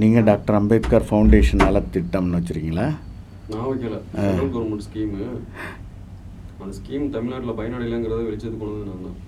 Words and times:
நீங்கள் 0.00 0.26
doctor 0.28 0.56
Ambedkar 0.58 1.06
foundation 1.08 1.62
நல 1.64 1.80
திட்டம்னு 1.94 2.38
வச்சுருக்கீங்களா? 2.38 2.86
நான் 3.52 3.66
வைக்கல. 3.68 3.96
சென்ட்ரல் 4.14 4.52
கவர்மெண்ட் 4.54 4.86
ஸ்கீமு 4.86 5.20
அந்த 6.62 6.72
ஸ்கீம் 6.78 7.04
தமிழ்நாட்டில் 7.14 7.58
பயனடையலைங்கிறத 7.58 8.22
வெளிச்சத்துக்கு 8.28 8.62
கொண்டு 8.62 8.76
வந்து 8.76 8.90
நான் 8.90 9.06
தான். 9.06 9.18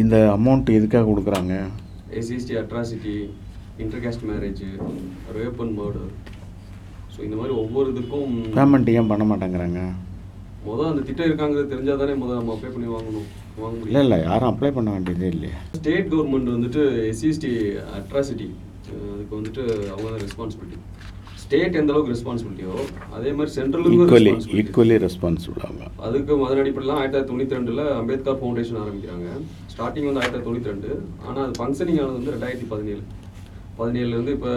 இந்த 0.00 0.16
அமௌண்ட் 0.36 0.76
எதுக்காக 0.78 1.06
கொடுக்குறாங்க? 1.10 1.54
SC ST 2.18 2.54
atrocity 2.62 3.16
intercaste 3.84 4.28
marriage 4.30 4.62
rape 5.38 5.60
and 5.64 5.74
murder 5.80 6.12
so 7.14 7.18
இந்த 7.26 7.36
மாதிரி 7.40 7.54
ஒவ்வொரு 7.62 7.88
இதுக்கும் 7.94 8.34
பேமெண்ட் 8.58 8.94
ஏன் 8.98 9.10
பண்ண 9.12 9.24
மாட்டேங்கிறாங்க? 9.30 9.80
முதல் 10.68 10.90
அந்த 10.92 11.02
திட்டம் 11.08 11.28
இருக்காங்கிறது 11.28 11.72
தெரிஞ்சால் 11.72 12.00
தானே 12.02 12.14
முதல் 12.22 12.38
நம்ம 12.40 12.54
அப்ளை 12.54 12.70
பண்ணி 12.72 12.88
வாங்கணும். 12.94 13.28
வாங்க 13.60 13.86
இல்லை 13.88 14.02
இல்லை 14.04 14.18
யாரும் 14.28 14.50
அப்ளை 14.50 14.70
பண்ண 14.76 14.88
வேண்டியதே 14.94 15.28
இல்லையா. 15.34 15.60
ஸ்டேட் 15.78 16.10
கவர்மெண்ட் 16.12 16.52
வந்துட்டு 16.54 16.82
எஸ்சிஎஸ்டி 17.12 17.52
அட்ராசிட்டி 17.98 18.48
அதுக்கு 19.14 19.34
வந்துட்டு 19.38 19.62
அவங்க 19.92 20.06
தான் 20.12 20.22
ரெஸ்பான்சிபிலிட்டி 20.26 20.78
ஸ்டேட் 21.42 21.78
எந்த 21.80 21.92
அளவுக்கு 21.92 22.12
ரெஸ்பான்சிபிலிட்டியோ 22.14 22.74
அதே 23.16 23.30
மாதிரி 23.38 23.52
சென்ட்ரலுக்கும் 23.56 24.58
ஈக்குவலி 24.60 24.96
ரெஸ்பான்சிபிள் 25.06 25.64
அவங்க. 25.68 25.86
அதுக்கு 26.06 26.32
அதன் 26.48 26.62
அடிப்படையில் 26.62 26.94
ஆயிரத்தி 26.98 27.14
தொள்ளாயிரத்தி 27.14 27.30
தொண்ணூற்றி 27.30 27.58
ரெண்டில் 27.58 27.82
அம்பேத்கர் 28.00 28.38
ஃபவுண்டேஷன் 28.40 28.80
ஆரம்பிக்கிறாங்க. 28.82 29.28
ஸ்டார்டிங் 29.72 30.08
வந்து 30.08 30.22
ஆயிரத்தி 30.22 30.44
தொள்ளாயிரத்தி 30.46 30.70
தொண்ணூற்றி 30.70 30.72
ரெண்டு 30.74 30.90
ஆனால் 31.26 31.42
அது 31.46 31.58
ஃபங்க்ஷனிங் 31.60 32.00
ஆனது 32.04 32.18
வந்து 32.20 32.34
ரெண்டாயிரத்தி 32.36 32.68
பதினேழு. 32.74 33.02
பதினேழுலேருந்து 33.80 34.34
இப்போ 34.38 34.52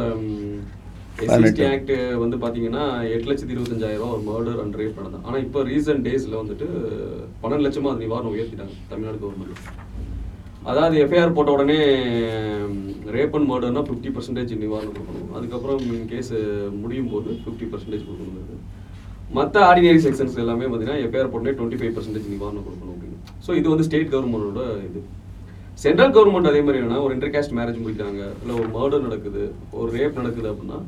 ஆக்ட் 1.21 1.91
வந்து 2.21 2.37
பார்த்தீங்கன்னா 2.43 2.83
எட்டு 3.13 3.27
லட்சத்தி 3.29 3.53
இருபத்தஞ்சாயிரம் 3.55 4.13
ஒரு 4.15 4.23
மர்டர் 4.29 4.61
அண்ட் 4.63 4.77
ரேப் 4.81 4.99
நடந்தது. 4.99 5.23
ஆனால் 5.27 5.43
இப்போ 5.45 5.59
ரீசன்ட் 5.71 6.05
டேஸில் 6.07 6.39
வந்துட்டு 6.41 6.67
பன்னெண்டு 7.41 7.65
லட்சமா 7.65 7.91
அது 7.91 8.03
நிவாரணம் 8.05 8.33
உயர்த்திட்டாங்க 8.35 8.75
தமிழ்நாடு 8.91 9.19
கவர்மெண்ட் 9.23 9.69
அதாவது 10.71 10.95
எஃப்ஐஆர் 11.03 11.35
போட்ட 11.37 11.51
உடனே 11.55 11.77
ரேப் 13.15 13.35
அண்ட் 13.37 13.49
மர்டர்னா 13.51 13.81
ஃபிஃப்டி 13.87 14.11
பர்சன்டேஜ் 14.15 14.53
நிவாரணம் 14.63 14.95
கொடுக்கணும். 14.97 15.31
அதுக்கப்புறம் 15.37 15.81
கேஸ் 16.11 16.31
முடியும் 16.83 17.11
போது 17.13 17.29
ஃபிஃப்டி 17.43 17.67
பர்சன்டேஜ் 17.73 18.07
கொடுக்கணும். 18.09 18.61
மற்ற 19.37 19.55
ஆர்டினரி 19.69 20.01
செக்ஷன்ஸ் 20.05 20.39
எல்லாமே 20.43 20.65
பார்த்தீங்கன்னா 20.69 21.03
எஃப்ஐஆர் 21.05 21.33
போட்டே 21.33 21.53
டுவெண்ட்டி 21.59 21.79
ஃபைவ் 21.81 21.93
பர்சன்டேஜ் 21.97 22.31
நிவாரணம் 22.33 22.65
கொடுக்கணும் 22.67 22.95
அப்படின்னு. 22.95 23.19
ஸோ 23.45 23.51
இது 23.59 23.67
வந்து 23.73 23.87
ஸ்டேட் 23.89 24.11
கவர்மெண்டோட 24.15 24.63
இது. 24.87 25.01
சென்ட்ரல் 25.83 26.15
கவர்மெண்ட் 26.15 26.49
அதே 26.49 26.59
மாதிரி 26.65 26.79
என்னன்னா 26.81 26.99
ஒரு 27.05 27.13
இன்டர்காஸ்ட் 27.17 27.55
மேரேஜ் 27.59 27.79
முடிக்கிறாங்க. 27.83 28.23
இல்லை 28.41 28.55
ஒரு 28.61 28.69
மர்டர் 28.75 29.05
நடக்குது 29.07 29.43
ஒரு 29.79 29.89
ரேப் 29.97 30.19
நடக்குது 30.21 30.49
அப்படின்னா 30.51 30.79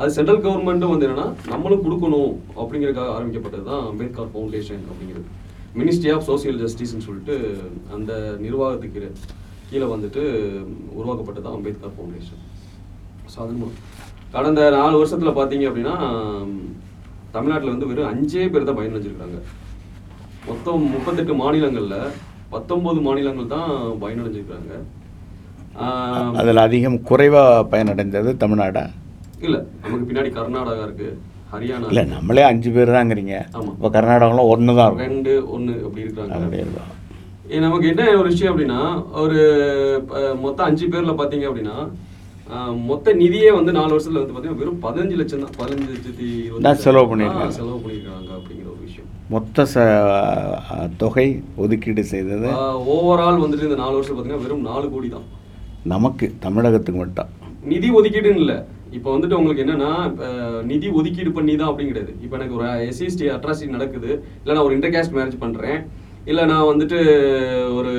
அது 0.00 0.10
சென்ட்ரல் 0.14 0.42
கவர்மெண்ட்டும் 0.42 0.92
வந்து 0.92 1.06
என்னன்னா 1.06 1.24
நம்மளும் 1.50 1.82
கொடுக்கணும் 1.84 2.30
அப்படிங்கிறதுக்காக 2.56 3.14
ஆரம்பிக்கப்பட்டது 3.16 3.64
தான் 3.64 3.82
அம்பேத்கர் 3.88 4.30
ஃபவுண்டேஷன் 4.30 4.84
அப்படிங்கிறது. 4.90 5.26
மினிஸ்ட்ரி 5.74 6.10
ஆஃப் 6.12 6.26
சோசியல் 6.28 6.60
ஜஸ்டிஸ்னு 6.62 7.06
சொல்லிட்டு 7.06 7.34
அந்த 7.94 8.12
நிர்வாகத்துக்கு 8.44 9.02
கீழே- 9.70 9.90
வந்துட்டு 9.92 10.22
உருவாக்கப்பட்டது 10.94 11.44
தான் 11.44 11.56
அம்பேத்கர் 11.56 11.94
ஃபவுண்டேஷன் 11.96 12.40
ஸோ 13.28 13.38
அது 13.42 13.68
கடந்த 14.32 14.60
நாலு 14.74 14.96
வருஷத்தில் 14.96 15.36
பார்த்தீங்க 15.36 15.68
அப்படின்னா 15.68 15.94
தமிழ்நாட்டில் 17.34 17.72
வந்து 17.72 17.88
வெறும் 17.88 18.10
அஞ்சே 18.10 18.46
பேர் 18.48 18.64
தான் 18.64 18.78
பயனடைஞ்சிருக்காங்க 18.78 19.38
மொத்தம் 20.46 20.84
முப்பத்தெட்டு 20.92 21.34
மாநிலங்களில் 21.34 21.98
பத்தொம்பது 22.52 23.00
மாநிலங்கள் 23.02 23.52
தான் 23.52 23.70
பயனடைஞ்சிருக்காங்க 24.02 24.72
அதில் 26.36 26.64
அதிகம் 26.64 26.98
குறைவாக 27.02 27.66
பயனடைந்தது 27.72 28.30
தமிழ்நாடா? 28.36 28.84
இல்லை 29.46 29.60
நமக்கு 29.82 30.08
பின்னாடி 30.08 30.30
கர்நாடகா 30.38 30.84
இருக்கு 30.88 31.08
ஹரியானா 31.52 31.88
இல்லை 31.92 32.04
நம்மளே 32.14 32.42
அஞ்சு 32.50 32.70
பேர் 32.74 32.96
தாங்கிறீங்க. 32.96 33.36
இப்போ 33.74 33.88
கர்நாடகாவில் 33.96 34.50
ஒன்று 34.52 34.72
தான் 34.80 34.98
ரெண்டு 35.06 35.32
ஒன்று 35.54 35.74
அப்படி 35.86 36.04
இருக்காங்க 36.06 36.36
அப்படியே 36.38 36.64
இருக்கும் 36.66 36.96
நமக்கு 37.64 37.86
என்ன 37.92 38.02
ஒரு 38.20 38.28
விஷயம் 38.32 38.52
அப்படின்னா 38.52 38.80
ஒரு 39.24 39.40
மொத்தம் 40.44 40.68
அஞ்சு 40.68 40.86
பேர்ல 40.92 41.14
பாத்தீங்க 41.20 41.46
அப்படின்னா 41.50 41.76
மொத்த 42.90 43.12
நிதியே 43.20 43.50
வந்து 43.56 43.72
நாலு 43.76 43.92
வருஷத்துல 43.94 44.20
வந்து 44.20 44.34
பாத்தீங்கன்னா 44.34 44.60
வெறும் 44.62 44.80
பதினஞ்சு 44.84 45.16
லட்சம் 45.18 45.42
தான். 45.44 45.56
பதினஞ்சு 45.60 45.90
லட்சத்தி 45.94 46.28
தான் 46.66 46.80
செலவு 46.84 47.08
பண்ணியிருக்காங்க. 47.10 47.54
செலவு 47.58 47.78
பண்ணியிருக்காங்க 47.82 48.30
அப்படிங்கிற 48.38 48.66
ஒரு 48.72 48.80
விஷயம். 48.86 49.08
மொத்த 49.34 49.66
ச 49.72 49.84
தொகை 51.02 51.26
ஒதுக்கீடு 51.64 52.04
செய்தது. 52.12 52.48
ஓவரால் 52.94 53.42
வந்துட்டு 53.44 53.68
இந்த 53.68 53.78
நாலு 53.82 53.94
வருஷம் 53.98 54.16
பாத்தீங்கன்னா 54.16 54.44
வெறும் 54.46 54.66
நாலு 54.70 54.86
கோடி 54.94 55.10
தான். 55.16 55.28
நமக்கு 55.94 56.28
தமிழகத்துக்கு 56.46 57.00
மட்டும் 57.02 57.30
நிதி 57.72 57.90
ஒதுக்கீடுன்னு 58.00 58.42
இல்லை. 58.44 58.58
இப்போ 58.96 59.08
வந்துட்டு 59.14 59.38
உங்களுக்கு 59.38 59.64
என்னன்னா 59.64 59.90
நிதி 60.70 60.88
ஒதுக்கீடு 60.98 61.30
பண்ணி 61.38 61.52
தான் 61.60 61.70
அப்படின்னு 61.70 61.92
கிடையாது 61.92 62.12
இப்போ 62.24 62.34
எனக்கு 62.38 62.56
ஒரு 62.58 62.66
எஸ்சிஎஸ்டி 62.90 63.26
அட்ராசிட்டி 63.34 63.76
நடக்குது. 63.76 64.10
இல்லை 64.40 64.52
நான் 64.54 64.66
ஒரு 64.68 64.76
இன்டர்காஸ்ட் 64.76 65.14
மேரேஜ் 65.16 65.42
பண்ணுறேன் 65.44 65.78
இல்லை 66.30 66.44
நான் 66.52 66.68
வந்துட்டு 66.70 66.98
ஒரு 67.78 67.92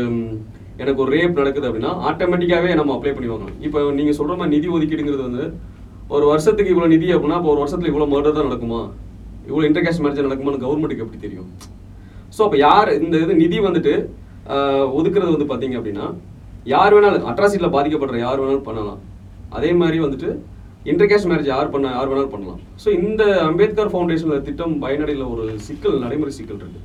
எனக்கு 0.81 1.01
ஒரு 1.03 1.11
ரேப் 1.15 1.39
நடக்குது 1.41 1.67
அப்படின்னா 1.69 1.91
ஆட்டோமேட்டிக்காகவே 2.09 2.71
நம்ம 2.79 2.93
அப்ளை 2.95 3.13
பண்ணி 3.15 3.29
வாங்கலாம் 3.31 3.57
இப்போ 3.67 3.79
நீங்கள் 3.99 4.17
சொல்கிற 4.19 4.35
மாதிரி 4.39 4.53
நிதி 4.55 4.67
ஒதுக்கீடுங்கிறது 4.75 5.27
வந்து 5.29 5.45
ஒரு 6.15 6.25
வருஷத்துக்கு 6.31 6.73
இவ்வளோ 6.73 6.89
நிதி 6.93 7.07
அப்படின்னா 7.15 7.39
இப்போ 7.41 7.51
ஒரு 7.53 7.61
வருஷத்தில் 7.63 7.91
இவ்வளோ 7.91 8.07
மர்டர் 8.13 8.37
தான் 8.37 8.47
நடக்குமா? 8.49 8.81
இவ்வளோ 9.49 9.65
இன்டர்காஸ்ட் 9.69 10.03
மேரேஜ் 10.03 10.27
நடக்குமான்னு 10.27 10.63
கவர்மெண்ட்டுக்கு 10.65 11.05
எப்படி 11.05 11.21
தெரியும்? 11.25 11.49
ஸோ 12.35 12.41
அப்போ 12.47 12.57
யார் 12.67 12.89
இந்த 13.05 13.15
இது 13.25 13.33
நிதி 13.43 13.57
வந்துட்டு 13.67 13.93
ஒதுக்குறது 14.99 15.35
வந்து 15.35 15.47
பார்த்தீங்க 15.51 15.77
அப்படின்னா 15.79 16.05
யார் 16.73 16.93
வேணாலும் 16.95 17.27
அட்ராசிட்டியில் 17.31 17.75
பாதிக்கப்படுற 17.75 18.17
யார் 18.25 18.41
வேணாலும் 18.41 18.67
பண்ணலாம். 18.69 18.99
அதே 19.57 19.69
மாதிரி 19.81 19.97
வந்துட்டு 20.05 20.29
இன்டர்கேஸ்ட் 20.89 21.29
மேரேஜ் 21.31 21.49
யார் 21.53 21.73
பண்ண 21.73 21.87
யார் 21.95 22.09
வேணாலும் 22.11 22.33
பண்ணலாம். 22.35 22.61
ஸோ 22.83 22.87
இந்த 23.07 23.23
அம்பேத்கர் 23.49 23.91
ஃபவுண்டேஷனில் 23.93 24.45
திட்டம் 24.47 24.73
பயனடையில் 24.83 25.25
ஒரு 25.33 25.43
சிக்கல் 25.67 25.97
நடைமுறை 26.05 26.33
சிக்கல் 26.37 26.61
இருக்கு. 26.61 26.81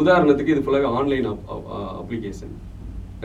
உதாரணத்துக்கு 0.00 0.54
இது 0.54 0.64
ஃபுல்லாகவே 0.64 0.90
ஆன்லைன் 1.00 1.28
அப்ளிகேஷன் 2.00 2.54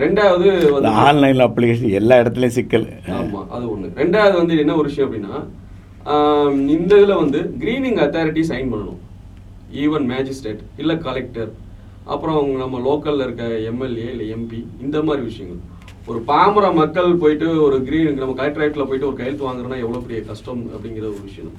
ரெண்டாவது 0.03 0.45
வந்து 0.75 0.91
ஆன்லைனில் 1.07 1.45
அப்ளிகேஷன் 1.47 1.97
எல்லா 2.01 2.15
இடத்துலையும் 2.21 2.57
சிக்கல். 2.59 2.85
ஆமா 3.17 3.41
அது 3.55 3.65
ஒண்ணு. 3.73 3.89
ரெண்டாவது 4.01 4.35
வந்து 4.41 4.53
என்ன 4.63 4.77
ஒரு 4.81 4.89
விஷயம் 4.91 5.07
அப்படின்னா 5.09 5.35
இந்த 6.75 6.93
இதுல 7.01 7.17
வந்து 7.23 7.41
கிரீனிங் 7.63 7.99
அத்தாரிட்டி 8.05 8.43
சைன் 8.51 8.71
பண்ணணும். 8.71 9.01
ஈவன் 9.83 10.07
மேஜிஸ்ட்ரேட் 10.13 10.63
இல்ல 10.81 10.93
கலெக்டர் 11.05 11.51
அப்புறம் 12.13 12.37
அவங்க 12.39 12.55
நம்ம 12.63 12.79
லோக்கல்ல 12.87 13.25
இருக்க 13.27 13.45
எம்எல்ஏ 13.71 14.07
இல்ல 14.13 14.23
எம்பி 14.35 14.59
இந்த 14.85 14.97
மாதிரி 15.07 15.23
விஷயங்கள். 15.29 15.61
ஒரு 16.11 16.19
பாமர 16.29 16.65
மக்கள் 16.79 17.19
போயிட்டு 17.21 17.47
ஒரு 17.65 17.77
கிரீன் 17.87 18.17
நம்ம 18.21 18.33
கலெக்டரேட்டில் 18.39 18.87
போயிட்டு 18.87 19.07
ஒரு 19.09 19.17
கையெழுத்து 19.19 19.45
வாங்குறோன்னா 19.47 19.77
எவ்வளோ 19.83 20.01
பெரிய 20.05 20.19
கஷ்டம் 20.29 20.63
அப்படிங்கிற 20.73 21.05
ஒரு 21.11 21.21
விஷயம். 21.27 21.53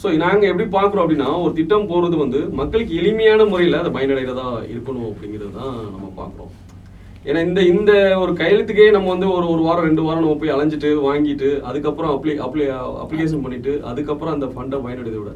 ஸோ 0.00 0.06
நாங்கள் 0.22 0.50
எப்படி 0.50 0.66
பார்க்குறோம் 0.76 1.04
அப்படின்னா 1.04 1.28
ஒரு 1.44 1.52
திட்டம் 1.58 1.88
போகிறது 1.90 2.16
வந்து 2.22 2.40
மக்களுக்கு 2.60 2.94
எளிமையான 3.00 3.44
முறையில் 3.50 3.80
அதை 3.80 3.90
பயனடைகிறதா 3.96 4.46
இருக்கணும் 4.72 5.10
அப்படிங்கிறது 5.10 5.52
தான் 5.58 5.76
நம்ம 5.92 6.08
பார்க்குறோம். 6.20 6.52
ஏன்னா 7.28 7.42
இந்த 7.48 7.60
இந்த 7.74 7.92
ஒரு 8.22 8.32
கையெழுத்துக்கே 8.40 8.88
நம்ம 8.96 9.10
வந்து 9.14 9.28
ஒரு 9.36 9.46
ஒரு 9.52 9.62
வாரம் 9.68 9.86
ரெண்டு 9.88 10.02
வாரம் 10.08 10.24
நம்ம 10.24 10.40
போய் 10.40 10.54
அலைஞ்சிட்டு 10.56 10.90
வாங்கிட்டு 11.08 11.50
அதுக்கப்புறம் 11.68 12.12
அப்ளை 12.16 12.34
அப்ளை 12.46 12.66
அப்ளிகேஷன் 13.04 13.44
பண்ணிவிட்டு 13.44 13.74
அதுக்கப்புறம் 13.92 14.34
அந்த 14.36 14.48
ஃபண்டை 14.54 14.78
பயனடைதை 14.84 15.18
விட 15.22 15.32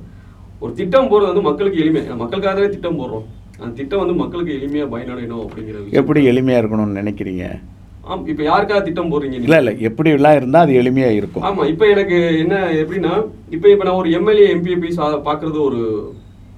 ஒரு 0.64 0.72
திட்டம் 0.81 1.10
போடுறது 1.10 1.32
வந்து 1.32 1.48
மக்களுக்கு 1.50 1.82
எளிமை. 1.84 2.03
மக்களுக்காகவே 2.22 2.69
திட்டம் 2.75 3.00
போடுறோம். 3.00 3.26
அந்த 3.62 3.75
திட்டம் 3.81 4.03
வந்து 4.04 4.16
மக்களுக்கு 4.25 4.53
எளிமையாக 4.58 4.92
பயனடையணும் 4.94 5.44
அப்படிங்கிறது 5.47 5.98
எப்படி 6.00 6.22
எளிமையாக 6.32 6.62
இருக்கணும்னு 6.62 7.00
நினைக்கிறீங்க? 7.03 7.47
ஆம் 8.12 8.22
இப்போ 8.32 8.42
யாருக்காக 8.48 8.80
திட்டம் 8.86 9.10
போடுறீங்க? 9.12 9.38
இல்லை 9.46 9.58
இல்லை 9.62 9.72
எப்படிலாம் 9.88 10.36
இருந்தால் 10.38 10.64
அது 10.66 10.74
எளிமையாக 10.80 11.19
இருக்கும். 11.20 11.44
ஆமா 11.48 11.62
இப்போ 11.72 11.84
எனக்கு 11.94 12.19
என்ன 12.42 12.54
எப்படின்னா 12.82 13.14
இப்போ 13.56 13.66
இப்போ 13.72 13.84
நான் 13.88 14.00
ஒரு 14.02 14.10
எம்எல்ஏ 14.19 14.46
எம்பி 14.54 14.78
போய் 14.84 14.96
சா 14.98 15.08
பார்க்கறது 15.28 15.58
ஒரு 15.69 15.80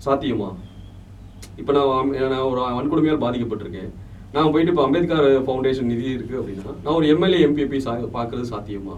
சாத்தியமா? 0.07 0.51
இப்போ 1.61 1.73
நான் 1.79 2.13
நான் 2.33 2.47
ஒரு 2.51 2.61
வன்கொடுமையால் 2.79 3.25
பாதிக்கப்பட்டிருக்கேன். 3.25 3.91
நான் 4.35 4.51
போயிட்டு 4.55 4.73
இப்போ 4.73 4.85
அம்பேத்கர் 4.87 5.29
ஃபவுண்டேஷன் 5.47 5.91
நிதி 5.93 6.07
இருக்கு 6.17 6.35
அப்படின்னா 6.41 6.69
நான் 6.85 6.97
ஒரு 6.99 7.07
எம்எல்ஏ 7.15 7.41
எம்பி 7.47 7.65
போய் 7.73 7.85
சா 7.87 7.95
பார்க்கறது 8.19 8.47
சாத்தியமா? 8.53 8.97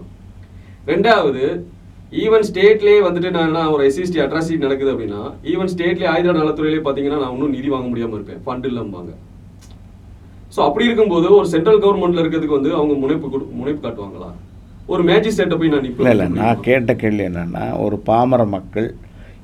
ரெண்டாவது 0.91 1.43
ஈவன் 2.23 2.45
ஸ்டேட்லேயே 2.47 2.97
வந்துட்டு 3.05 3.29
நான் 3.35 3.53
நான் 3.57 3.71
ஒரு 3.75 3.83
எஸ்சிஎஸ்டி 3.89 4.19
அட்ராசிட்டி 4.23 4.65
நடக்குது 4.65 4.91
அப்படின்னா 4.93 5.21
ஈவன் 5.53 5.71
ஸ்டேட்லேயே 5.73 6.09
ஆயுத 6.13 6.33
நலத்துறையிலே 6.39 6.81
பார்த்தீங்கன்னா 6.87 7.21
நான் 7.21 7.33
இன்னும் 7.35 7.55
நிதி 7.57 7.69
வாங்க 7.75 7.87
முடியாமல் 7.91 8.17
இருப்பேன். 8.19 8.41
ஃபண்ட் 8.45 8.67
இல்லம்பாங்க 8.71 9.13
ஸோ 10.53 10.61
அப்படி 10.63 10.85
இருக்கும்போது 10.85 11.27
ஒரு 11.35 11.47
சென்ட்ரல் 11.47 11.81
கவர்மெண்ட்ல 11.81 12.21
இருக்கிறதுக்கு 12.21 12.57
வந்து 12.57 12.73
அவங்க 12.75 12.93
முனைப்பு 12.95 13.27
கொடு- 13.27 13.51
முனைப்பு 13.53 13.81
காட்டுவாங்களா? 13.83 14.29
ஒரு 14.87 15.03
மேஜிஸ்ட்ரேட்டை 15.03 15.57
போய் 15.57 15.69
நான் 15.69 15.85
இல்லை 15.87 16.11
இல்லை 16.11 16.27
நான் 16.39 16.61
கேட்ட 16.61 16.93
கேள்வி 16.95 17.23
என்னென்னா 17.23 17.65
ஒரு 17.79 17.97
பாமர 18.05 18.43
மக்கள் 18.49 18.87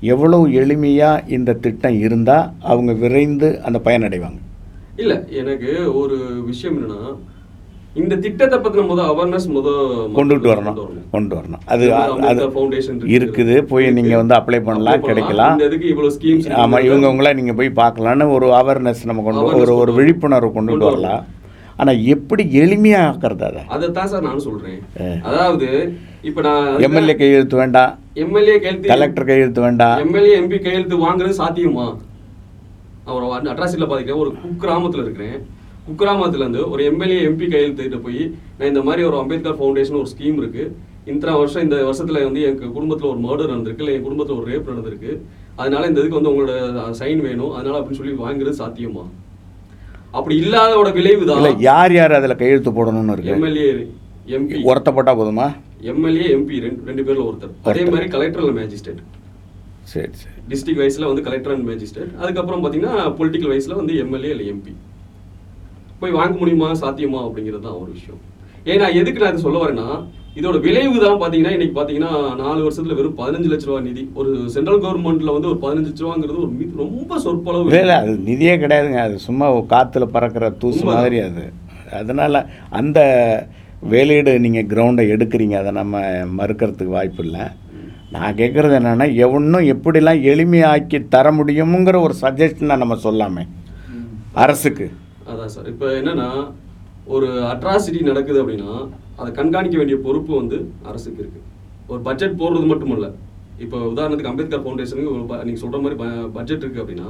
எவ்வளவு 0.08 0.44
எளிமையாக 0.56 1.24
இந்த 1.30 1.58
திட்டம் 1.58 1.98
இருந்தால் 2.00 2.46
அவங்க 2.64 2.92
விரைந்து 2.96 3.62
அந்த 3.62 3.80
பயனடைவாங்க? 3.86 4.40
இல்ல 4.98 5.14
எனக்கு 5.34 5.72
ஒரு 5.96 6.16
விஷயம் 6.46 6.78
என்னன்னா 6.78 7.02
இந்த 8.00 8.14
திட்டத்தை 8.26 8.58
பத்தின 8.66 8.86
முத 8.92 9.02
அவேர்னஸ் 9.12 9.48
முத 9.56 9.70
கொண்டுட்டு 10.18 10.52
வரணும். 10.52 10.78
கொண்டு 11.16 11.34
வரணும். 11.38 11.64
அது 11.74 11.86
அது 12.30 12.42
ஃபவுண்டேஷன் 12.56 13.00
இருக்குது. 13.18 13.56
போய் 13.72 13.88
நீங்கள் 13.98 14.22
வந்து 14.22 14.38
அப்ளை 14.40 14.60
பண்ணலாம் 14.68 15.08
கிடைக்கலாம். 15.10 15.58
இதுக்கு 15.70 15.90
இவ்வளவு 15.94 16.16
ஸ்கீம்ஸ் 16.18 16.48
ஆமாம் 16.64 16.86
இவங்க 16.90 17.08
உங்களை 17.14 17.34
நீங்கள் 17.40 17.60
போய் 17.60 17.78
பார்க்கலான்னு 17.82 18.28
ஒரு 18.38 18.50
அவேர்னஸ் 18.62 19.04
நம்ம 19.12 19.26
கொண்டு 19.28 19.60
ஒரு 19.64 19.76
ஒரு 19.82 19.94
விழிப்புணர்வு 20.00 20.52
கொண்டுட்டு 20.58 20.86
கொண்டு 20.86 20.92
வரலாம். 20.92 21.26
ஆனால் 21.82 22.00
எப்படி 22.14 22.44
எளிமையாக 22.62 23.10
ஆக்குறது 23.10 23.44
அதை? 23.50 23.62
அதைத்தான் 23.76 24.10
சார் 24.14 24.26
நானும் 24.28 24.46
சொல்றேன். 24.48 24.80
அதாவது 25.30 25.68
இப்ப 26.30 26.42
நான் 26.48 26.82
எம்எல்ஏ 26.88 27.14
கையெழுத்து 27.20 27.62
வேண்டாம் 27.62 27.92
எம்எல்ஏ 28.24 28.56
கையெழுத்து 28.64 28.92
கலெக்டர் 28.94 29.30
கையெழுத்து 29.30 29.62
வேண்டாம் 29.68 30.02
எம்எல்ஏ 30.06 30.34
எம்பி 30.42 30.58
கையெழுத்து 30.66 30.98
வாங்குறது 31.06 31.36
சாத்தியமா? 31.42 31.88
அவர் 33.10 33.48
அட்ராசிட்டியில் 33.54 33.92
பாதிக்கிறேன். 33.92 34.24
ஒரு 34.26 34.34
குக்கிராமத்தில் 34.42 35.04
இருக்கிறேன். 35.06 35.40
குக்கிராமத்துல 35.90 36.44
இருந்து 36.46 36.70
ஒரு 36.70 36.84
எம்எல்ஏ 36.84 37.28
எம்பி 37.28 37.46
கையெழுத்துக்கிட்ட 37.54 38.02
போய் 38.02 38.22
நான் 38.58 38.68
இந்த 38.68 38.82
மாதிரி 38.82 39.04
ஒரு 39.04 39.18
அம்பேத்கர் 39.18 39.60
ஃபவுண்டேஷன் 39.60 40.00
ஒரு 40.02 40.10
ஸ்கீம் 40.14 40.40
இருக்கு. 40.42 40.64
இத்தனை 41.06 41.34
வருஷம் 41.38 41.64
இந்த 41.64 41.76
வருஷத்துல 41.90 42.24
வந்து 42.24 42.42
எங்க 42.42 42.66
குடும்பத்துல 42.76 43.08
ஒரு 43.14 43.20
மர்டர் 43.20 43.52
நடந்திருக்கு 43.52 43.84
இல்லை 43.84 43.96
என் 43.96 44.06
குடும்பத்துல 44.08 44.38
ஒரு 44.40 44.52
ரேப் 44.52 44.70
நடந்திருக்கு. 44.72 45.12
அதனால 45.56 45.88
இந்த 45.88 46.00
இதுக்கு 46.00 46.20
வந்து 46.20 46.32
உங்களோட 46.34 46.54
சைன் 47.00 47.22
வேணும். 47.28 47.54
அதனால 47.54 47.80
அப்படின்னு 47.80 48.02
சொல்லி 48.02 48.16
வாங்குறது 48.26 48.60
சாத்தியமா? 48.62 49.06
அப்படி 50.12 50.36
இல்லாதோட 50.44 50.90
விளைவு 50.94 51.26
தான் 51.26 51.64
யார் 51.70 51.94
யார் 51.94 52.18
அதில் 52.20 52.40
கையெழுத்து 52.42 52.72
போடணும்னு 52.72 53.16
இருக்கு? 53.16 53.34
எம்எல்ஏ 53.36 53.68
எம்பி 54.38 54.60
ஒருத்த 54.72 54.90
போட்டால் 54.96 55.20
போதுமா? 55.20 55.48
எம்எல்ஏ 55.92 56.28
எம்பி 56.36 56.56
ரெண்டு 56.66 56.88
ரெண்டு 56.90 57.04
பேர்ல 57.08 57.24
ஒருத்தர். 57.30 57.54
அதே. 57.70 57.84
மாதிரி 57.94 58.10
கலெக்டர் 58.16 58.58
மேஜிஸ்ட்ரேட் 58.60 59.02
சரி 59.94 60.10
சரி. 60.22 60.34
டிஸ்ட்ரிக்ட் 60.50 60.82
வைஸ்ல 60.82 61.06
வந்து 61.06 61.22
கலெக்டர் 61.28 61.54
அண்ட் 61.54 61.68
மேஜிஸ்ட்ரேட் 61.70 62.12
அதுக்கப்புறம் 62.22 62.64
பாத்தீங்கன்னா 62.64 62.96
பொலிட்டிக்கல் 63.20 63.52
வைஸ்ல 63.54 63.76
வந்து 63.76 63.94
எம்எல்ஏ 64.04 64.32
இல்லை 64.36 64.48
எம்பி 64.54 64.74
போய் 66.00 66.12
வாங்க 66.12 66.38
முடியுமா 66.38 66.72
சாத்தியமா 66.72 67.30
அப்படிங்கிறது 67.30 67.60
தான் 67.60 67.72
ஒரு 67.72 67.92
விஷயம். 67.92 68.22
ஏன்னா 68.66 68.94
எதுக்கு 68.94 69.22
நான் 69.22 69.30
இதை 69.30 69.42
சொல்ல 69.42 69.66
வரேன்னா 69.66 70.06
இதோட 70.36 70.60
விளைவு 70.60 71.00
தான் 71.00 71.22
பாத்தீங்கன்னா 71.22 71.50
இன்னைக்கு 71.50 71.82
பாத்தீங்கன்னா 71.82 72.36
நாலு 72.36 72.70
வருஷத்துல 72.70 72.96
வெறும் 72.96 73.18
பதினஞ்சு 73.18 73.54
லட்ச 73.54 73.66
ரூபா 73.66 73.80
நிதி. 73.80 74.10
ஒரு 74.14 74.50
சென்ட்ரல் 74.50 74.82
கவர்மெண்ட்ல 74.82 75.40
வந்து 75.40 75.60
ஒரு 75.60 75.60
பதினஞ்சு 75.62 75.84
லட்ச 75.84 76.00
ரூபாங்கிறது 76.00 76.38
ஒரு 76.38 76.52
மி- 76.60 76.76
ரொம்ப 76.76 77.20
சொற்பளவு 77.20 77.66
இல்லை 77.66 77.90
அது 77.90 78.12
நிதியே 78.12 78.60
கிடையாதுங்க. 78.60 78.98
அது 78.98 79.20
சும்மா 79.20 79.52
காற்றுல 79.52 80.06
பறக்கிற 80.06 80.50
தூசு. 80.50 80.84
மாதிரி 80.84 81.20
அது. 81.20 81.54
அதனால் 81.92 82.46
அந்த 82.70 83.00
வேலையீடு 83.90 84.40
நீங்கள் 84.40 84.66
கிரவுண்டை 84.66 85.10
எடுக்கிறீங்க. 85.10 85.54
அதை 85.54 85.72
நம்ம 85.72 86.00
மறுக்கிறதுக்கு 86.38 86.86
வாய்ப்பு 86.86 87.24
இல்லை. 87.24 87.42
நான் 88.12 88.36
கேட்குறது 88.36 88.80
என்னென்னா 88.80 89.16
எவனும் 89.16 89.62
எப்படிலாம் 89.62 90.22
எளிமையாக்கி 90.22 91.08
தர 91.08 91.32
முடியுங்கிற 91.32 92.02
ஒரு 92.02 92.14
சஜஷனை 92.22 92.78
நம்ம 92.78 92.96
சொல்லாமே. 92.96 93.48
அரசுக்கு. 94.34 94.92
அதான் 95.32 95.54
சார். 95.56 95.68
இப்போ 95.74 95.88
என்னன்னா 96.00 96.28
ஒரு 97.16 97.28
அட்ராசிட்டி 97.54 98.02
நடக்குது 98.10 98.40
அப்படின்னா 98.44 98.72
அதை 99.20 99.30
கண்காணிக்க 99.40 99.76
வேண்டிய 99.80 99.98
பொறுப்பு 100.06 100.32
வந்து 100.42 100.58
அரசுக்கு 100.90 101.22
இருக்கு. 101.24 101.42
ஒரு 101.92 102.00
பட்ஜெட் 102.08 102.40
போடுறது 102.42 102.68
மட்டும் 102.72 102.94
இல்லை. 102.96 103.10
இப்போ 103.66 103.78
உதாரணத்துக்கு 103.92 104.32
அம்பேத்கர் 104.32 104.64
ஃபவுண்டேஷனுக்கு 104.66 105.14
நீங்கள் 105.48 105.62
சொல்கிற 105.64 105.78
சொல்ற 105.80 105.80
மாதிரி 105.86 105.98
பட்ஜெட் 106.38 106.64
இருக்கு 106.66 106.84
அப்படின்னா 106.84 107.10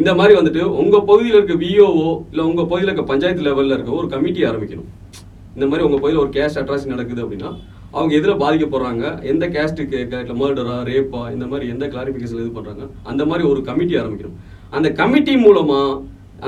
இந்த 0.00 0.10
மாதிரி 0.18 0.32
வந்துட்டு 0.38 0.62
உங்க 0.82 0.96
பகுதியில் 1.10 1.38
இருக்க 1.38 1.54
விஓஓ 1.60 2.08
இல்லை 2.30 2.44
உங்க 2.50 2.62
பகுதியில் 2.70 2.90
இருக்க 2.90 3.04
பஞ்சாயத்து 3.10 3.46
லெவலில் 3.46 3.74
இருக்க 3.76 3.92
ஒரு 4.00 4.08
கமிட்டி 4.14 4.40
ஆரம்பிக்கணும். 4.48 4.90
இந்த 5.56 5.66
மாதிரி 5.68 5.86
உங்க 5.88 5.98
பகுதியில் 6.00 6.22
ஒரு 6.24 6.32
கேஸ்ட் 6.36 6.60
அட்ராசிட்டி 6.62 6.94
நடக்குது 6.94 7.22
அப்படின்னா 7.24 7.50
அவங்க 7.96 8.12
எதில் 8.18 8.40
பாதிக்கப்படுறாங்க 8.42 9.04
எந்த 9.32 9.44
கேஸ்ட்டுக்கு 9.54 10.34
மர்டரா 10.42 10.76
ரேப்பா 10.90 11.22
இந்த 11.36 11.46
மாதிரி 11.52 11.66
எந்த 11.74 11.84
கிளாரிஃபிகேஷன் 11.94 12.42
இது 12.42 12.52
பண்ணுறாங்க 12.58 12.84
அந்த 13.10 13.22
மாதிரி 13.30 13.44
ஒரு 13.52 13.62
கமிட்டி 13.68 13.96
ஆரம்பிக்கணும். 14.02 14.36
அந்த 14.76 14.88
கமிட்டி 15.00 15.34
மூலமாக 15.46 15.94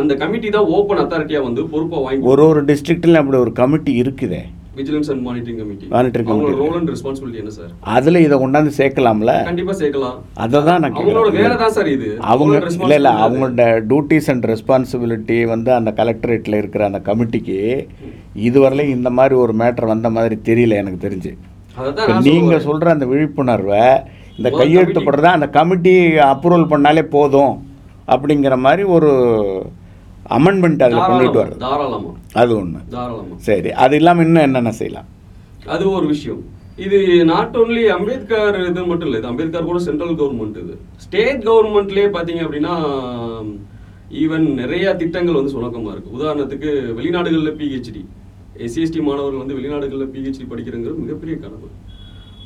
அந்த 0.01 0.13
கமிட்டி 0.21 0.49
தான் 0.55 0.71
ஓப்பன் 0.77 1.03
அத்தாரிட்டியா 1.03 1.41
வந்து 1.49 1.63
பொறுப்பா 1.73 1.99
வாங்கி 2.05 2.27
ஒரு 2.31 2.43
ஒரு 2.51 2.61
டிஸ்ட்ரிக்ட்லையும் 2.71 3.21
அப்படி 3.23 3.39
ஒரு 3.45 3.53
கமிட்டி 3.61 3.93
இருக்குதே. 4.03 4.41
விஜிலன்ஸ் 4.79 5.09
அண்ட் 5.13 5.23
மானிட்டரிங் 5.27 5.61
கமிட்டி 5.61 5.87
அவங்களோட 5.87 6.25
committee. 6.29 6.59
ரோல் 6.63 6.77
அண்ட் 6.79 6.91
ரெஸ்பான்சிபிலிட்டி 6.95 7.41
என்ன 7.43 7.53
சார் 7.57 7.71
அதில் 7.95 8.19
இதை 8.25 8.37
கொண்டாந்து 8.43 8.73
சேர்க்கலாம்ல? 8.79 9.33
கண்டிப்பா 9.49 9.75
சேர்க்கலாம். 9.81 10.19
அதை 10.45 10.59
தான் 10.69 10.81
நான் 10.85 10.97
அவங்களோட 10.99 11.31
வேலை 11.39 11.57
தான் 11.63 11.75
சார் 11.77 11.89
இது. 11.95 12.09
அவங்க 12.33 12.55
இல்லை 12.85 12.99
இல்லை 13.01 13.13
அவங்களோட 13.25 13.65
டியூட்டிஸ் 13.91 14.31
அண்ட் 14.35 14.47
ரெஸ்பான்சிபிலிட்டி 14.53 15.39
வந்து 15.55 15.73
அந்த 15.79 15.93
கலெக்டரேட்டில் 16.01 16.59
இருக்கிற 16.61 16.85
அந்த 16.91 17.01
கமிட்டிக்கு 17.09 17.59
இதுவரையிலும் 18.49 18.95
இந்த 18.97 19.11
மாதிரி 19.19 19.37
ஒரு 19.45 19.55
மேட்டர் 19.63 19.93
வந்த 19.95 20.11
மாதிரி 20.19 20.39
தெரியல 20.51 20.81
எனக்கு 20.83 21.01
தெரிஞ்சு. 21.07 21.33
வரேன். 21.79 22.67
சொல்கிற 22.69 22.93
அந்த 22.97 23.07
விழிப்புணர்வை 23.15 23.83
இந்த 24.39 24.51
கையெழுத்து 24.61 25.01
போடுறதா 25.07 25.33
அந்த 25.39 25.49
கமிட்டி 25.57 25.95
அப்ரூவல் 26.33 26.71
பண்ணாலே 26.75 27.05
போதும். 27.17 27.55
அப்படிங்கிற 28.15 28.57
மாதிரி 28.67 28.83
ஒரு 28.97 29.11
அமெண்ட்மெண்ட் 30.37 30.85
அதில் 30.87 31.07
கொண்டுட்டு 31.09 31.29
தாராளமா, 31.29 31.43
வருது 31.43 31.63
தாராளமா. 31.67 32.13
அது 32.41 32.53
ஒன்று 32.61 32.81
தாராளமா. 32.95 33.37
சரி 33.49 33.71
அது 33.85 33.95
இல்லாமல் 34.01 34.27
இன்னும் 34.27 34.47
என்னென்ன 34.47 34.73
செய்யலாம்? 34.81 35.09
அது 35.75 35.85
ஒரு 35.99 36.07
விஷயம். 36.15 36.43
இது 36.85 36.99
நாட் 37.31 37.57
ஓன்லி 37.61 37.85
அம்பேத்கர் 37.95 38.59
இது 38.71 38.83
மட்டும் 38.91 39.09
இல்லை 39.09 39.21
இது 39.21 39.31
அம்பேத்கர் 39.31 39.71
கூட 39.71 39.81
சென்ட்ரல் 39.87 40.15
கவர்மெண்ட் 40.21 40.59
இது. 40.65 40.75
ஸ்டேட் 41.05 41.43
கவர்மெண்ட்லேயே 41.49 42.11
பார்த்தீங்க 42.17 42.43
அப்படின்னா 42.47 42.75
ஈவன் 44.23 44.47
நிறைய 44.61 44.85
திட்டங்கள் 45.01 45.39
வந்து 45.39 45.55
சுணக்கமாக 45.57 45.95
இருக்கு. 45.95 46.15
உதாரணத்துக்கு 46.19 46.71
வெளிநாடுகளில் 46.99 47.59
பிஹெச்டி 47.61 48.03
எஸ்சிஎஸ்டி 48.67 49.01
மாணவர்கள் 49.09 49.43
வந்து 49.43 49.59
வெளிநாடுகளில் 49.59 50.13
பிஹெச்டி 50.15 50.45
படிக்கிறங்கிறது 50.53 51.05
மிகப்பெரிய 51.05 51.35
கனவு. 51.43 51.69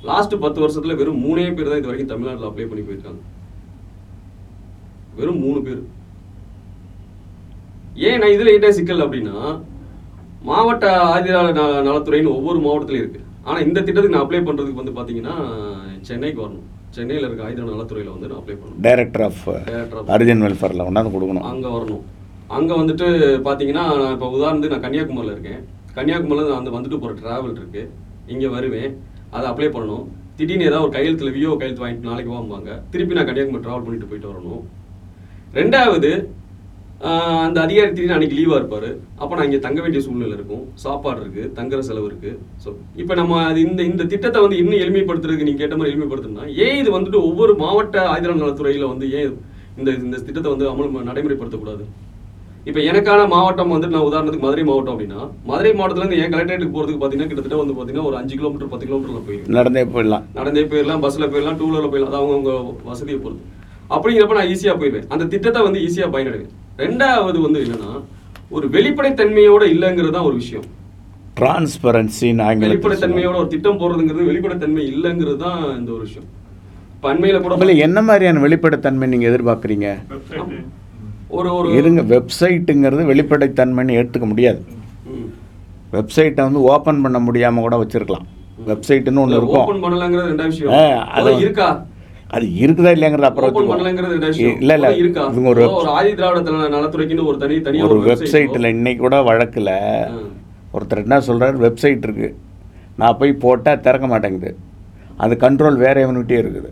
லாஸ்ட் 0.09 0.35
பத்து 0.45 0.59
வருஷத்துல 0.63 0.97
வெறும் 1.01 1.23
மூணே 1.27 1.45
பேர் 1.57 1.71
தான் 1.71 1.81
இது 1.81 1.91
வரைக்கும் 1.91 2.13
தமிழ்நாட்டில் 2.13 2.49
அப்ளை 2.49 2.67
பண்ணி 2.71 2.85
போயிருக்காங்க. 2.87 3.23
வெறும் 5.17 5.39
மூணு 5.39 5.63
பேர். 5.63 5.83
ஏன் 7.95 8.19
நான் 8.19 8.29
இதுல 8.29 8.53
என்ன 8.53 8.73
சிக்கல் 8.73 9.09
அப்படின்னா 9.09 9.63
மாவட்ட 10.43 11.03
ஆதிராள 11.05 11.53
ந- 11.53 11.87
நலத்துறைன்னு 11.89 12.29
ஒவ்வொரு 12.29 12.59
மாவட்டத்திலும் 12.59 12.97
இருக்கு. 12.97 13.21
ஆனா 13.43 13.59
இந்த 13.59 13.81
திட்டத்துக்கு 13.81 14.19
நான் 14.19 14.29
அப்ளை 14.29 14.49
பண்றதுக்கு 14.49 14.85
வந்து 14.85 14.93
பாத்தீங்கன்னா 14.93 15.35
சென்னைக்கு 16.01 16.43
வரணும். 16.43 16.63
சென்னையில 16.91 17.27
இருக்க 17.27 17.45
ஆயுத 17.45 17.63
நலத்துறையில 17.63 18.11
வந்து 18.11 18.29
நான் 18.29 18.39
அப்ளை 18.39 18.51
பண்ணணும். 18.51 18.81
டைரக்டர் 18.81 19.23
ஆஃப் 19.23 19.49
அர்ஜுன் 20.09 20.43
வெல்ஃபேரில் 20.43 20.87
கொண்டாந்து 20.87 21.11
கொடுக்கணும். 21.11 21.41
அங்க 21.41 21.69
வரணும். 21.69 22.01
அங்க 22.49 22.75
வந்துட்டு 22.75 23.07
பாத்தீங்கன்னா 23.45 23.73
நான் 23.73 24.13
இப்போ 24.13 24.29
உதாரணத்துக்கு 24.29 24.69
நான் 24.69 24.81
கன்னியாகுமரியில 24.81 25.25
இருக்கேன். 25.25 25.65
கன்னியாகுமரியில 25.95 26.49
நான் 26.49 26.67
அந்த 26.67 26.71
வந்துட்டு 26.71 27.01
போற 27.01 27.15
டிராவல் 27.15 27.51
இருக்கு. 27.51 27.91
இங்க 28.27 28.49
வருவேன். 28.49 28.97
அதை 29.31 29.51
அப்ளை 29.51 29.71
பண்ணணும். 29.71 30.07
திடீர்னு 30.37 30.65
ஏதாவது 30.65 30.89
ஒரு 30.89 30.99
கையெழுத்துல 30.99 31.35
விஓ 31.35 31.57
கையெழுத்து 31.57 31.87
வாங்கிட்டு 31.87 32.09
நாளைக்கு 32.09 32.33
வாங்குவாங்க 32.33 32.83
திருப்பி 32.91 33.15
நான் 33.15 33.25
கன்னியாகுமரி 33.25 33.65
டிராவல் 33.65 33.83
பண்ணிட்டு 33.83 34.07
போயிட்டு 34.07 34.31
வரணும். 34.31 34.63
ரெண்டாவது 35.59 36.11
அந்த 37.45 37.59
அதிகாரி 37.65 37.89
திடீர்னு 37.91 38.15
அன்னைக்கு 38.17 38.37
லீவா 38.39 38.57
இருப்பாரு. 38.59 38.91
அப்போ 39.21 39.33
நான் 39.37 39.47
இங்க 39.49 39.59
தங்க 39.65 39.79
வேண்டிய 39.85 40.01
சூழ்நிலை 40.05 40.35
இருக்கும். 40.37 40.63
சாப்பாடு 40.83 41.19
இருக்கு 41.23 41.43
தங்குற 41.57 41.81
செலவு 41.89 42.07
இருக்கு. 42.11 42.31
ஸோ 42.63 42.69
இப்போ 43.01 43.15
நம்ம 43.21 43.41
அது 43.49 43.59
இந்த 43.69 43.81
இந்த 43.91 44.05
திட்டத்தை 44.13 44.41
வந்து 44.45 44.61
இன்னும் 44.63 44.83
எளிமைப்படுத்துறதுக்கு 44.85 45.49
நீங்க 45.49 45.61
கேட்ட 45.63 45.77
மாதிரி 45.79 45.93
எளிமைப்படுத்தணும்னா 45.93 46.47
ஏன் 46.65 46.79
இது 46.83 46.91
வந்துட்டு 46.97 47.21
ஒவ்வொரு 47.29 47.55
மாவட்ட 47.63 48.05
ஆயுத 48.13 48.35
நலத்துறையில 48.43 48.89
வந்து 48.93 49.09
ஏன் 49.19 49.33
இந்த 49.81 49.91
இந்த 50.07 50.17
திட்டத்தை 50.27 50.49
வந்து 50.55 50.69
அமல் 50.73 51.09
நடைமுறைப்படுத்தக்கூடாது? 51.11 51.85
இப்போ 52.71 52.81
எனக்கான 52.91 53.21
மாவட்டம் 53.35 53.73
வந்து 53.75 53.89
நான் 53.95 54.09
உதாரணத்துக்கு 54.09 54.47
மதுரை 54.47 54.65
மாவட்டம் 54.69 54.95
அப்படின்னா 54.95 55.23
மதுரை 55.51 55.73
மாவட்டத்துல 55.79 56.05
இருந்து 56.05 56.21
என் 56.23 56.35
கலெக்டரேட்டுக்கு 56.35 56.77
போறதுக்கு 56.77 57.01
பார்த்தீங்கன்னா 57.01 57.31
கிட்டத்தட்ட 57.31 57.63
வந்து 57.63 57.75
பார்த்தீங்கன்னா 57.79 58.09
ஒரு 58.11 58.19
அஞ்சு 58.21 58.37
கிலோமீட்டர் 58.41 58.71
பத்து 58.75 58.89
கிலோமீட்டர் 58.91 59.27
போயிருக்கேன் 59.29 59.59
நடந்தே 59.59 59.85
போயிடலாம். 59.95 60.27
நடந்தே 60.39 60.65
போயிடலாம் 60.73 61.03
பஸ்ல 61.07 61.29
போயிடலாம் 61.33 61.59
டூ 61.63 61.69
வீலர்ல 61.71 61.91
போயிடலாம். 61.93 62.13
அது 62.13 62.21
அவங்கவுங்க 62.21 62.55
வசதியை 62.93 63.19
பொறுத்து. 63.25 63.49
அப்படிங்கிறப்ப 63.95 64.37
நான் 64.39 64.51
ஈஸியா 64.55 64.75
போயிடுவேன். 64.81 65.07
அந்த 65.15 65.25
திட்டத்தை 65.33 65.63
வந்து 65.67 65.81
ஈஸியா 65.87 66.09
பயனடைவேன். 66.15 66.53
ரெண்டாவது 66.85 67.39
வந்து 67.47 67.61
என்னன்னா 67.65 67.91
ஒரு 68.57 68.67
வெளிப்படைத்தன்மையோட 68.77 69.65
இல்லைங்கிறது 69.75 70.15
தான் 70.17 70.29
ஒரு 70.31 70.37
விஷயம். 70.43 70.67
டிரான்ஸ்பரன்சின்னு 71.39 72.45
ஆங்கிலத்தில் 72.47 72.73
வெளிப்படைத்தன்மையோட 72.73 73.37
ஒரு 73.43 73.51
திட்டம் 73.55 73.81
போடுறதுங்கிறது 73.83 74.31
வெளிப்படைத்தன்மை 74.31 74.85
இல்லைங்கிறது 74.93 75.39
தான் 75.47 75.61
இந்த 75.79 75.91
ஒரு 75.97 76.03
விஷயம். 76.09 76.29
இப்ப 76.97 77.07
அண்மையில 77.13 77.39
கூட 77.45 77.79
என்ன 77.87 78.01
மாதிரியான 78.09 78.43
வெளிப்படைத்தன்மை 78.47 79.07
நீங்கள் 79.13 79.31
எதிர்பார்க்குறீங்க? 79.31 79.89
ஒரு 81.39 81.51
ஒரு 81.59 81.69
இருங்க 81.79 82.01
வெப்சைட்டுங்கிறது 82.15 83.05
வெளிப்படைத்தன்மைன்னு 83.13 83.97
எடுத்துக்க 84.01 84.27
முடியாது. 84.33 84.61
வெப்சைட்டை 85.97 86.43
வந்து 86.49 86.61
ஓப்பன் 86.73 87.03
பண்ண 87.05 87.19
முடியாமல் 87.29 87.65
கூட 87.67 87.77
வச்சுருக்கலாம். 87.83 88.27
வெப்சைட்டுன்னு 88.69 89.23
ஒன்று 89.25 89.39
இருக்கும். 89.41 89.67
ஓபன் 89.67 89.83
பண்ணலாங்கிறது 89.85 90.31
ரெண்டாவது 90.33 90.53
விஷயம். 90.55 91.01
அது 91.19 91.33
இருக்கா? 91.45 91.69
அது 92.33 92.47
இருக்குதா 92.47 92.93
இல்லைங்கிறத 92.99 93.21
அப்புறம் 93.21 93.81
இல்லை 94.61 94.75
இல்லை. 94.75 94.99
இவங்க 94.99 95.49
ஒரு 95.49 95.73
ஒரு 95.73 95.89
ஆதி 95.89 96.15
திராவிட 96.15 96.41
தல- 96.41 96.69
நலத்துறைக்குன்னு 96.69 97.27
ஒரு 97.27 97.37
தனி 97.39 97.61
தனியா 97.61 97.87
ஒரு 97.87 98.01
வெப்சைட்டில் 98.01 98.65
இன்னைக்கு 98.65 99.03
கூட 99.03 99.23
வழக்கில். 99.23 99.71
ஒருத்தர் 100.73 100.97
என்ன 100.97 101.21
சொல்கிறார் 101.21 101.61
வெப்சைட் 101.61 102.03
இருக்குது 102.03 102.35
நான் 102.97 103.17
போய் 103.17 103.33
போட்டால் 103.33 103.81
திறக்க 103.81 104.07
மாட்டேங்குது. 104.07 104.57
அது 105.17 105.37
கண்ட்ரோல் 105.41 105.77
வேற 105.77 106.07
எவனுகிட்டே 106.07 106.41
இருக்குது. 106.41 106.71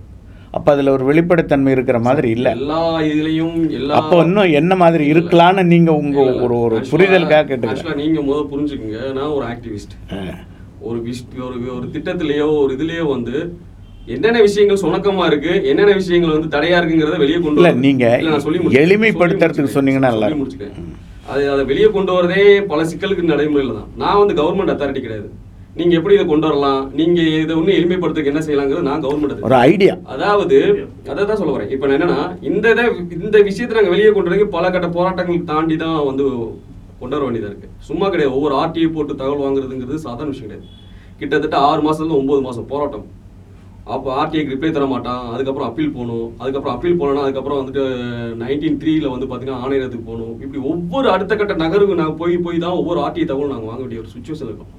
அப்போ 0.51 0.73
அதில் 0.73 0.89
ஒரு 0.89 1.05
வெளிப்படைத்தன்மை 1.05 1.69
இருக்கிற 1.69 1.99
மாதிரி 1.99 2.31
இல்லை. 2.31 2.53
எல்லா 2.53 3.01
இதுலயும் 3.01 3.89
அப்போ 3.89 4.17
இன்னும் 4.19 4.53
என்ன 4.53 4.77
மாதிரி 4.77 5.13
இருக்கலான்னு 5.13 5.63
நீங்கள் 5.63 5.95
உங்கள். 5.95 6.41
ஒரு 6.41 6.59
ஒரு 6.61 6.77
புரிதலுக்காக 6.77 7.45
கேட்டுக்கிறேன். 7.45 7.77
actually 7.77 7.95
நீங்க 7.95 8.21
முத 8.21 8.47
புரிஞ்சுக்குங்க. 8.51 9.13
நான் 9.13 9.29
ஒரு 9.29 9.47
ஆக்டிவிஸ்ட் 9.47 10.09
ஒரு 10.81 11.03
விஷ் 11.03 11.43
ஒரு 11.43 11.77
ஒரு 11.77 11.87
திட்டத்திலேயோ 11.93 12.63
ஒரு 12.63 12.75
இதுலயோ 12.75 13.09
வந்து 13.09 13.59
என்னென்ன 14.15 14.39
விஷயங்கள் 14.47 14.83
சுணக்கமா 14.83 15.25
இருக்கு 15.31 15.53
என்னென்ன 15.71 15.93
விஷயங்கள் 16.01 16.35
வந்து 16.37 16.55
தடையா 16.55 16.77
இருக்குங்கிறத 16.79 17.19
வெளியே 17.23 17.39
கொண்டு 17.45 17.61
இல்ல. 17.61 17.71
நீங்க. 17.87 18.05
எளிமைப்படுத்துறதுக்கு 18.83 19.77
சொன்னீங்கன்னா 19.77 20.11
நல்லா. 20.13 20.29
அது 21.33 21.43
அதை 21.55 21.63
வெளியே 21.71 21.89
கொண்டு 21.97 22.13
வரதே 22.17 22.43
பல 22.71 22.81
சிக்கலுக்கு 22.91 23.31
நடைமுறையில் 23.33 23.77
தான். 23.79 23.89
நான் 24.03 24.21
வந்து 24.21 24.35
கவர்மெண்ட் 24.41 24.73
அத்தாரிட்டி 24.75 25.03
கிடையாது. 25.05 25.29
நீங்க 25.79 25.93
எப்படி 25.99 26.15
இதை 26.17 26.25
கொண்டு 26.31 26.47
வரலாம்? 26.49 26.81
நீங்க 26.99 27.19
இதை 27.43 27.53
இன்னும் 27.59 27.77
எளிமைப்படுத்துறதுக்கு 27.79 28.33
என்ன 28.33 28.43
செய்யலாங்கிறது 28.47 28.89
நான் 28.89 29.05
கவர்மெண்ட் 29.05 29.45
ஒரு 29.49 29.57
ஐடியா 29.69 29.95
அதாவது 30.15 30.57
அதை 31.11 31.21
தான் 31.29 31.41
சொல்ல 31.41 31.53
வரேன். 31.57 31.71
இப்போ 31.75 31.87
நான் 31.87 31.97
என்னன்னா 31.99 32.19
இந்த 32.51 32.67
இதை 32.75 32.85
இந்த 33.19 33.37
விஷயத்தை 33.51 33.77
நாங்கள் 33.79 33.95
வெளியே 33.95 34.11
கொண்டு 34.17 34.31
வரதுக்கு 34.31 34.55
பல 34.57 34.71
கட்ட 34.75 34.89
போராட்டங்கள் 34.97 35.49
தாண்டி 35.53 35.77
தான் 35.85 35.97
வந்து 36.11 36.27
கொண்டு 37.03 37.17
வர 37.17 37.23
வேண்டியதா 37.27 37.51
இருக்கு. 37.53 37.69
சும்மா 37.89 38.07
கிடையாது. 38.13 38.35
ஒவ்வொரு 38.39 38.55
ஆர்டிஐ 38.63 38.89
போட்டு 38.97 39.21
தகவல் 39.23 39.45
வாங்குறதுங்கிறது 39.47 40.05
சாதாரண 40.07 40.33
விஷயம் 40.35 40.49
கிடையாது. 40.49 40.67
கிட்டத்தட்ட 41.23 41.57
ஆறு 41.71 41.81
மாசத்துல 41.87 42.19
ஒன்பது 42.21 42.43
மாசம் 42.49 42.69
போராட்டம். 42.73 43.07
அப்போ 43.95 44.09
ஆர்டிஐக்கு 44.21 44.55
ரிப்ளை 44.55 44.71
தர 44.71 44.87
மாட்டான் 44.93 45.23
அதுக்கப்புறம் 45.35 45.69
அப்பீல் 45.69 45.95
போகணும். 45.95 46.29
அதுக்கப்புறம் 46.41 46.75
அப்பீல் 46.77 46.99
போனோம்னா 47.01 47.25
அதுக்கப்புறம் 47.27 47.61
வந்துட்டு 47.61 47.85
நைன்டீன் 48.43 48.79
த்ரீல 48.83 49.11
வந்து 49.15 49.27
பார்த்தீங்கன்னா 49.31 49.63
ஆணையரத்துக்கு 49.65 50.09
போகணும். 50.11 50.35
இப்படி 50.45 50.61
ஒவ்வொரு 50.73 51.09
அடுத்த 51.15 51.37
கட்ட 51.37 51.55
நகருக்கு 51.65 52.01
நாங்கள் 52.03 52.21
போய் 52.21 52.37
போய் 52.47 52.63
தான் 52.65 52.79
ஒவ்வொரு 52.81 53.01
ஆர்டிஐ 53.07 53.27
தகவல் 53.31 53.53
நாங்கள் 53.55 53.71
வாங்க 53.71 53.83
வேண்டிய 53.85 54.03
ஒரு 54.03 54.13
சுச்சுவேஷன் 54.15 54.51
இருக்கும் 54.51 54.77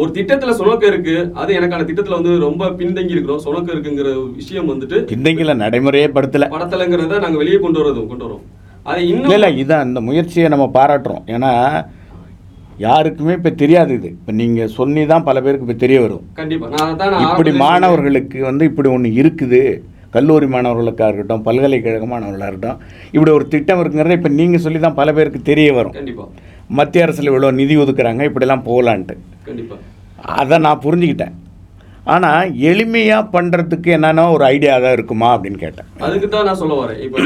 ஒரு 0.00 0.10
திட்டத்தில் 0.16 0.58
சுணக்கம் 0.60 0.90
இருக்கு. 0.92 1.16
அது 1.40 1.50
எனக்கான 1.58 1.84
திட்டத்தில் 1.88 2.18
வந்து 2.18 2.32
ரொம்ப 2.46 2.70
பின்தங்கி 2.78 3.14
இருக்கிறோம். 3.16 3.42
சுணக்கம் 3.46 3.74
இருக்குங்கிற 3.74 4.12
விஷயம் 4.38 4.70
வந்துட்டு 4.72 5.00
பிந்தைங்கள 5.12 5.54
நடைமுறையே 5.64 6.08
படுத்தலை. 6.16 6.48
படத்தலைங்கிறத 6.54 7.20
நாங்கள் 7.24 7.42
வெளியே 7.42 7.58
கொண்டு 7.64 7.80
வரோம் 7.80 8.10
கொண்டு 8.12 8.26
வரோம். 8.26 8.44
அதை 8.90 9.02
இன்னும் 9.10 9.34
இல்லை 9.36 9.50
இதான் 9.64 9.86
இந்த 9.88 10.00
முயற்சியை 10.08 10.48
நம்ம 10.54 10.66
பாராட்டுறோம். 10.78 11.22
ஏன்னா 11.34 11.52
யாருக்குமே 12.86 13.32
இப்போ 13.38 13.50
தெரியாது 13.62 13.92
இது. 13.98 14.08
இப்போ 14.18 14.32
நீங்கள் 14.40 14.70
சொல்லி 14.76 15.02
தான் 15.10 15.26
பல 15.28 15.40
பேருக்கு 15.44 15.66
இப்போ 15.66 15.78
தெரிய 15.82 15.98
வரும். 16.04 16.24
இப்படி 17.26 17.50
மாணவர்களுக்கு 17.64 18.38
வந்து 18.50 18.64
இப்படி 18.70 18.88
ஒன்று 18.94 19.10
இருக்குது. 19.20 19.60
கல்லூரி 20.16 20.46
மாணவர்களுக்காக 20.54 21.08
இருக்கட்டும் 21.10 21.44
பல்கலைக்கழக 21.46 22.06
மாணவர்களாக 22.14 22.50
இருக்கட்டும் 22.50 22.80
இப்படி 23.14 23.30
ஒரு 23.38 23.46
திட்டம் 23.54 23.80
இருக்குங்கிறத 23.82 24.18
இப்போ 24.18 24.32
நீங்கள் 24.40 24.64
சொல்லி 24.66 24.80
தான் 24.86 24.98
பல 25.00 25.12
பேருக்கு 25.16 25.40
தெரிய. 25.50 25.70
வரும். 25.78 25.94
மத்திய 26.78 27.06
அரசில் 27.06 27.30
இவ்வளோ 27.30 27.52
நிதி 27.60 27.74
ஒதுக்குறாங்க 27.84 28.28
இப்படிலாம் 28.30 28.66
போகலான்ட்டு. 28.68 29.16
அதை 30.42 30.58
நான் 30.66 30.84
புரிஞ்சுக்கிட்டேன். 30.84 31.34
ஆனால் 32.12 32.48
எளிமையாக 32.70 33.30
பண்ணுறதுக்கு 33.34 33.90
என்னென்ன 33.96 34.24
ஒரு 34.32 34.44
ஐடியா 34.50 34.72
தான் 34.84 34.94
இருக்குமா 34.96 35.28
அப்படின்னு 35.34 35.58
கேட்டேன். 35.62 35.86
அதுக்கு 36.06 36.28
தான் 36.34 36.44
நான் 36.48 36.58
சொல்ல 36.62 36.74
வரேன். 36.80 36.98
இப்போ 37.04 37.18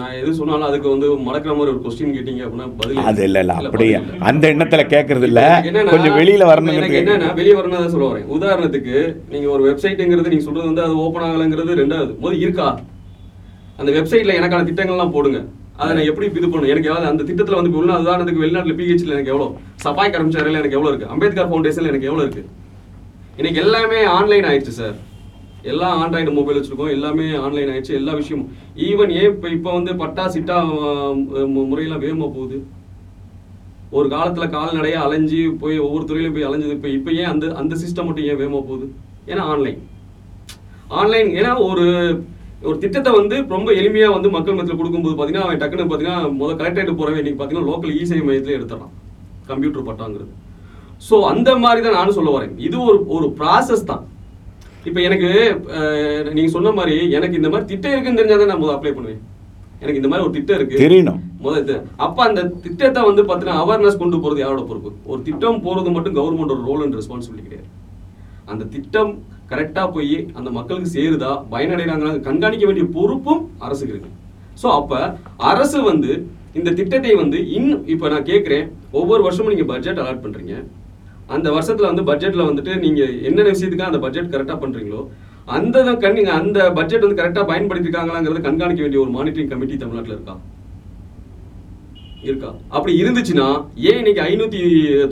நான் 0.00 0.14
எது 0.20 0.30
சொன்னாலும் 0.38 0.68
அதுக்கு 0.68 0.88
வந்து 0.92 1.08
மடக்கிற 1.26 1.52
மாதிரி 1.58 1.72
ஒரு 1.74 1.82
கொஸ்டின் 1.86 2.14
கேட்டீங்க 2.16 2.42
அப்படின்னா 2.46 2.68
பதில் 2.80 3.02
அது 3.10 3.22
இல்லை 3.28 3.42
இல்லை 3.44 3.56
இல்ல, 3.58 3.68
அப்படி 3.70 3.86
பதில் 3.88 4.06
இல்ல. 4.06 4.22
அந்த 4.30 4.44
எண்ணத்தில் 4.54 4.90
கேட்கறது 4.94 5.28
இல்லை. 5.30 5.46
கொஞ்சம் 5.92 6.16
வெளியில் 6.20 6.46
வரணுங்கிறது 6.52 6.96
என்னன்னா 7.02 7.28
வெளியே 7.40 7.56
வரணும் 7.58 7.78
தான் 7.78 7.94
சொல்ல 7.96 8.08
வரேன். 8.12 8.26
உதாரணத்துக்கு 8.38 8.96
நீங்க 9.34 9.46
ஒரு 9.56 9.62
வெப்சைட்டுங்கிறது 9.68 10.32
நீங்க 10.34 10.46
சொல்றது 10.48 10.70
வந்து 10.72 10.86
அது 10.86 10.96
ஓப்பன் 11.04 11.26
ஆகலைங்கிறது 11.28 11.78
ரெண்டாவது. 11.82 12.14
முதல் 12.24 12.42
இருக்கா? 12.46 12.68
அந்த 13.82 13.90
வெப்சைட்ல 13.98 14.38
எனக்கான 14.40 14.66
திட்டங்கள்லாம் 14.70 15.14
போடுங்க. 15.14 15.38
அதை 15.82 15.92
நான் 15.94 16.10
எப்படி 16.10 16.26
இது 16.40 16.48
பண்ணும் 16.50 16.72
எனக்கு 16.72 16.90
எவ்வளவு 16.90 17.12
அந்த 17.12 17.22
திட்டத்துல 17.28 17.56
வந்து 17.60 17.78
உள்ள 17.78 17.92
உதாரணத்துக்கு 18.02 18.42
வெளிநாட்டுல 18.42 18.76
பிஹெச்ல 18.80 19.16
எனக்கு 19.16 19.32
எவ்வளவு? 19.32 19.54
சபாய் 19.86 20.12
கர்மச்சாரியில் 20.14 20.60
எனக்கு 20.60 20.76
எவ்வளவு 20.78 20.92
இருக்கு? 20.92 21.12
அம்பேத்கர் 21.14 21.48
ஃபவுண்டேஷன்ல 21.50 21.90
எனக்கு 21.92 22.10
எவ்வளவு 22.10 22.26
இருக்கு? 22.26 22.44
இன்னைக்கு 23.38 23.60
எல்லாமே 23.62 24.00
ஆன்லைன் 24.16 24.46
ஆயிடுச்சு 24.48 24.72
சார் 24.80 24.96
எல்லா 25.70 25.86
ஆண்ட்ராய்டு 26.00 26.34
மொபைல் 26.36 26.58
வச்சுருக்கோம். 26.58 26.92
எல்லாமே 26.96 27.24
ஆன்லைன் 27.44 27.70
ஆயிடுச்சு. 27.72 27.96
எல்லா 28.00 28.12
விஷயமும். 28.18 28.50
ஈவன் 28.88 29.12
ஏன் 29.20 29.30
இப்போ 29.30 29.48
இப்போ 29.56 29.70
வந்து 29.76 29.92
பட்டா 30.02 30.24
சிட்டா 30.34 30.56
முறையெல்லாம் 31.70 32.02
வேகமாக 32.04 32.28
போகுது? 32.36 32.58
ஒரு 33.96 34.06
காலத்தில் 34.14 34.52
கால்நடையாக 34.54 35.06
அலைஞ்சு 35.06 35.40
போய் 35.62 35.76
ஒவ்வொரு 35.86 36.04
துறையிலும் 36.10 36.36
போய் 36.36 36.46
அலைஞ்சது. 36.48 36.76
இப்போ 36.78 36.90
இப்போ 36.98 37.10
ஏன் 37.22 37.30
அந்த 37.32 37.50
அந்த 37.62 37.74
சிஸ்டம் 37.82 38.08
மட்டும் 38.08 38.28
ஏன் 38.30 38.40
வேகமாக 38.42 38.64
போகுது? 38.70 38.86
ஏன்னா 39.32 39.48
ஆன்லைன் 39.54 39.80
ஆன்லைன் 41.00 41.30
ஏன்னா 41.40 41.52
ஒரு 41.70 41.86
ஒரு 42.68 42.76
திட்டத்தை 42.86 43.10
வந்து 43.20 43.36
ரொம்ப 43.56 43.68
எளிமையாக 43.80 44.16
வந்து 44.16 44.34
மக்கள் 44.36 44.58
மத்தியில் 44.58 44.80
கொடுக்கும்போது 44.80 45.16
பார்த்தீங்கன்னா 45.16 45.48
அவன் 45.48 45.62
டக்குன்னு 45.64 45.90
பார்த்தீங்கன்னா 45.90 46.32
முதல் 46.40 46.60
கலெக்டரேட் 46.62 46.98
போகிறவன் 47.00 47.22
இன்னைக்கு 47.22 47.40
பார்த்தீங்கன்னா 47.40 47.70
லோக்கல் 47.72 47.98
இசேவை 48.02 48.24
மையத்தில் 48.30 48.58
எடுத்துடலாம் 48.58 48.94
கம்ப்யூட்டர் 49.50 49.88
பட்டாங்கிறது. 49.90 50.32
ஸோ 51.04 51.16
அந்த 51.30 51.50
மாதிரி 51.62 51.80
தான் 51.82 51.98
நானும் 51.98 52.16
சொல்ல 52.18 52.30
வரேன். 52.34 52.52
இது 52.66 52.76
ஒரு 52.88 52.98
ஒரு 53.16 53.26
ப்ராசஸ் 53.38 53.88
தான். 53.88 54.02
இப்போ 54.86 55.00
எனக்கு 55.00 55.28
அஹ், 55.76 56.30
நீங்க 56.36 56.50
சொன்ன 56.54 56.72
மாதிரி 56.78 56.96
எனக்கு 57.16 57.38
இந்த 57.40 57.50
மாதிரி 57.52 57.68
திட்டம் 57.70 57.94
இருக்குன்னு 57.94 58.20
தெரிஞ்சா 58.20 58.38
தான் 58.40 58.50
நான் 58.52 58.74
அப்ளை 58.74 58.92
பண்ணுவேன். 58.92 59.20
எனக்கு 59.82 60.00
இந்த 60.00 60.10
மாதிரி 60.10 60.26
ஒரு 60.26 60.34
திட்டம் 60.36 60.58
இருக்கு. 60.58 60.76
தெரியணும். 60.82 61.20
முதல் 61.44 61.70
அப்ப 62.04 62.18
அந்த 62.26 62.40
திட்டத்தை 62.64 63.00
வந்து 63.08 63.22
பார்த்தீங்கன்னா 63.22 63.62
அவேர்னஸ் 63.62 64.00
கொண்டு 64.02 64.20
போறது 64.22 64.42
யாரோட 64.42 64.62
பொறுப்பு? 64.68 64.90
ஒரு 65.10 65.20
திட்டம் 65.22 65.58
போறது 65.64 65.90
மட்டும் 65.90 66.16
கவர்மெண்டோட 66.18 66.62
ரோல் 66.68 66.84
அண்ட் 66.84 66.98
ரெஸ்பான்சிபிலிட்டி 67.00 67.48
கிடையாது. 67.48 67.68
அந்த 68.48 68.64
திட்டம் 68.74 69.10
கரெக்டா 69.50 69.82
போய் 69.94 70.16
அந்த 70.38 70.48
மக்களுக்கு 70.50 70.94
சேருதா 70.94 71.32
பயனடைகிறாங்களா 71.50 72.12
கண்காணிக்க 72.28 72.64
வேண்டிய 72.66 72.86
பொறுப்பும் 72.96 73.42
அரசுக்கு 73.60 73.94
இருக்கு. 73.94 74.12
ஸோ 74.62 74.68
அப்ப 74.78 74.92
அரசு 75.50 75.78
வந்து 75.82 76.10
இந்த 76.54 76.70
திட்டத்தை 76.78 77.12
வந்து 77.20 77.38
இன்னும் 77.56 77.84
இப்போ 77.92 78.08
நான் 78.08 78.28
கேட்குறேன் 78.28 78.66
ஒவ்வொரு 78.92 79.22
வருஷமும் 79.22 79.52
நீங்க 79.54 79.66
பட்ஜெட் 79.70 80.00
அலாட் 80.02 80.24
பண்றீங்க. 80.24 80.56
அந்த 81.26 81.50
வருஷத்துல 81.50 81.94
வந்து 81.94 82.02
பட்ஜெட்ல 82.02 82.42
வந்துட்டு 82.42 82.78
நீங்க 82.78 83.04
என்னென்ன 83.04 83.50
விஷயத்துக்கு 83.50 83.80
அந்த 83.80 83.98
பட்ஜெட் 83.98 84.34
கரெக்டா 84.34 84.56
பண்றீங்களோ 84.64 85.06
அந்த 85.44 85.96
கண் 85.96 86.12
நீங்க 86.12 86.32
அந்த 86.32 86.72
பட்ஜெட் 86.72 87.04
வந்து 87.04 87.22
கரெக்டா 87.22 87.44
பயன்படுத்திருக்காங்களாங்கிறத 87.44 88.40
கண்காணிக்க 88.40 88.82
வேண்டிய 88.82 89.02
ஒரு 89.02 89.10
மானிட்டரிங் 89.10 89.48
கமிட்டி 89.48 89.76
தமிழ்நாட்டுல 89.76 90.14
இருக்கா? 90.14 90.38
இருக்கா? 92.22 92.54
அப்படி 92.68 93.02
இருந்துச்சுன்னா 93.02 93.64
ஏன் 93.74 93.96
இன்னைக்கு 93.96 94.22
ஐநூத்தி 94.22 94.60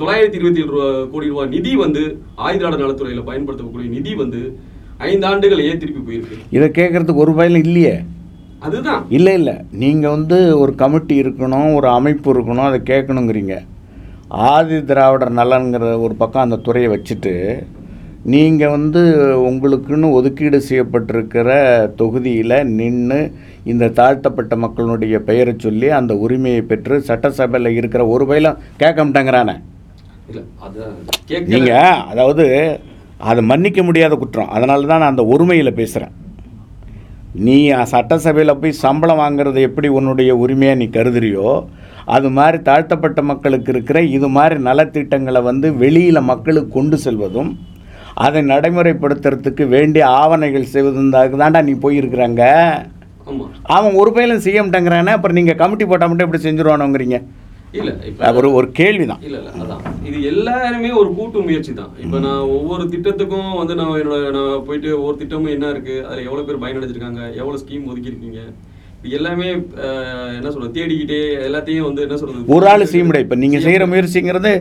தொள்ளாயிரத்தி 0.00 0.34
இருபத்தி 0.34 0.60
ஏழு 0.60 0.70
ரூபா 0.70 1.04
கோடி 1.04 1.26
ரூபாய் 1.26 1.48
நிதி 1.48 1.76
வந்து 1.76 2.22
ஆயுதாட 2.36 2.76
நலத்துறையில 2.82 3.24
பயன்படுத்தக்கூடிய 3.24 3.90
நிதி 3.90 4.14
வந்து 4.14 4.58
ஐந்து 4.98 5.26
ஆண்டுகள் 5.26 5.64
ஏன் 5.64 5.78
திருப்பி 5.78 6.00
போயிருக்கு. 6.00 6.38
இதை 6.50 6.68
கேட்கறதுக்கு 6.68 7.14
ஒரு 7.14 7.34
பயலும் 7.34 7.62
இல்லையே? 7.62 8.00
அதுதான். 8.58 9.06
இல்லை 9.08 9.34
இல்லை. 9.34 9.54
நீங்கள் 9.70 10.10
வந்து 10.10 10.58
ஒரு 10.58 10.74
கமிட்டி 10.74 11.20
இருக்கணும் 11.20 11.74
ஒரு 11.74 11.88
அமைப்பு 11.88 12.34
இருக்கணும் 12.34 12.70
அதை 12.70 12.80
கேட்கணுங்கிறீங்க. 12.80 13.66
ஆதி 14.50 14.76
திராவிடர் 14.88 15.38
நலன்கிற 15.38 15.86
ஒரு 16.04 16.14
பக்கம் 16.14 16.44
அந்த 16.44 16.56
துறையை 16.66 16.88
வச்சுட்டு 16.92 17.32
நீங்கள் 18.24 18.72
வந்து 18.74 19.00
உங்களுக்குன்னு 19.48 20.08
ஒதுக்கீடு 20.18 20.58
செய்யப்பட்டிருக்கிற 20.68 21.48
தொகுதியில் 22.00 22.56
நின்று 22.78 23.18
இந்த 23.64 23.90
தாழ்த்தப்பட்ட 23.98 24.56
மக்களுடைய 24.56 25.18
பெயரை 25.28 25.54
சொல்லி 25.56 25.88
அந்த 25.98 26.14
உரிமையை 26.24 26.62
பெற்று 26.70 26.96
சட்டசபையில் 27.08 27.76
இருக்கிற 27.78 28.04
ஒரு 28.06 28.26
பயிலும் 28.30 28.60
கேட்க 28.76 28.98
மாட்டேங்கிறானே. 29.04 29.56
நீங்கள் 31.52 32.00
அதாவது 32.12 32.46
அதை 33.30 33.42
மன்னிக்க 33.52 33.80
முடியாத 33.82 34.14
குற்றம். 34.16 34.52
அதனால 34.56 34.86
தான் 34.86 35.02
நான் 35.02 35.14
அந்த 35.14 35.24
ஒருமையில் 35.34 35.78
பேசுகிறேன் 35.80 36.14
நீ 37.46 37.58
சட்டசபையில் 37.94 38.60
போய் 38.62 38.80
சம்பளம் 38.84 39.22
வாங்குறது 39.24 39.60
எப்படி 39.68 39.88
உன்னுடைய 39.98 40.32
உரிமையாக 40.44 40.80
நீ 40.80 40.86
கருதுறியோ 40.90 41.50
அது 42.06 42.30
மாதிரி 42.30 42.58
தாழ்த்தப்பட்ட 42.62 43.22
மக்களுக்கு 43.22 43.70
இருக்கிற 43.72 43.98
இது 44.16 44.28
மாதிரி 44.28 44.56
நலத்திட்டங்களை 44.60 45.42
வந்து 45.42 45.68
வெளியில் 45.74 46.28
மக்களுக்கு 46.30 46.72
கொண்டு 46.78 46.98
செல்வதும் 47.04 47.52
அதை 48.24 48.40
நடைமுறைப்படுத்துறதுக்கு 48.42 49.66
வேண்டிய 49.68 50.06
ஆவணைகள் 50.22 50.72
செய்வதும் 50.72 51.14
தாண்டா 51.14 51.60
நீ 51.68 51.74
போயிருக்கிறாங்க. 51.84 52.42
அவன் 53.76 53.94
ஒரு 53.94 54.10
பயிலும் 54.12 54.44
செய்ய 54.46 54.62
மாட்டேங்கிறானே 54.62 55.12
அப்புறம் 55.16 55.38
நீங்கள் 55.38 55.58
கமிட்டி 55.60 55.84
போட்டால் 55.84 56.10
மட்டும் 56.10 56.26
எப்படி 56.26 56.42
செஞ்சுருவானுங்கிறீங்க? 56.46 57.18
இல்ல 57.72 57.90
இப்ப 58.08 58.32
ஒரு 58.38 58.48
ஒரு 58.52 58.66
கேள்வி 58.78 59.04
தான் 59.10 59.22
இல்ல 59.26 59.36
இல்ல 59.38 59.50
அதான். 59.62 59.82
இது 60.08 60.18
எல்லாருமே 60.22 60.90
ஒரு 61.02 61.10
கூட்டு 61.18 61.44
முயற்சி 61.46 61.72
தான். 61.72 61.92
இப்ப 62.04 62.18
நான் 62.18 62.50
ஒவ்வொரு 62.56 62.84
திட்டத்துக்கும் 62.94 63.50
வந்து 63.60 63.74
நான் 63.80 63.94
என்னோட 64.02 64.30
நான் 64.36 64.64
போயிட்டு 64.66 64.90
ஒவ்வொரு 64.98 65.16
திட்டமும் 65.22 65.54
என்ன 65.56 65.70
இருக்கு 65.74 65.96
அதுல 66.06 66.26
எவ்வளவு 66.28 66.46
பேர் 66.48 66.62
பயனடைஞ்சிருக்காங்க 66.64 67.22
எவ்வளவு 67.40 67.62
ஸ்கீம் 67.64 67.88
ஒதுக்கி 67.92 68.12
இருக்கீங்க 68.12 68.40
இது 68.42 68.52
எல்லாமே 69.18 69.46
என்ன 70.38 70.48
சொல்றது 70.54 70.74
தேடிக்கிட்டே 70.76 71.18
எல்லாத்தையும் 71.46 71.86
வந்து 71.86 72.02
என்ன 72.06 72.16
சொல்றது 72.20 72.52
ஒரு 72.56 72.66
ஆள் 72.72 72.84
செய்ய 72.90 73.04
முடியாது. 73.06 73.26
இப்போ 73.26 73.38
நீங்கள் 73.44 73.64
செய்கிற 73.64 73.84
முயற்சிங்கிறது 73.92 74.52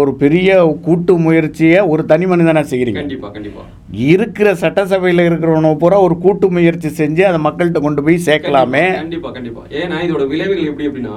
ஒரு 0.00 0.12
பெரிய 0.22 0.56
கூட்டு 0.86 1.14
முயற்சியை 1.26 1.80
ஒரு 1.92 2.04
தனி 2.12 2.26
மனிதனா 2.32 2.62
செய்கிறீங்க 2.72 3.00
கண்டிப்பா 3.02 3.28
கண்டிப்பா. 3.36 3.64
இருக்கிற 4.12 4.48
சட்டசபையில் 4.62 5.26
இருக்கிறவனை 5.26 5.70
பூரா 5.82 5.98
ஒரு 6.06 6.16
கூட்டு 6.24 6.48
முயற்சி 6.56 6.90
செஞ்சு 7.00 7.24
அதை 7.28 7.40
மக்கள்கிட்ட 7.46 7.82
கொண்டு 7.86 8.04
போய் 8.06 8.26
சேர்க்கலாமே. 8.28 8.84
கண்டிப்பா 9.02 9.30
கண்டிப்பா 9.36 9.62
ஏன்னா 9.82 9.98
இதோட 10.06 10.26
விளைவுகள் 10.32 10.70
எப்படி 10.70 10.88
அப்படின்னா 10.88 11.16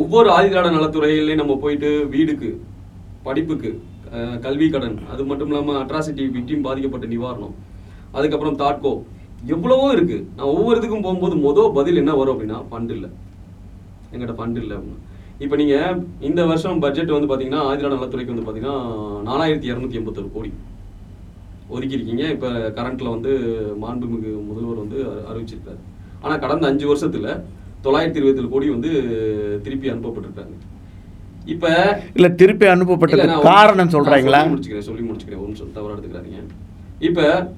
ஒவ்வொரு 0.00 0.30
ஆதிதிராட 0.36 0.70
நலத்துறையிலையும் 0.78 1.42
நம்ம 1.42 1.54
போயிட்டு 1.62 1.90
வீடுக்கு 2.14 2.50
படிப்புக்கு 3.28 3.70
கல்வி 4.44 4.66
கடன் 4.72 4.98
அது 5.12 5.22
மட்டும் 5.30 5.50
இல்லாம 5.50 5.76
அட்ராசிட்டி 5.82 6.26
விக்டிம் 6.36 6.66
பாதிக்கப்பட்ட 6.66 7.06
நிவாரணம் 7.14 7.54
அதுக்கப்புறம் 8.16 8.58
தாட்கோ 8.62 8.92
எவ்வளவோ 9.46 9.92
இருக்கு. 9.92 10.28
நான் 10.36 10.46
ஒவ்வொரு 10.46 10.80
இதுக்கும் 10.80 11.02
போகும்போது 11.02 11.36
மொதல் 11.36 11.72
பதில் 11.72 11.96
என்ன 11.96 12.14
வரும் 12.14 12.38
அப்படின்னா 12.38 12.64
ஃபண்ட் 12.70 12.90
இல்லை. 12.90 13.10
எங்கிட்ட 14.12 14.34
ஃபண்ட் 14.38 14.56
இல்லை 14.56 14.76
அப்படின்னா. 14.76 14.96
இப்போ 15.38 15.56
நீங்க 15.56 15.98
இந்த 16.20 16.46
வருஷம் 16.46 16.80
பட்ஜெட் 16.80 17.08
வந்து 17.08 17.36
பாத்தீங்கன்னா 17.36 17.58
ஆதிதிராட 17.58 17.88
நலத்துறைக்கு 17.88 18.34
வந்து 18.34 18.52
பாத்தீங்கன்னா 18.52 18.72
நாலாயிரத்தி 19.26 19.74
இரநூத்தி 19.74 20.02
எண்பத்தொரு 20.02 20.32
கோடி 20.32 20.52
ஒதுக்கியிருக்கீங்க. 21.74 22.30
இப்போ 22.30 22.48
கரண்ட்ல 22.48 23.08
வந்து 23.08 23.38
மாண்புமிகு 23.74 24.46
முதல்வர் 24.46 24.76
வந்து 24.76 25.04
அறி- 25.04 25.32
அறிவிச்சிருக்காரு. 25.32 25.78
ஆனா 26.20 26.36
கடந்த 26.36 26.66
அஞ்சு 26.66 26.96
வருஷத்துல 26.96 27.42
தொள்ளாயிரத்தி 27.84 28.16
இருபத்தேழு 28.16 28.48
கோடி 28.48 28.68
வந்து 28.68 28.90
திருப்பி 29.62 29.90
அனுப்பப்பட்டிருக்காங்க. 29.90 30.56
இப்ப 31.44 32.00
இல்லை 32.14 32.34
திருப்பி 32.34 32.66
ஒரு- 32.66 33.40
காரணம் 33.40 33.88
சொல்கிறாங்களா 33.88 34.30
சொல்லி 34.30 34.54
முடிச்சுக்கிறேன் 34.54 34.78
சொல்லி 34.78 35.10
முடிச்சுக்கிறேன். 35.10 35.36
ஒரு 35.36 35.40
நிமிஷம் 35.40 35.72
தவறா 35.72 35.94
எடுத்துக்கிறாதீங்க. 35.94 36.46
இப்ப 36.98 37.52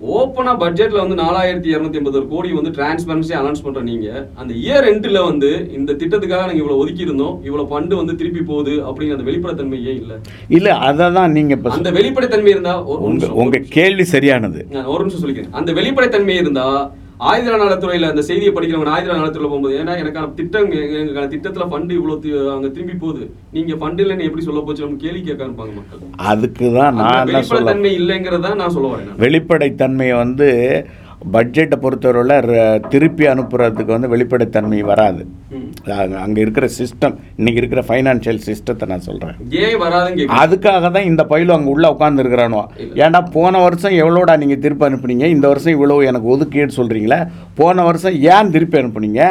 ஓப்பனா 0.00 0.52
பட்ஜெட்ல 0.60 0.98
வந்து 0.98 1.16
நாலாயிரத்தி 1.16 1.68
இருநூத்தி 1.70 1.94
எண்பது 1.94 2.28
கோடி 2.28 2.52
வந்து 2.52 2.70
டிரான்ஸ்பரன்சி 2.70 3.34
அனௌன்ஸ் 3.34 3.62
பண்ற 3.62 3.80
நீங்க 3.82 4.06
அந்த 4.34 4.52
இயர் 4.62 4.86
எண்ட்ல 4.88 5.24
வந்து 5.24 5.50
இந்த 5.72 5.92
திட்டத்துக்காக 5.92 6.40
நாங்க 6.40 6.60
இவ்வளவு 6.60 6.80
ஒதுக்கி 6.80 7.02
இருந்தோம் 7.02 7.34
இவ்வளவு 7.44 7.70
ஃபண்டு 7.70 7.94
வந்து 7.94 8.14
திருப்பி 8.16 8.42
போகுது 8.42 8.74
அப்படிங்கிற 8.84 9.12
அந்த 9.12 9.26
வெளிப்படைத்தன்மை 9.28 9.80
ஏன் 9.84 9.98
இல்ல. 10.00 10.14
இல்லை 10.48 10.72
அதை 10.82 11.08
தான் 11.12 11.32
நீங்கள் 11.32 11.56
இப்போ 11.56 11.70
அந்த 11.70 11.90
வெளிப்படைத்தன்மை 11.90 12.50
இருந்தா 12.50 12.74
ஒரு- 12.84 13.02
ஒரு 13.02 13.30
உங்கள் 13.34 13.68
கேள்வி 13.70 14.04
சரியானது. 14.06 14.62
நான் 14.70 14.84
ஒரு 14.86 15.04
நிமிஷம் 15.04 15.22
சொல்லிக்கிறேன். 15.24 15.52
அந்த 15.52 15.72
வெளிப்படைத்தன்மை 15.72 16.36
இருந்தா 16.36 16.66
ஆயுத 17.20 17.56
நலத்துறையில 17.56 18.10
அந்த 18.10 18.22
செய்தியை 18.22 18.52
படிக்கிறவங்க 18.52 18.92
ஆயுத 18.94 19.16
நலத்துறையில 19.16 19.48
போகும்போது 19.48 19.78
ஏன்னா 19.80 19.94
எனக்கான 20.02 20.28
திட்டம் 20.34 20.68
எங்களுக்கான 20.78 21.30
திட்டத்துல 21.32 21.66
ஃபண்ட் 21.70 21.92
இவ்வளவு 21.92 22.30
அங்க 22.54 22.68
திரும்பி 22.68 22.94
போகுது. 22.94 23.24
நீங்க 23.52 23.74
ஃபண்ட் 23.74 24.00
இல்லைன்னு 24.02 24.26
எப்படி 24.28 24.44
சொல்ல 24.44 24.60
போச்சு? 24.60 24.84
நம்ம 24.84 25.02
கேள்வி 25.04 25.20
கேட்க 25.20 25.48
இருப்பாங்க 25.48 25.74
மக்கள் 25.74 26.00
அதுக்கு 26.30 26.68
தான் 26.78 26.96
நான் 27.00 27.28
வெளிப்படைத்தன்மை 27.30 27.92
இல்லைங்கிறத 28.00 28.54
நான் 28.62 28.74
சொல்ல 28.76 28.90
வரேன். 28.94 29.12
வெளிப்படைத்தன்மையை 29.24 30.16
வந்து 30.16 30.48
பட்ஜெட்டை 31.34 31.76
பொறுத்தவரையில் 31.84 32.84
திருப்பி 32.92 33.24
அனுப்புறதுக்கு 33.32 33.92
வந்து 33.94 34.10
வெளிப்படைத்தன்மை 34.12 34.80
வராது. 34.90 35.22
அங்கே 36.24 36.40
இருக்கிற 36.44 36.66
சிஸ்டம் 36.78 37.14
இன்னைக்கு 37.38 37.60
இருக்கிற 37.62 37.82
ஃபைனான்சியல் 37.88 38.40
சிஸ்டத்தை 38.46 38.86
நான் 38.92 39.04
சொல்கிறேன் 39.08 39.36
அதுக்காக 40.42 40.90
தான் 40.96 41.08
இந்த 41.10 41.22
பயிலும் 41.32 41.56
அங்கே 41.56 41.72
உள்ளே 41.74 41.90
உட்காந்துருக்கிறானோ 41.94 42.62
ஏன்டா 43.04 43.20
போன 43.36 43.60
வருஷம் 43.66 43.98
எவ்வளோடா 44.02 44.36
நீங்கள் 44.42 44.62
திருப்பி 44.64 44.86
அனுப்புனீங்க? 44.88 45.26
இந்த 45.36 45.46
வருஷம் 45.52 45.76
இவ்வளோ 45.76 45.98
எனக்கு 46.12 46.32
ஒதுக்கீடு 46.36 46.78
சொல்கிறீங்களே 46.78 47.20
போன 47.60 47.84
வருஷம் 47.88 48.16
ஏன் 48.34 48.52
திருப்பி 48.56 48.80
அனுப்புனீங்க? 48.82 49.22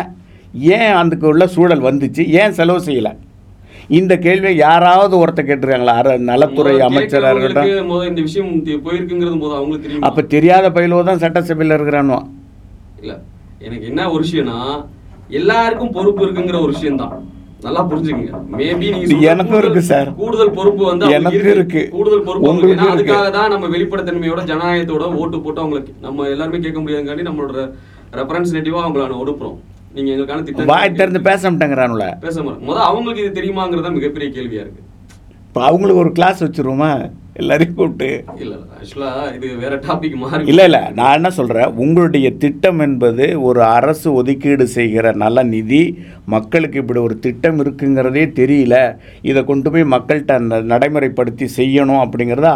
ஏன் 0.78 0.94
அதுக்கு 1.02 1.28
உள்ள 1.32 1.48
சூழல் 1.56 1.88
வந்துச்சு? 1.90 2.24
ஏன் 2.42 2.56
செலவு 2.60 2.82
செய்யலை? 2.90 3.14
இந்த 3.98 4.14
கேள்வியை 4.26 4.56
யாராவது 4.66 5.14
ஒருத்தர் 5.22 5.48
கேட்டிருக்காங்களா? 5.50 5.94
அர 6.02 6.10
நலத்துறை 6.30 6.74
அமைச்சராக 6.88 7.32
இருக்கட்டும். 7.34 8.04
இந்த 8.10 8.22
விஷயம் 8.28 8.50
போயிருக்குங்கிறது 8.86 9.38
முதல்ல 9.40 9.60
அவங்களுக்கு 9.60 9.86
தெரியும்? 9.88 10.06
அப்போ 10.08 10.22
தெரியாத 10.36 10.66
பயிலோ 10.76 11.00
தான் 11.10 11.22
சட்டசபையில் 11.24 11.76
இருக்கிறானோ? 11.78 12.20
இல்ல 13.02 13.14
எனக்கு 13.68 13.86
என்ன 13.92 14.02
ஒரு 14.16 14.22
விஷயம்னா 14.28 14.60
எல்லாருக்கும் 15.40 15.94
பொறுப்பு 15.98 16.22
இருக்குங்கிற 16.26 16.60
ஒரு 16.66 16.74
விஷயம் 16.76 17.02
தான் 17.04 17.16
நல்லா 17.66 17.82
புரிஞ்சுக்கங்க. 17.90 18.34
மேபி 18.60 18.86
நீங்க 18.96 19.26
எனக்கும் 19.34 19.60
இருக்கு 19.62 19.82
சார். 19.90 20.10
கூடுதல் 20.22 20.54
பொறுப்பு 20.60 20.84
வந்து 20.90 21.10
எனக்கு 21.18 21.42
இருக்கு. 21.56 21.82
கூடுதல் 21.96 22.24
பொறுப்பு 22.28 22.50
உங்களுக்கு. 22.52 22.86
அதுக்காக 22.94 23.28
தான் 23.38 23.52
நம்ம 23.54 23.70
வெளிப்படைத்தன்மையோட 23.76 24.44
ஜனநாயகத்தோட 24.52 25.08
ஓட்டு 25.22 25.40
போட்டு 25.46 25.62
அவங்களுக்கு 25.64 25.94
நம்ம 26.06 26.28
எல்லாருமே 26.36 26.62
கேட்க 26.66 26.80
முடியாதுங்காண்டி 26.84 27.28
நம்மளோட 27.30 27.66
ரெப்ரசன்டேட்டிவா 28.20 28.84
அவங்கள 28.86 29.04
நான் 29.10 29.24
ஒடுப்புறோம் 29.26 29.58
நீங்க 29.96 30.10
எங்களுக்கான 30.14 30.44
திட்டம் 30.48 30.72
வாய் 30.74 30.98
திறந்து 31.00 31.22
பேச 31.30 31.52
மாட்டேங்கிறானுல. 31.52 32.06
பேச 32.28 32.42
முதல்ல 32.42 32.90
அவங்களுக்கு 32.90 33.24
இது 33.26 33.40
தெரியுமாங்கிறதா 33.40 33.96
மிகப்பெரிய 33.98 34.30
கேள்வியா 34.36 34.64
இருக்கு. 34.66 34.84
இப்போ 35.48 35.62
அவங்களுக்கு 35.70 36.02
ஒரு 36.04 36.12
கிளாஸ் 36.18 36.44
வச்சிருவோமா? 36.44 36.90
எல்லாரையும் 37.42 37.76
கூப்பிட்டு. 37.78 38.08
இல்ல 38.44 38.56
ஆக்சுவலா 38.78 39.10
இது 39.36 39.48
வேற 39.62 39.74
டாபிக் 39.86 40.16
மாறி 40.22 40.50
இல்லை 40.52 40.64
இல்லை 40.70 40.82
நான் 40.98 41.16
என்ன 41.18 41.30
சொல்கிறேன் 41.38 41.74
உங்களுடைய 41.84 42.28
திட்டம் 42.44 42.80
என்பது 42.86 43.26
ஒரு 43.48 43.62
அரசு 43.78 44.08
ஒதுக்கீடு 44.20 44.66
செய்கிற 44.76 45.14
நல்ல 45.24 45.44
நிதி. 45.54 45.82
மக்களுக்கு 46.34 46.82
இப்படி 46.84 47.00
ஒரு 47.08 47.16
திட்டம் 47.26 47.60
இருக்குங்கிறதே 47.64 48.26
தெரியல. 48.40 48.76
இதை 49.30 49.44
கொண்டு 49.52 49.72
போய் 49.76 49.92
மக்கள்கிட்ட 49.96 50.64
நடைமுறைப்படுத்தி 50.74 51.48
செய்யணும் 51.60 52.04
அப்படிங்கிறத 52.06 52.52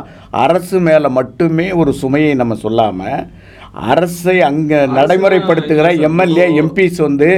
அரசு 0.45 0.79
மேலே 0.89 1.11
மட்டுமே 1.19 1.67
ஒரு 1.83 1.93
சுமையை 2.01 2.33
நம்ம 2.41 2.57
சொல்லாமல் 2.65 3.25
அரசை 3.73 4.35
அங்கே 4.41 4.79
நடைமுறைப்படுத்துகிற. 4.95 5.87
எம்எல்ஏ 5.99 6.45
எம்பிஸ் 6.61 6.99
வந்து. 7.01 7.29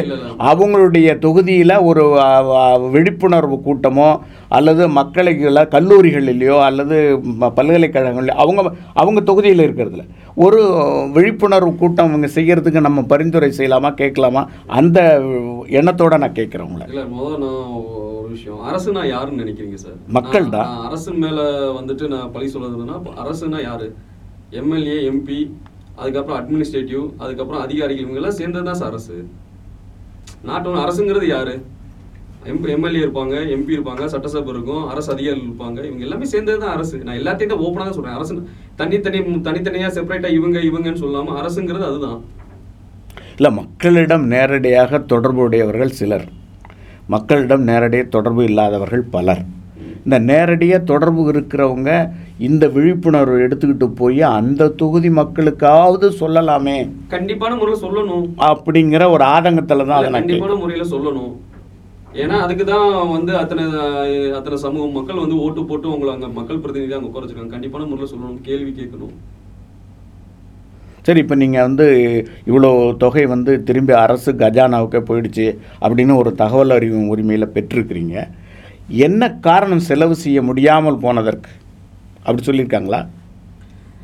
அவங்களுடைய 0.47 1.09
தொகுதியில் 1.19 1.75
ஒரு 1.81 2.03
விழிப்புணர்வு 2.89 3.57
கூட்டமோ 3.59 4.07
அல்லது 4.49 4.83
மக்களுக்குள்ள 4.97 5.61
கல்லூரிகளிலேயோ 5.69 6.57
அல்லது 6.65 6.97
பல்கலைக்கழகங்களையோ 7.57 8.35
அவங்க 8.35 8.61
அவங்க 8.93 9.21
தொகுதியில் 9.21 9.65
இருக்கிறதுல 9.65 10.03
ஒரு 10.37 10.59
விழிப்புணர்வு 11.13 11.71
கூட்டம் 11.75 12.07
அவங்க 12.07 12.29
செய்யறதுக்கு 12.35 12.79
நம்ம 12.79 13.03
பரிந்துரை 13.05 13.49
செய்யலாமா 13.57 13.91
கேட்கலாமா 13.95 14.41
அந்த 14.73 14.99
எண்ணத்தோட 15.79 16.17
நான் 16.17 16.37
கேட்குறேன் 16.39 16.67
உங்களை 16.67 16.87
இல்ல 16.87 17.03
முதல்ல 17.13 17.39
நான் 17.43 17.61
ஒரு 18.15 18.27
விஷயம் 18.29 18.59
அரசுனா 18.69 19.03
யாருன்னு 19.09 19.43
நினைக்கிறீங்க 19.43 19.77
சார் 19.77 19.97
மக்கள் 20.09 20.47
தான். 20.49 20.69
அரசு 20.85 21.13
மேல 21.23 21.39
வந்துட்டு 21.79 22.07
நான் 22.07 22.31
பழி 22.31 22.49
அப்ப 22.95 23.13
அரசுனா 23.23 23.61
யாரு 23.63 23.87
எம்எல்ஏ 24.53 24.97
எம்பி 25.09 25.39
அதுக்கப்புறம் 25.99 26.37
அட்மினிஸ்ட்ரேட்டிவ் 26.39 27.03
அதுக்கப்புறம் 27.23 27.63
அதிகாரிகள் 27.65 28.05
இவங்கெல்லாம் 28.05 28.37
சேர்ந்தது 28.39 28.67
தான் 28.69 28.79
சார் 28.81 28.91
அரசு. 28.91 29.17
நாட்டு 30.49 30.69
ஒன்று 30.69 30.83
அரசுங்கிறது 30.85 31.27
யாரு? 31.35 31.55
எம் 32.51 32.65
எம்எல்ஏ 32.73 32.99
இருப்பாங்க 33.03 33.35
எம்பி 33.53 33.75
இருப்பாங்க 33.75 34.03
சட்டசபை 34.13 34.51
இருக்கும் 34.53 34.83
அரசு 34.91 35.09
அதிகாரிகள் 35.13 35.45
இருப்பாங்க 35.45 35.79
இவங்க 35.87 36.03
எல்லாமே 36.07 36.25
சேர்ந்தது 36.33 36.59
தான் 36.63 36.73
அரசு. 36.77 36.97
நான் 37.05 37.19
எல்லாத்தையும் 37.21 37.51
தான் 37.53 37.63
ஓப்பனாக 37.65 37.85
தான் 37.87 37.97
சொல்கிறேன் 37.97 38.17
அரசு 38.17 38.35
தனித்தனி 38.81 39.19
தனித்தனியாக 39.47 39.93
செப்பரேட்டாக 39.97 40.37
இவங்க 40.39 40.59
இவங்கன்னு 40.69 41.03
சொல்லாமல் 41.05 41.39
அரசுங்கிறது 41.41 41.87
அதுதான். 41.91 42.19
இல்லை 43.37 43.51
மக்களிடம் 43.61 44.25
நேரடியாக 44.33 44.99
தொடர்புடையவர்கள் 45.13 45.97
சிலர். 45.99 46.27
மக்களிடம் 47.15 47.65
நேரடியாக 47.71 48.13
தொடர்பு 48.15 48.43
இல்லாதவர்கள் 48.49 49.03
பலர். 49.15 49.41
இந்த 50.05 50.17
நேரடியாக 50.29 50.87
தொடர்பு 50.91 51.21
இருக்கிறவங்க 51.31 51.91
இந்த 52.47 52.63
விழிப்புணர்வு 52.75 53.37
எடுத்துக்கிட்டு 53.45 53.87
போய் 54.01 54.21
அந்த 54.37 54.69
தொகுதி 54.81 55.09
மக்களுக்காவது 55.19 56.07
சொல்லலாமே. 56.21 56.77
கண்டிப்பான 57.15 57.53
முறையில் 57.61 57.83
சொல்லணும். 57.85 58.25
அப்படிங்கிற 58.51 59.03
ஒரு 59.15 59.25
ஆதங்கத்தில் 59.35 59.87
தான் 59.89 59.99
அதை. 59.99 60.11
கண்டிப்பான 60.17 60.57
முறையில 60.63 60.85
சொல்லணும். 60.93 61.33
ஏன்னா 62.23 62.35
அதுக்கு 62.43 62.65
தான் 62.73 62.91
வந்து 63.15 63.31
அத்தனை 63.39 63.63
அத்தனை 64.37 64.57
சமூக 64.65 64.85
மக்கள் 64.97 65.23
வந்து 65.23 65.41
ஓட்டு 65.45 65.63
போட்டு 65.71 65.87
உங்களை 65.95 66.11
அங்க 66.13 66.27
மக்கள் 66.37 66.61
பிரதிநிதியா 66.65 66.99
அங்க 66.99 67.11
குறைச்சிருக்காங்க 67.15 67.55
கண்டிப்பான 67.55 67.87
முறையில் 67.89 68.13
சொல்லணும் 68.13 68.45
கேள்வி 68.49 68.71
கேட்கணும். 68.77 69.15
சரி 71.07 71.19
இப்போ 71.23 71.35
நீங்கள் 71.41 71.65
வந்து 71.67 71.85
இவ்வளோ 72.49 72.69
தொகை 73.01 73.25
வந்து 73.35 73.51
திரும்பி 73.67 73.93
அரசு 74.05 74.29
கஜானாவுக்கே 74.43 75.01
போயிடுச்சு 75.09 75.47
அப்படின்னு 75.83 76.13
ஒரு 76.21 76.31
தகவல் 76.41 76.75
அறிவு 76.77 77.01
உரிமையில் 77.13 77.53
பெற்றிருக்கிறீங்க. 77.55 78.15
என்ன 78.87 79.31
காரணம் 79.31 79.79
செலவு 79.79 80.15
செய்ய 80.15 80.41
முடியாமல் 80.41 80.97
போனதற்கு? 80.97 81.49
அப்படி 82.23 82.43
சொல்லியிருக்காங்களா? 82.43 83.07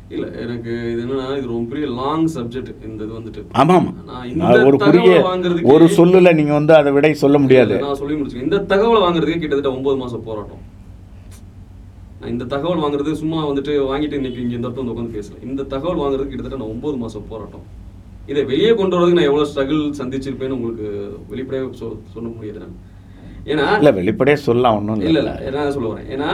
இல்ல 0.08 0.26
எனக்கு 0.26 0.92
இது 0.92 1.04
என்னன்னா 1.04 1.38
இது 1.38 1.46
ரொம்ப 1.46 1.74
பெரிய 1.74 1.94
லாங் 1.94 2.28
சப்ஜெக்ட் 2.34 2.84
இந்த 2.84 3.04
இது 3.04 3.12
வந்துட்டு. 3.12 3.44
ஆமாம். 3.52 3.96
நான் 4.34 4.64
ஒரு 4.64 4.78
குறுகிய 4.78 5.38
ஒரு 5.62 5.84
சொல்லுல 5.84 6.34
நீங்கள் 6.34 6.54
வந்து 6.54 6.74
அதை 6.74 6.92
விடை 6.92 7.14
சொல்ல 7.14 7.38
முடியாது. 7.38 7.78
நான் 7.78 7.94
சொல்லி 7.94 8.20
முடிச்சுக்கேன் 8.20 8.42
இந்த 8.42 8.56
தகவலை 8.56 9.02
வாங்குறதுக்கு 9.02 9.38
கிட்டத்தட்ட 9.38 9.72
ஒன்பது 9.72 9.96
மாசம் 9.96 10.22
போராட்டம். 10.22 10.70
நான் 12.20 12.30
இந்த 12.30 12.44
தகவல் 12.44 12.78
வாங்குறது 12.78 13.12
சும்மா 13.12 13.48
வந்துட்டு 13.48 13.72
வாங்கிட்டு 13.86 14.12
இன்னைக்கு 14.12 14.40
இங்க 14.40 14.54
இந்த 14.54 14.68
இடத்துல 14.68 14.84
வந்து 14.84 15.02
உட்காந்து 15.02 15.22
பேசல. 15.22 15.42
இந்த 15.42 15.62
தகவல் 15.62 15.96
வாங்குறதுக்கு 15.96 16.28
கிட்டத்தட்ட 16.28 16.56
நான் 16.56 16.68
ஒன்பது 16.68 16.96
மாசம் 16.96 17.24
போராட்டம். 17.28 17.62
இதை 18.26 18.44
வெளியே 18.44 18.74
கொண்டு 18.74 18.98
வரதுக்கு 18.98 19.12
நான் 19.12 19.24
எவ்வளவு 19.24 19.52
ஸ்ட்ரகிள் 19.54 19.92
சந்திச்சிருப்பேன்னு 19.98 20.48
உங்களுக்கு 20.48 21.18
வெளிப்படையாக 21.28 21.76
சொ- 21.76 21.98
சொல்ல 22.12 22.28
முடியாது. 22.28 22.58
நான் 22.58 22.76
ஏன்னா 23.50 23.64
இல்லை 23.78 23.92
வெளிப்படையாக 23.98 24.40
சொல்லலாம் 24.48 24.76
ஒன்றும் 24.78 25.00
இல்ல 25.06 25.20
இல்லை. 25.22 25.32
என்ன 25.48 25.70
சொல்ல 25.76 25.88
வரேன். 25.92 26.08
ஏன்னா 26.14 26.28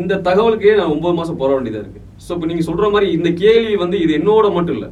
இந்த 0.00 0.18
தகவலுக்கே 0.28 0.74
நான் 0.80 0.92
ஒன்பது 0.94 1.14
மாசம் 1.20 1.38
போராட 1.40 1.56
வேண்டியதா 1.58 1.80
இருக்கு. 1.84 2.02
ஸோ 2.26 2.30
இப்போ 2.36 2.46
நீங்க 2.50 2.64
சொல்ற 2.68 2.90
மாதிரி 2.94 3.06
இந்த 3.18 3.30
கேள்வி 3.42 3.72
வந்து 3.84 3.96
இது 4.04 4.12
என்னோட 4.18 4.48
மட்டும் 4.56 4.76
இல்ல. 4.78 4.88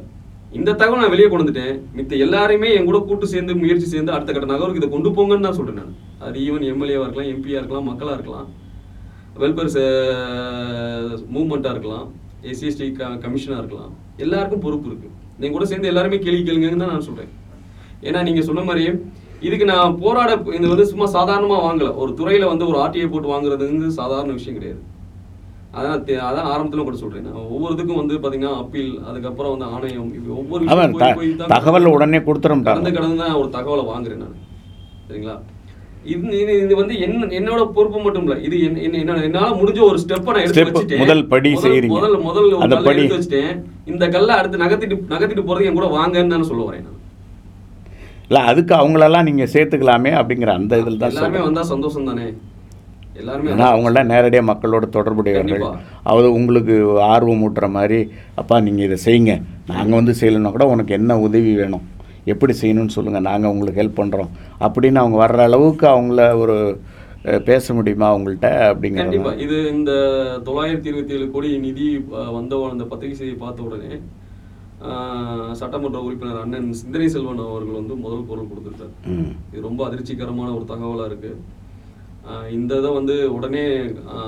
இந்த 0.59 0.71
தகவல் 0.79 1.01
நான் 1.03 1.13
வெளியே 1.13 1.27
கொண்டு 1.29 1.43
வந்துட்டேன். 1.43 1.77
மித்த 1.97 2.17
எல்லாருமே 2.25 2.67
என் 2.77 2.89
கூட 2.89 2.99
கூட்டு 3.09 3.27
சேர்ந்து 3.33 3.53
முயற்சி 3.61 3.87
சேர்ந்து 3.93 4.13
அடுத்த 4.15 4.33
கட்ட 4.33 4.49
நகருக்கு 4.51 4.81
இதை 4.81 4.89
கொண்டு 4.95 5.11
போங்கன்னு 5.17 5.47
தான் 5.47 5.57
சொல்றேன் 5.59 5.79
நான். 5.81 5.93
அது 6.25 6.35
ஈவன் 6.47 6.67
எம்எல்ஏவா 6.73 7.05
இருக்கலாம் 7.05 7.31
எம்பியா 7.33 7.61
இருக்கலாம் 7.61 7.87
மக்களா 7.91 8.15
இருக்கலாம். 8.17 8.49
வெல்ஃபேர் 9.43 9.71
மூவ்மெண்ட்டாக 11.35 11.73
இருக்கலாம். 11.75 12.05
எஸ்சிஎஸ்டி 12.51 12.87
கமிஷனாக 13.25 13.61
இருக்கலாம். 13.63 13.91
எல்லாருக்கும் 14.25 14.63
பொறுப்பு 14.65 14.87
இருக்கு. 14.91 15.09
நீங்க 15.39 15.53
கூட 15.55 15.65
சேர்ந்து 15.71 15.91
எல்லாருமே 15.93 16.19
கேள்வி 16.25 16.43
கேளுங்கன்னு 16.47 16.83
தான் 16.83 16.93
நான் 16.95 17.07
சொல்றேன். 17.09 17.31
ஏன்னா 18.07 18.19
நீங்க 18.27 18.41
சொன்ன 18.49 18.63
மாதிரி 18.69 18.85
இதுக்கு 19.43 19.65
நான் 19.65 19.99
போராட 19.99 20.31
இது 20.45 20.67
வந்து 20.67 20.85
சும்மா 20.85 21.07
சாதாரணமா 21.11 21.57
வாங்கல. 21.67 21.95
ஒரு 21.95 22.11
துறையில 22.11 22.45
வந்து 22.45 22.67
ஒரு 22.67 22.77
ஆர்டிஐ 22.77 23.11
போட்டு 23.11 23.27
வாங்குறதுங்கிறது 23.27 23.87
சாதாரண 23.87 24.33
விஷயம் 24.33 24.59
கிடையாது. 24.59 24.81
அதான் 25.73 26.21
அதான் 26.29 26.49
ஆரம்பத்துல 26.53 26.83
கூட 26.83 26.95
சொல்றேன். 26.95 27.23
நான் 27.23 27.33
ஒவ்வொருத்துக்கும் 27.33 27.95
வந்து 27.95 28.15
பாத்தீங்கன்னா 28.15 28.57
அப்பீல் 28.57 28.99
அதுக்கப்புறம் 29.09 29.57
வந்து 29.57 29.75
ஆணையம் 29.75 30.13
ஒவ்வொரு 30.27 30.65
தகவல் 31.47 31.85
உடனே 31.85 32.17
கொடுத்துரும்ட்டாங்க 32.17 32.63
கடந்து 32.63 32.91
கடந்து 32.91 33.17
தான் 33.17 33.33
ஒரு 33.33 33.49
தகவலை 33.49 33.85
வாங்குறேன் 33.85 34.15
நான். 34.15 34.35
சரிங்களா? 35.09 35.35
இது 36.05 36.63
இது 36.63 36.75
வந்து 36.75 36.99
என்ன 36.99 37.25
என்னோட 37.25 37.71
பொறுப்பு 37.71 37.99
மட்டும் 37.99 38.23
இல்ல. 38.23 38.39
இது 38.39 38.61
என்ன- 38.61 38.79
என்ன- 38.79 38.97
என்ன- 38.97 39.23
என்னால 39.23 39.55
முடிஞ்ச 39.55 39.81
ஒரு 39.81 39.99
ஸ்டெப்பை 40.07 40.23
நான் 40.23 40.35
எடுத்து 40.35 40.63
வச்சுட்டேன். 40.63 40.97
முதல் 40.97 41.27
படி 41.27 41.53
செய்றீங்க. 41.53 41.87
முதல் 41.87 42.19
முதல் 42.19 42.43
ஒரு 42.43 42.59
அந்த 42.59 42.75
கல்லை 42.75 42.93
படி. 42.93 43.03
எடுத்து 43.03 43.19
வச்சுட்டேன். 43.19 43.63
இந்த 43.85 44.07
கல்லை 44.07 44.35
அடுத்து 44.35 44.57
நகர்த்திட்டு 44.57 44.99
நகர்த்திட்டு 45.09 45.45
போறது 45.45 45.65
என் 45.65 45.73
கூட 45.73 45.85
வாங்கன்னு 45.85 46.25
நான் 46.25 46.43
சொல்ல 46.43 46.63
வரேன் 46.63 46.83
நான். 46.83 47.01
இல்லை 48.33 48.43
அதுக்கு 48.51 48.73
அவங்களெல்லாம் 48.77 49.27
நீங்கள் 49.29 49.51
சேர்த்துக்கலாமே 49.53 50.11
அப்படிங்கிற 50.19 50.51
அந்த 50.59 50.73
இதில் 50.81 50.99
தான் 51.01 51.11
எல்லாருமே 51.11 51.25
சொல்றேன். 51.25 51.47
வந்தா 51.47 51.63
சந்தோஷம் 51.71 52.07
தானே 52.09 52.23
எல்லாருமே 53.21 53.49
ஏன்னா 53.53 53.65
அவங்களாம் 53.73 54.09
நேரடியாக 54.11 54.47
மக்களோட 54.49 54.85
தொடர்புடையவர்கள். 54.95 55.65
அது 56.11 56.27
உங்களுக்கு 56.37 56.75
ஆர்வம் 57.09 57.43
ஊட்டுற 57.47 57.67
மாதிரி 57.75 57.99
அப்பா 58.41 58.55
நீங்கள் 58.67 58.85
இதை 58.87 58.97
செய்யுங்க. 59.05 59.33
நாங்கள் 59.71 59.99
வந்து 59.99 60.15
செய்யலைன்னா 60.21 60.51
கூட 60.55 60.65
உனக்கு 60.75 60.95
என்ன 60.99 61.17
உதவி 61.25 61.51
வேணும்? 61.59 61.83
எப்படி 62.33 62.55
செய்யணும்னு 62.61 62.95
சொல்லுங்கள் 62.95 63.27
நாங்கள் 63.29 63.51
உங்களுக்கு 63.53 63.81
ஹெல்ப் 63.81 63.99
பண்ணுறோம் 64.01 64.31
அப்படின்னு 64.65 65.01
அவங்க 65.03 65.19
வர்ற 65.23 65.45
அளவுக்கு 65.49 65.87
அவங்கள 65.93 66.25
ஒரு 66.45 66.57
பேச 67.49 67.73
முடியுமா 67.77 68.09
அவங்கள்ட்ட 68.13 68.49
அப்படிங்கிறது. 68.71 69.37
இது 69.45 69.59
இந்த 69.75 69.91
தொள்ளாயிரத்தி 70.49 70.91
இருபத்தி 70.91 71.15
ஏழு 71.19 71.27
கோடி 71.35 71.51
நிதி 71.67 71.87
வந்த 72.39 72.63
அந்த 72.73 72.85
பத்திரிகை 72.91 73.17
செய்தியை 73.21 73.39
பார்த்த 73.45 73.69
உடனே 73.69 73.93
சட்டமன்ற 75.53 75.99
உறுப்பினர் 76.03 76.41
அண்ணன் 76.41 76.69
சிந்தனை 76.73 77.07
செல்வன் 77.07 77.43
அவர்கள் 77.45 77.79
வந்து 77.79 77.95
முதல் 77.95 78.25
பொருள் 78.25 78.49
கொடுத்துருக்காரு. 78.49 78.93
இது 79.49 79.61
ரொம்ப 79.61 79.81
அதிர்ச்சிகரமான 79.87 80.49
ஒரு 80.55 80.65
தகவலா 80.65 81.05
இருக்கு. 81.05 81.31
அஹ், 82.27 82.47
இந்த 82.51 82.73
இதை 82.77 82.91
வந்து 82.91 83.15
உடனே 83.33 83.63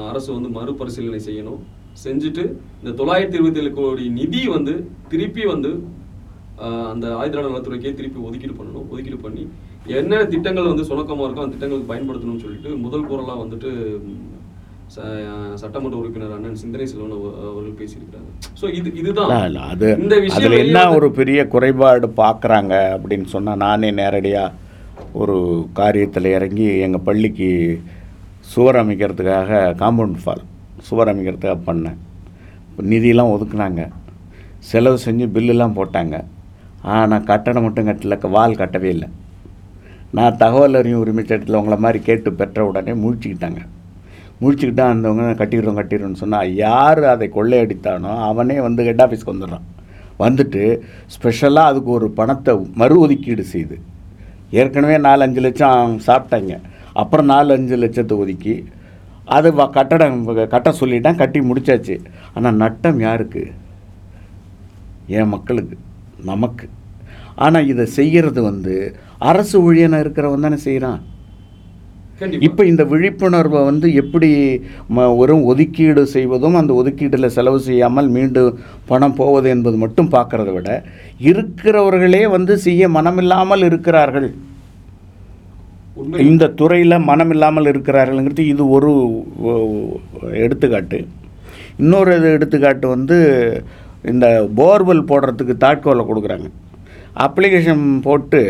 அரசு 0.09 0.29
வந்து 0.33 0.49
மறுபரிசீலனை 0.49 1.21
செய்யணும். 1.27 1.59
செஞ்சுட்டு 2.03 2.43
இந்த 2.79 2.93
தொள்ளாயிரத்தி 2.97 3.37
இருபத்தி 3.37 3.61
ஏழு 3.61 3.71
கோடி 3.73 4.05
நிதி 4.15 4.41
வந்து 4.49 4.73
திருப்பி 5.07 5.43
வந்து 5.45 5.71
அந்த 6.91 7.05
ஆயுத 7.17 7.41
நலத்துறைக்கே 7.45 7.93
திருப்பி 7.93 8.19
ஒதுக்கீடு 8.21 8.53
பண்ணணும். 8.53 8.87
ஒதுக்கீடு 8.91 9.17
பண்ணி 9.19 9.43
என்ன 9.93 10.19
திட்டங்கள் 10.25 10.71
வந்து 10.71 10.87
சுணக்கமாக 10.89 11.25
இருக்கோ 11.25 11.43
அந்த 11.43 11.55
திட்டங்களுக்கு 11.55 11.91
பயன்படுத்தணும்னு 11.91 12.43
சொல்லிட்டு 12.43 12.69
முதல் 12.83 13.07
குரலாக 13.07 13.41
வந்துட்டு 13.41 13.71
சட்டமன்ற 15.53 15.97
உறுப்பினர் 15.97 16.31
அண்ணன் 16.31 16.55
சிந்தனை 16.55 16.87
செல்வன் 16.87 17.11
அவ- 17.11 17.51
அவர்கள் 17.51 17.85
பேசியிருக்கிறாங்க. 17.85 18.61
ஸோ 18.61 18.73
இது 18.73 18.93
இதுதான். 18.93 19.55
அது 19.55 19.97
இந்த 19.99 20.19
விஷயம் 20.19 20.51
என்ன 20.51 20.93
ஒரு 20.93 21.11
பெரிய 21.11 21.47
குறைபாடு 21.47 22.07
பார்க்குறாங்க 22.07 22.99
அப்படின்னு 22.99 23.25
சொன்னால் 23.25 23.57
நானே 23.57 23.91
நேரடியாக 23.91 24.53
ஒரு 25.13 25.67
காரியத்தில் 25.75 26.25
இறங்கி 26.25 26.77
எங்கள் 26.77 27.01
பள்ளிக்கு 27.01 27.81
சுவர் 28.39 28.75
அமைக்கிறதுக்காக 28.75 29.73
காம்பவுண்ட் 29.79 30.15
ஃபால் 30.25 30.43
சுவர் 30.79 31.15
அமைக்கிறதுக்காக 31.15 31.59
பண்ணேன். 31.67 31.95
நிதியெல்லாம் 32.81 33.37
ஒதுக்குனாங்க. 33.37 33.89
செலவு 34.59 34.99
செஞ்சு 35.05 35.29
பில்லுலாம் 35.33 35.81
போட்டாங்க. 35.81 36.23
ஆனால் 36.81 37.23
கட்டணம் 37.23 37.63
மட்டும் 37.63 37.87
கட்டல 37.87 38.29
வால் 38.29 38.53
கட்டவே 38.53 38.83
இல்லை. 38.83 39.07
நான் 40.09 40.37
தகவல் 40.37 40.73
அறியும் 40.73 40.99
உரிமை 40.99 41.23
சட்டத்தில் 41.25 41.55
உங்களை 41.55 41.77
மாதிரி 41.77 42.03
கேட்டு 42.03 42.33
பெற்ற 42.33 42.65
உடனே 42.65 42.91
முழிச்சுக்கிட்டாங்க. 42.91 43.57
முழிச்சுக்கிட்டா 44.41 44.81
அந்தவங்க 44.81 45.45
கட்டிடுறோம் 45.45 45.79
கட்டிடுறோன்னு 45.79 46.13
சொன்னால் 46.13 46.55
யார் 46.55 47.03
அதை 47.03 47.29
கொள்ளையடித்தானோ 47.35 48.21
அவனே 48.21 48.59
வந்து 48.59 48.83
ஹெட் 48.83 49.01
ஆஃபீஸ்க்கு 49.01 49.33
வந்துடுறான். 49.33 49.65
வந்துட்டு 50.19 50.79
ஸ்பெஷலாக 51.07 51.67
அதுக்கு 51.67 51.89
ஒரு 51.89 52.09
பணத்தை 52.09 52.71
மறு 52.75 52.99
ஒதுக்கீடு 52.99 53.43
செய்து 53.43 53.79
ஏற்கனவே 54.51 54.97
நாலு 54.97 55.21
அஞ்சு 55.21 55.39
லட்சம் 55.39 55.99
சாப்பிட்டாங்க. 56.07 56.61
அப்புறம் 56.93 57.25
நாலு 57.25 57.53
அஞ்சு 57.53 57.75
லட்சத்தை 57.75 58.17
ஒதுக்கி 58.17 58.65
அது 59.25 59.51
வ- 59.51 59.69
கட்டடம் 59.69 60.47
கட்ட 60.47 60.71
சொல்லிட்டான் 60.79 61.15
கட்டி 61.15 61.39
முடிச்சாச்சு. 61.39 61.99
ஆனால் 62.33 62.55
நட்டம் 62.55 62.99
யாருக்கு? 62.99 63.51
என் 65.07 65.27
மக்களுக்கு 65.27 65.77
நமக்கு. 66.23 66.69
ஆனால் 67.35 67.67
இதை 67.67 67.85
செய்கிறது 67.85 68.41
வந்து 68.41 68.95
அரசு 69.19 69.73
ஊழியனாக 69.73 70.03
இருக்கிறவன் 70.03 70.39
தானே 70.39 70.55
செய்கிறான் 70.55 71.01
இப்போ 72.47 72.61
இந்த 72.69 72.83
விழிப்புணர்வை 72.91 73.61
வந்து 73.69 73.87
எப்படி 74.01 74.27
ம 74.95 75.05
வெறும் 75.19 75.41
ஒதுக்கீடு 75.51 76.03
செய்வதும் 76.13 76.57
அந்த 76.59 76.71
ஒதுக்கீட்டில் 76.81 77.33
செலவு 77.35 77.57
செய்யாமல் 77.65 78.07
மீண்டும் 78.17 78.59
பணம் 78.89 79.15
போவது 79.17 79.47
என்பது 79.53 79.77
மட்டும் 79.81 80.11
பார்க்கறத 80.13 80.51
விட 80.57 80.69
இருக்கிறவர்களே 81.29 82.21
வந்து 82.35 82.53
செய்ய 82.65 82.87
மனமில்லாமல் 82.97 83.65
இருக்கிறார்கள். 83.69 84.27
இந்த 86.29 86.45
துறையில் 86.59 87.05
மனமில்லாமல் 87.09 87.69
இருக்கிறார்கள்ங்கிறது 87.71 88.45
இது 88.53 88.63
ஒரு 88.77 88.91
எடுத்துக்காட்டு. 90.45 90.99
இன்னொரு 91.83 92.13
எடுத்துக்காட்டு 92.37 92.87
வந்து 92.95 93.17
இந்த 94.13 94.27
போர்வெல் 94.59 95.07
போடுறதுக்கு 95.11 95.55
தாட்கோலை 95.65 96.05
கொடுக்குறாங்க. 96.11 96.47
அப்ளிகேஷன் 97.25 97.83
போட்டு 98.07 98.41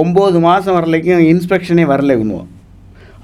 ஒம்பது 0.00 0.40
மாதம் 0.48 0.76
வரலைக்கும் 0.78 1.30
இன்ஸ்பெக்ஷனே 1.32 1.86
வரல 1.92 2.16
இவனுவோம் 2.18 2.50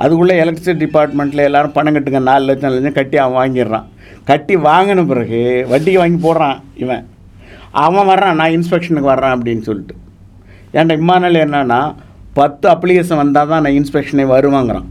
அதுக்குள்ளே 0.02 0.34
எலக்ட்ரிசிட்டி 0.42 0.82
டிபார்ட்மெண்ட்டில் 0.84 1.46
எல்லாரும் 1.46 1.76
பணம் 1.76 1.94
கட்டுங்க 1.94 2.20
நாலு 2.30 2.44
லட்சம் 2.48 2.72
லட்சம் 2.74 2.98
கட்டி 2.98 3.16
அவன் 3.22 3.38
வாங்கிடுறான். 3.40 3.86
கட்டி 4.30 4.54
வாங்கின 4.70 5.04
பிறகு 5.12 5.40
வட்டிக்கு 5.72 6.02
வாங்கி 6.02 6.20
போடுறான் 6.26 6.58
இவன். 6.84 7.04
அவன் 7.84 8.08
வர்றான் 8.10 8.38
நான் 8.40 8.54
இன்ஸ்பெக்ஷனுக்கு 8.58 9.12
வர்றேன் 9.12 9.34
அப்படின்னு 9.36 9.64
சொல்லிட்டு. 9.68 9.94
ஏன்டா 10.76 10.96
இம்மானால் 11.00 11.42
என்னன்னா 11.46 11.80
பத்து 12.38 12.66
அப்ளிகேஷன் 12.74 13.22
வந்தால் 13.22 13.50
தான் 13.52 13.64
நான் 13.64 13.78
இன்ஸ்பெக்ஷனே 13.80 14.26
வருவாங்கிறான். 14.34 14.88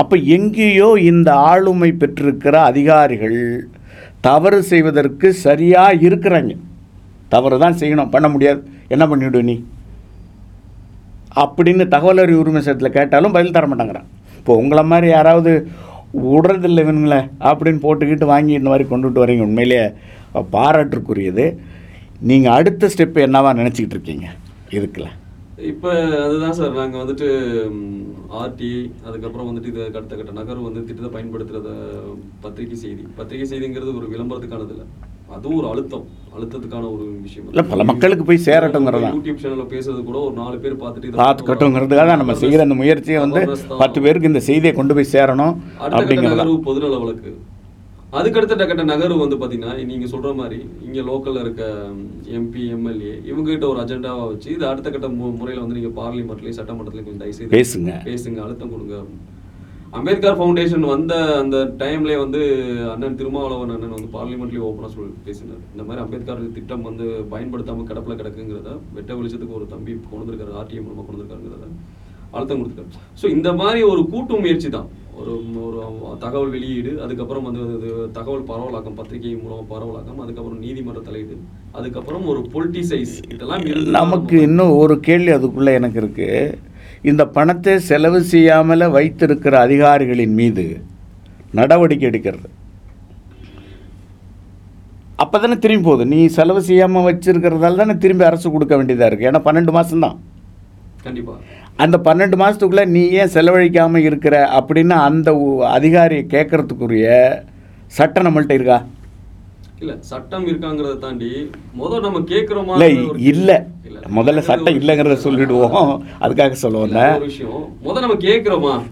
அப்போ 0.00 0.16
எங்கேயோ 0.36 0.88
இந்த 1.10 1.30
ஆளுமை 1.50 1.90
பெற்றிருக்கிற 2.00 2.54
அதிகாரிகள் 2.70 3.40
தவறு 4.26 4.58
செய்வதற்கு 4.70 5.28
சரியாக 5.46 6.00
இருக்கிறாங்க. 6.08 6.52
தவறு 7.34 7.56
தான் 7.64 7.78
செய்யணும் 7.80 8.14
பண்ண 8.14 8.28
முடியாது. 8.34 8.60
என்ன 8.94 9.04
பண்ணிவிடு 9.06 9.42
நீ? 9.50 9.56
அப்படின்னு 11.42 11.84
தகவல் 11.94 12.22
அறிவு 12.22 12.40
உரிமை 12.42 12.60
சட்டத்தில் 12.62 12.96
கேட்டாலும் 12.96 13.34
பதில் 13.36 13.54
தர 13.56 13.66
மாட்டாங்கிறான். 13.70 14.08
இப்போ 14.38 14.54
உங்களை 14.62 14.84
மாதிரி 14.92 15.08
யாராவது 15.16 15.52
விடுறதில்லை 16.24 16.82
இவனுங்களே 16.84 17.20
அப்படின்னு 17.48 17.80
போட்டுக்கிட்டு 17.86 18.26
வாங்கி 18.34 18.52
இந்த 18.58 18.70
மாதிரி 18.72 18.86
கொண்டுட்டு 18.92 19.22
வரீங்க 19.22 19.48
உண்மையிலேயே 19.48 19.86
பாராட்டுக்குரியது. 20.54 21.46
நீங்கள் 22.30 22.54
அடுத்த 22.58 22.90
ஸ்டெப் 22.92 23.18
என்னவா 23.24 23.50
நினச்சிக்கிட்டு 23.60 23.96
இருக்கீங்க? 23.96 24.28
இதுக்குல. 24.76 25.06
இப்போ 25.72 25.90
அதுதான் 26.24 26.56
சார். 26.58 26.74
நாங்கள் 26.80 27.02
வந்துட்டு 27.02 27.28
ஆர்டி 28.40 28.72
அதுக்கப்புறம் 29.06 29.48
வந்துட்டு 29.48 29.70
இது 29.72 29.82
அடுத்த 29.98 30.16
கட்ட 30.16 30.32
நகர் 30.40 30.66
வந்து 30.66 30.84
திட்டத்தை 30.88 31.10
பயன்படுத்துகிறத 31.14 31.70
பத்திரிகை 32.44 32.78
செய்தி. 32.84 33.04
பத்திரிகை 33.18 33.46
செய்திங்கிறது 33.52 33.96
ஒரு 34.00 34.08
விளம்பரத்துக்கானது 34.12 34.74
இல்லை. 34.74 34.86
அதுவும் 35.34 35.58
ஒரு 35.60 35.68
அழுத்தம். 35.72 36.06
அழுத்தத்துக்கான 36.36 36.86
ஒரு 36.94 37.04
விஷயம். 37.26 37.48
இல்லை 37.52 37.64
பல 37.72 37.84
மக்களுக்கு 37.90 38.24
போய் 38.28 38.46
சேரட்டுங்கிறது? 38.46 39.08
யூடியூப் 39.16 39.42
சேனல்ல 39.42 39.64
பேசுறது 39.74 40.00
கூட 40.08 40.18
ஒரு 40.28 40.34
நாலு 40.40 40.56
பேர் 40.64 40.80
பார்த்துட்டு 40.82 41.08
இதை 41.08 41.18
பார்த்துக்கட்டுங்கிறதுக்காக 41.22 42.16
நம்ம 42.22 42.36
செய்கிற 42.42 42.66
அந்த 42.66 42.76
முயற்சியை 42.80 43.20
வந்து 43.24 43.40
பத்து 43.82 43.98
பேருக்கு 44.06 44.32
இந்த 44.32 44.42
செய்தியை 44.48 44.72
கொண்டு 44.80 44.96
போய் 44.98 45.12
சேரணும் 45.14 45.54
அப்படிங்கிறது? 45.90 46.56
பொதுநல 46.68 46.98
வழக்கு. 47.04 47.32
அதுக்கடுத்த 48.18 48.64
கட்ட 48.68 48.82
நகர்வு 48.90 49.22
வந்து 49.22 49.38
பாத்தீங்கன்னா 49.40 49.72
நீங்க 49.88 50.06
சொல்ற 50.12 50.28
மாதிரி 50.38 50.58
இங்க 50.86 51.00
லோக்கல்ல 51.08 51.40
இருக்க 51.44 51.62
எம்பி 52.38 52.62
எம்எல்ஏ 52.76 53.14
இவங்க 53.30 53.48
கிட்ட 53.50 53.66
ஒரு 53.72 53.80
அஜெண்டாவா 53.82 54.22
வச்சு 54.30 54.48
இது 54.54 54.64
அடுத்த 54.70 54.90
கட்ட 54.90 55.08
முறையில 55.40 55.62
வந்து 55.64 55.78
நீங்க 55.78 55.90
பார்லிமெண்ட்லயும் 56.00 56.58
சட்டமன்றத்திலயும் 56.60 57.08
கொஞ்சம் 57.08 57.24
தயவு 57.24 57.38
செய்து 57.38 57.54
பேசுங்க. 57.56 57.92
பேசுங்க 58.10 58.40
அழுத்தம் 58.46 58.72
கொடுங்க. 58.74 58.96
அம்பேத்கர் 59.96 60.36
ஃபவுண்டேஷன் 60.38 60.84
வந்த 60.90 61.14
அந்த 61.42 61.56
டைம்லயே 61.82 62.16
வந்து 62.22 62.40
அண்ணன் 62.94 63.16
திருமாவளவன் 63.20 63.72
அண்ணன் 63.74 63.94
வந்து 63.96 64.10
பார்லிமெண்ட்லயே 64.16 64.64
ஓப்பனா 64.66 64.88
சொல்லி 64.94 65.12
பேசினார். 65.28 65.62
இந்த 65.74 65.82
மாதிரி 65.86 66.02
அம்பேத்கர் 66.02 66.42
திட்டம் 66.56 66.84
வந்து 66.88 67.06
பயன்படுத்தாம 67.32 67.86
கிடப்புல 67.90 68.16
கிடக்குங்கிறத 68.18 68.72
வெட்ட 68.96 69.16
வெளிச்சத்துக்கு 69.18 69.58
ஒரு 69.60 69.66
தம்பி 69.72 69.92
கொண்டு 70.10 70.22
வந்திருக்காரு 70.22 70.58
ஆர்டிஎம் 70.62 70.86
மூலமா 70.88 71.04
கொண்டு 71.06 71.16
வந்திருக்காருங்கிறத 71.16 71.68
அழுத்தம் 72.36 72.60
கொடுத்துருக்காரு 72.60 73.04
ஸோ 73.20 73.26
இந்த 73.36 73.48
மாதிரி 73.60 73.80
ஒரு 73.92 74.00
கூட்டு 74.12 74.40
முயற்சி 74.42 74.68
தான். 74.76 74.88
ஒரு 75.20 75.32
ஒரு 75.66 75.78
தகவல் 76.24 76.52
வெளியீடு 76.54 76.90
அதுக்கப்புறம் 77.04 77.46
வந்து 77.48 77.62
தகவல் 78.18 78.48
பரவலாக்கம் 78.50 78.98
பத்திரிகை 78.98 79.32
மூலமா 79.44 79.64
பரவலாக்கம் 79.72 80.22
அதுக்கப்புறம் 80.24 80.62
நீதிமன்ற 80.64 81.00
தலையீடு 81.08 81.36
அதுக்கப்புறம் 81.78 82.26
ஒரு 82.32 82.40
பொலிட்டிசைஸ் 82.54 83.14
இதெல்லாம் 83.34 83.64
நமக்கு 84.00 84.36
இன்னும் 84.48 84.78
ஒரு 84.82 84.96
கேள்வி 85.08 85.32
அதுக்குள்ளே 85.38 85.72
எனக்கு 85.80 86.00
இருக்கு. 86.02 86.28
இந்த 87.02 87.26
பணத்தை 87.26 87.78
செலவு 87.78 88.22
செய்யாமல் 88.22 88.90
வைத்திருக்கிற 88.90 89.58
அதிகாரிகளின் 89.60 90.34
மீது 90.34 90.82
நடவடிக்கை 91.52 92.10
எடுக்கிறது. 92.10 92.48
அப்போ 95.16 95.38
தானே 95.38 95.58
திரும்பி 95.58 95.84
போகுது. 95.84 96.06
நீ 96.06 96.26
செலவு 96.26 96.62
செய்யாமல் 96.62 97.14
வச்சிருக்கிறதால 97.14 97.76
தானே 97.76 97.96
திரும்பி 97.96 98.24
அரசு 98.24 98.50
கொடுக்க 98.50 98.76
வேண்டியதாக 98.76 99.14
இருக்குது 99.14 99.18
ஏன்னா 99.18 99.48
பன்னெண்டு 99.48 99.72
மாதம்தான் 99.78 100.16
கண்டிப்பா. 101.02 101.36
அந்த 101.76 101.98
பன்னெண்டு 101.98 102.36
மாதத்துக்குள்ளே 102.38 102.86
நீ 102.86 103.08
ஏன் 103.08 103.28
செலவழிக்காமல் 103.28 104.02
இருக்கிற 104.02 104.50
அப்படின்னு 104.52 104.90
அந்த 104.90 105.36
உ- 105.36 105.64
அதிகாரி 105.64 106.16
கேட்கறதுக்குரிய 106.16 107.38
சட்டம் 107.86 108.24
நம்மள்ட்ட 108.26 108.50
இருக்கா? 108.50 108.84
இல்ல 109.80 109.96
சட்டம் 110.00 110.46
இருக்காங்கிறத 110.46 110.98
தாண்டி 110.98 111.50
முதல்ல 111.78 112.00
நம்ம 112.00 112.18
கேக்குறோமா 112.18 112.72
இல்லை 112.72 113.16
இல்லை. 113.16 113.56
முதல்ல 114.16 114.38
சட்டம் 114.38 114.74
இல்லைங்கிறத 114.74 115.14
சொல்லிடுவோம். 115.14 115.90
அதுக்காக 116.20 116.50
சொல்ல 116.50 116.78
இல்ல, 116.78 116.98
வந்தேன் 116.98 117.16
ஒரு 117.16 117.24
விஷயம். 117.24 117.76
முத 117.84 118.00
நம்ம 118.00 118.14
கேக்குறோமா? 118.14 118.82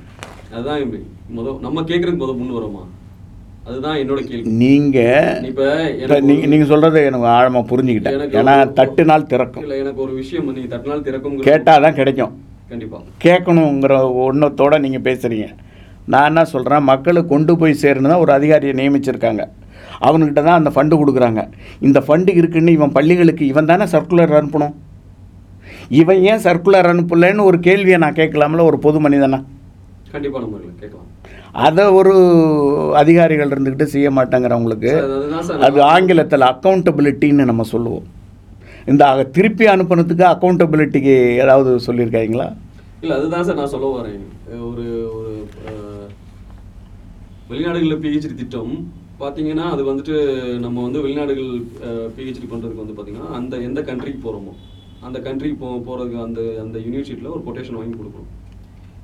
அதுதான் 0.52 0.80
இப்படி. 0.80 1.02
முத 1.36 1.60
நம்ம 1.60 1.82
கேக்குறதுக்கு 1.82 2.22
முத 2.24 2.36
முன் 2.36 2.54
வரோமா? 2.54 2.82
அதுதான் 3.64 3.96
என்னோட 3.96 4.20
கேள்வி. 4.20 4.50
நீங்கள் 4.50 5.44
இப்ப 5.44 6.20
நீங்கள் 6.20 6.48
நீங்கள் 6.48 6.68
சொல்கிறத 6.68 7.04
எனக்கு 7.04 7.26
ஆழமாக 7.26 7.76
புரிஞ்சுக்கிட்டேன். 7.76 8.30
ஏன்னா 8.32 8.54
ஒரு- 8.58 8.72
தட்டுனால் 8.72 9.22
திறக்கும். 9.22 9.62
இல்ல 9.62 9.76
எனக்கு 9.76 10.00
ஒரு 10.00 10.12
விஷயம் 10.12 10.52
நீங்க 10.52 10.76
தட்டினால் 10.76 11.02
திறக்கும் 11.02 11.36
கேட்டால் 11.38 11.82
தான் 11.82 11.94
கிடைக்கும். 11.94 12.34
கண்டிப்பா. 12.68 13.00
கேட்கணுங்கிற 13.24 14.14
ஒன்றத்தோடு 14.14 14.80
நீங்கள் 14.80 15.06
பேசுகிறீங்க 15.08 15.48
நான் 16.04 16.26
என்ன 16.26 16.44
சொல்கிறேன் 16.44 16.82
மக்களை 16.82 17.24
கொண்டு 17.24 17.58
போய் 17.58 17.76
சேரணும் 17.82 18.08
தான் 18.08 18.18
ஒரு 18.18 18.32
அதிகாரியை 18.32 18.74
நியமிச்சிருக்காங்க. 18.74 19.44
அவனுக்கிட்ட 20.06 20.42
தான் 20.48 20.58
அந்த 20.60 20.70
ஃபண்டு 20.74 21.00
கொடுக்குறாங்க. 21.00 21.42
இந்த 21.86 21.98
ஃபண்டு 22.06 22.34
இருக்குன்னு 22.40 22.76
இவன் 22.78 22.94
பள்ளிகளுக்கு 22.98 23.44
இவன் 23.52 23.70
தானே 23.70 23.86
சர்க்குலர் 23.94 24.38
அனுப்பணும்? 24.40 24.74
இவன் 26.00 26.20
ஏன் 26.30 26.44
சர்க்குலர் 26.46 26.90
அனுப்பலைன்னு 26.92 27.48
ஒரு 27.50 27.60
கேள்வியை 27.66 27.98
நான் 28.04 28.18
கேட்கலாம்ல 28.20 28.64
ஒரு 28.70 28.78
பொது 28.86 29.00
மனிதனா? 29.06 29.40
கேட்கலாம். 30.12 31.06
அதை 31.66 31.84
ஒரு 31.98 32.14
அதிகாரிகள் 33.00 33.52
இருந்துக்கிட்டு 33.52 33.92
செய்ய 33.92 34.08
மாட்டாங்கிறவங்களுக்கு 34.16 34.92
அது 35.66 35.78
ஆங்கிலத்தில் 35.94 36.50
அக்கௌண்டபிலிட்டின்னு 36.50 37.48
நம்ம 37.50 37.64
சொல்லுவோம். 37.72 38.06
இந்த 38.92 39.04
திருப்பி 39.36 39.64
அனுப்புனதுக்கு 39.74 40.24
அக்கௌண்டபிலிட்டிக்கு 40.32 41.14
ஏதாவது 41.42 41.70
சொல்லியிருக்காங்களா? 41.86 42.48
இல்ல 43.02 43.14
அதுதான் 43.18 43.46
சார் 43.46 43.58
நான் 43.60 43.72
சொல்ல 43.74 43.88
வரேன். 43.96 44.20
ஒரு 44.68 44.84
ஒரு 45.16 45.32
வெளிநாடுகளில் 47.50 48.02
பிஹெச்டி 48.04 48.36
திட்டம் 48.42 48.74
பார்த்தீங்கன்னா 49.20 49.66
அது 49.74 49.82
வந்துட்டு 49.84 50.14
நம்ம 50.64 50.82
வந்து 50.86 51.02
வெளிநாடுகள் 51.04 51.50
பிஹெச்டி 52.16 52.46
பண்றதுக்கு 52.46 52.82
வந்து 52.82 52.96
பார்த்தீங்கன்னா 52.96 53.30
அந்த 53.38 53.56
எந்த 53.66 53.80
கண்ட்ரிக்கு 53.82 54.20
போறோமோ 54.22 54.52
அந்த 55.02 55.18
கண்ட்ரிக்கு 55.26 55.58
போ 55.60 55.68
போறதுக்கு 55.86 56.18
அந்த 56.24 56.40
அந்த 56.62 56.76
யூனிவர்சிட்டியில் 56.84 57.34
ஒரு 57.34 57.42
கொட்டேஷன் 57.46 57.78
வாங்கி 57.78 57.96
கொடுக்கணும் 57.96 58.32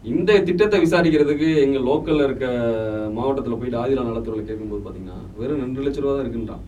இந்த 0.05 0.31
திட்டத்தை 0.47 0.79
விசாரிக்கிறதுக்கு 0.83 1.49
எங்க 1.65 1.79
லோக்கல்ல 1.89 2.25
இருக்க 2.29 2.47
மாவட்டத்துல 3.17 3.59
போயிட்டு 3.59 3.81
ஆதிரா 3.83 4.07
நலத்துறையில் 4.09 4.49
கேட்கும்போது 4.49 4.83
பார்த்தீங்கன்னா 4.83 5.19
வெறும் 5.39 5.63
ரெண்டு 5.63 5.85
லட்ச 5.85 6.03
ரூபா 6.03 6.15
தான் 6.15 6.25
இருக்குன்றான் 6.25 6.65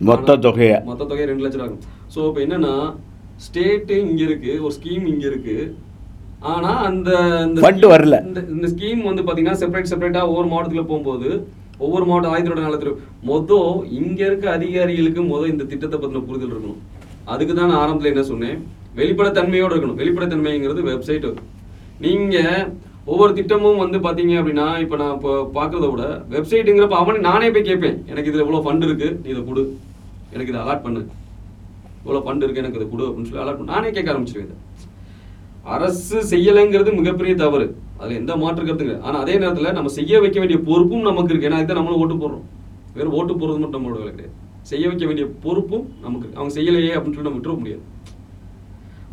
மொத்த 0.00 0.36
தொகையை. 0.44 0.76
மொத்த 0.86 1.02
தொகை 1.04 1.26
ரெண்டு 1.26 1.44
லட்சம் 1.44 1.60
ரூபா 1.60 1.68
இருக்கும் 1.68 1.84
ஸோ 2.14 2.20
இப்போ 2.28 2.40
என்னன்னா 2.44 2.72
ஸ்டேட்டு 3.40 3.96
இங்க 4.04 4.22
இருக்கு 4.28 4.52
ஒரு 4.64 4.72
ஸ்கீம் 4.78 5.04
இங்க 5.12 5.24
இருக்கு 5.26 5.56
ஆனா 6.52 6.70
அந்த 6.88 7.10
இந்த 7.44 7.88
வரல. 7.92 8.16
இந்த 8.54 8.68
ஸ்கீம் 8.72 9.02
வந்து 9.02 9.24
பாத்தீங்கன்னா 9.26 9.60
செப்பரேட் 9.60 9.90
செப்பரேட்டா 9.92 10.22
ஒவ்வொரு 10.30 10.48
மாவட்டத்துல 10.48 10.84
போகும்போது 10.88 11.28
ஒவ்வொரு 11.82 12.04
மாவட்டம் 12.08 12.34
ஆயுதோட 12.34 12.60
நலத்தில் 12.66 12.98
மொதல் 13.30 13.84
இங்க 14.00 14.20
இருக்க 14.28 14.46
அதிகாரிகளுக்கு 14.56 15.22
மொதல் 15.32 15.52
இந்த 15.54 15.66
திட்டத்தை 15.72 15.98
பத்தின 15.98 16.24
புரிதல் 16.28 16.52
இருக்கணும். 16.52 16.80
அதுக்கு 17.32 17.54
தான் 17.54 17.70
நான் 17.72 17.82
ஆரம்பத்துல 17.82 18.12
என்ன 18.12 18.24
சொன்னேன்? 18.30 18.58
வெளிப்படைத்தன்மையோடு 19.00 19.74
இருக்கணும். 19.74 20.00
வெளிப்படைத்தன்மைங்கிறது 20.00 20.82
வெப்சைட் 20.90 21.28
நீங்க 22.04 22.36
ஒவ்வொரு 23.12 23.32
திட்டமும் 23.38 23.80
வந்து 23.82 23.98
பாத்தீங்க 24.04 24.34
அப்படின்னா 24.40 24.66
இப்ப 24.82 24.96
நான் 25.00 25.14
இப்போ 25.16 25.32
பாக்குறத 25.56 25.88
விட 25.90 26.04
வெப்சைட்டுங்கிறப்ப 26.34 26.96
அவனே 27.00 27.18
நானே 27.26 27.48
போய் 27.54 27.66
கேட்பேன் 27.68 27.98
எனக்கு 28.10 28.30
இதுல 28.30 28.44
இவ்வளோ 28.44 28.62
ஃபண்ட் 28.66 28.86
இருக்கு 28.88 29.08
நீ 29.22 29.28
இதை 29.34 29.42
கொடு. 29.48 29.62
எனக்கு 30.34 30.52
இதை 30.52 30.60
அலாட் 30.62 30.84
பண்ணு. 30.86 31.02
இவ்வளவு 32.04 32.24
ஃபண்ட் 32.26 32.44
இருக்கு 32.44 32.62
எனக்கு 32.62 32.78
இதை 32.80 32.86
கொடு 32.90 33.04
அப்படின்னு 33.08 33.28
சொல்லி 33.30 33.42
அலாட் 33.44 33.58
பண்ணு. 33.58 33.72
நானே 33.74 33.90
கேட்க 33.96 34.14
ஆரம்பிச்சிருவேன் 34.14 34.48
இதை. 34.48 34.56
அரசு 35.72 36.16
செய்யலைங்கிறது 36.30 36.90
மிகப்பெரிய 37.00 37.34
தவறு. 37.42 37.66
அதுல 37.98 38.16
எந்த 38.20 38.32
மாற்று 38.40 38.66
கருத்துங்க 38.66 38.96
ஆனா 39.06 39.16
அதே 39.24 39.34
நேரத்துல 39.42 39.72
நம்ம 39.76 39.90
செய்ய 39.98 40.20
வைக்க 40.22 40.38
வேண்டிய 40.40 40.58
பொறுப்பும் 40.68 41.06
நமக்கு 41.08 41.32
இருக்கு. 41.32 41.48
ஏன்னா 41.48 41.60
இதுதான் 41.60 41.80
நம்மளும் 41.80 42.00
ஓட்டு 42.04 42.16
போடுறோம். 42.22 42.44
வெறும் 42.96 43.16
ஓட்டு 43.18 43.34
போடுறது 43.34 43.60
மட்டும் 43.62 43.78
நம்மளோட 43.78 44.00
வேலை 44.02 44.12
கிடையாது. 44.14 44.34
செய்ய 44.70 44.84
வைக்க 44.90 45.04
வேண்டிய 45.08 45.26
பொறுப்பும் 45.44 45.84
நமக்கு. 46.06 46.26
அவங்க 46.36 46.52
செய்யலையே 46.58 46.92
அப்படின்னு 46.96 47.16
சொல்லி 47.16 47.28
நம்ம 47.28 47.40
விட்டுற 47.40 47.54
முடியாது. 47.60 47.82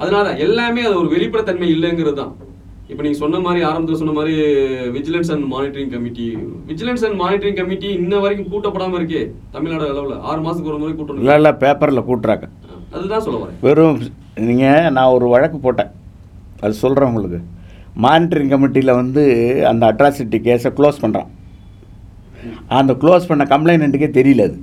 அதனால 0.01 0.27
எல்லாமே 0.45 0.81
அது 0.87 0.95
ஒரு 1.01 1.09
வெளிப்படைத்தன்மை 1.13 1.69
இல்லைங்கிறது 1.75 2.19
தான். 2.21 2.33
இப்போ 2.91 3.03
நீங்க 3.03 3.19
சொன்ன 3.23 3.39
மாதிரி 3.45 3.59
ஆரம்பத்தில் 3.67 3.99
சொன்ன 4.01 4.13
மாதிரி 4.17 4.33
vigilance 4.95 5.29
and 5.33 5.45
monitoring 5.53 5.91
committee 5.93 6.25
vigilance 6.71 7.05
and 7.07 7.17
monitoring 7.21 7.59
committee 7.59 7.89
இன்ன 7.99 8.19
வரைக்கும் 8.25 8.51
கூட்டப்படாம 8.53 8.97
இருக்கே 9.01 9.23
தமிழ்நாடு 9.55 9.87
அளவுல. 9.93 10.17
ஆறு 10.29 10.41
மாசத்துக்கு 10.47 10.73
ஒரு 10.73 10.81
முறை 10.81 10.93
கூட்டம் 10.95 11.21
இல்லை 11.21 11.37
இல்லை 11.41 11.53
பேப்பரில் 11.63 12.07
கூட்டுறாங்க. 12.09 12.47
அதுதான் 12.95 13.25
சொல்ல 13.27 13.39
வரேன். 13.43 13.57
வெறும் 13.67 14.01
நீங்கள் 14.49 14.93
நான் 14.97 15.15
ஒரு 15.17 15.27
வழக்கு 15.35 15.59
போட்டேன். 15.65 15.91
அது 16.63 16.73
சொல்கிறேன் 16.83 17.09
உங்களுக்கு. 17.11 17.39
மானிட்டரிங் 18.05 18.51
கமிட்டியில் 18.53 18.99
வந்து 19.01 19.23
அந்த 19.71 19.83
அட்ராசிட்டி 19.91 20.39
கேஸை 20.47 20.71
க்ளோஸ் 20.79 21.01
பண்ணுறான் 21.03 21.29
அந்த 22.79 22.91
க்ளோஸ் 23.01 23.29
பண்ண 23.29 23.43
கம்ப்ளைண்ட்டுக்கே 23.53 24.09
தெரியல 24.19 24.45
அது. 24.49 24.57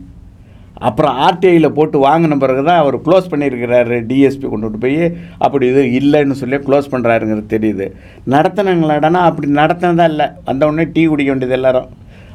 அப்புறம் 0.88 1.14
ஆர்டிஐயில் 1.26 1.74
போட்டு 1.76 1.96
வாங்கின 2.06 2.37
பிறகு 2.42 2.62
தான் 2.68 2.80
அவர் 2.82 2.96
க்ளோஸ் 3.06 3.30
பண்ணியிருக்கிறாரு 3.30 3.96
டிஎஸ்பி 4.11 4.46
கொண்டுட்டு 4.50 4.78
போய் 4.84 4.98
அப்படி 5.44 5.64
இது 5.72 5.82
இல்லைன்னு 6.00 6.37
சொல்லி 6.40 6.58
க்ளோஸ் 6.66 6.90
பண்ணுறாருங்கிறது 6.92 7.46
தெரியுது. 7.54 7.87
நடத்தினங்களாடனா 8.34 9.22
அப்படி 9.28 9.48
நடத்தினதா 9.61 10.06
இல்லை. 10.12 10.26
வந்தவுடனே 10.48 10.84
டீ 10.96 11.04
குடிக்க 11.12 11.30
வேண்டியது 11.32 11.56
எல்லாரும். 11.58 11.88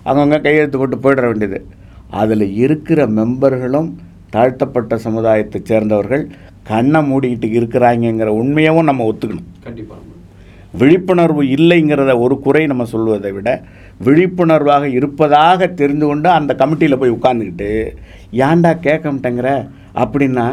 அவங்கவுங்க 0.08 0.40
கையெழுத்து 0.48 0.82
போட்டு 0.82 1.04
போயிட 1.06 1.22
வேண்டியது. 1.30 1.60
அதில் 2.22 2.46
இருக்கிற 2.64 3.08
மெம்பர்களும் 3.20 3.90
தாழ்த்தப்பட்ட 4.36 4.98
சமுதாயத்தை 5.08 5.60
சேர்ந்தவர்கள் 5.72 6.24
கண்ணை 6.70 7.00
மூடிக்கிட்டு 7.10 7.48
இருக்கிறாங்கங்கிற 7.60 8.30
உண்மையவும் 8.42 8.90
நம்ம 8.90 9.06
ஒத்துக்கணும். 9.12 9.48
கண்டிப்பா. 9.68 9.96
நம்ம 10.02 10.12
விழிப்புணர்வு 10.82 11.42
இல்லைங்கிறத 11.56 12.12
ஒரு 12.26 12.36
குறை 12.46 12.62
நம்ம 12.72 12.84
சொல்வதை 12.92 13.32
விட 13.38 13.50
விழிப்புணர்வாக 14.06 14.86
இருப்பதாக 14.98 15.68
தெரிந்து 15.82 16.06
கொண்டு 16.10 16.30
அந்த 16.38 16.52
கமிட்டியில் 16.62 17.00
போய் 17.02 17.16
உட்காந்துக்கிட்டு 17.18 17.70
ஏன்டா 18.48 18.72
கேட்க 18.88 19.06
மாட்டேங்கிற? 19.12 19.50
அப்படின்னா 20.04 20.46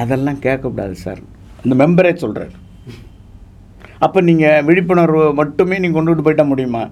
அதெல்லாம் 0.00 0.42
கேட்கக்கூடாது 0.44 0.94
சார். 1.04 1.22
இந்த 1.64 1.74
மெம்பரே 1.80 2.12
சொல்கிறார் 2.24 2.54
அப்போ 4.04 4.20
நீங்கள் 4.28 4.64
விழிப்புணர்வு 4.68 5.24
மட்டுமே 5.40 5.76
நீங்கள் 5.82 5.98
கொண்டுட்டு 5.98 6.26
போயிட்ட 6.26 6.44
முடியுமா? 6.52 6.84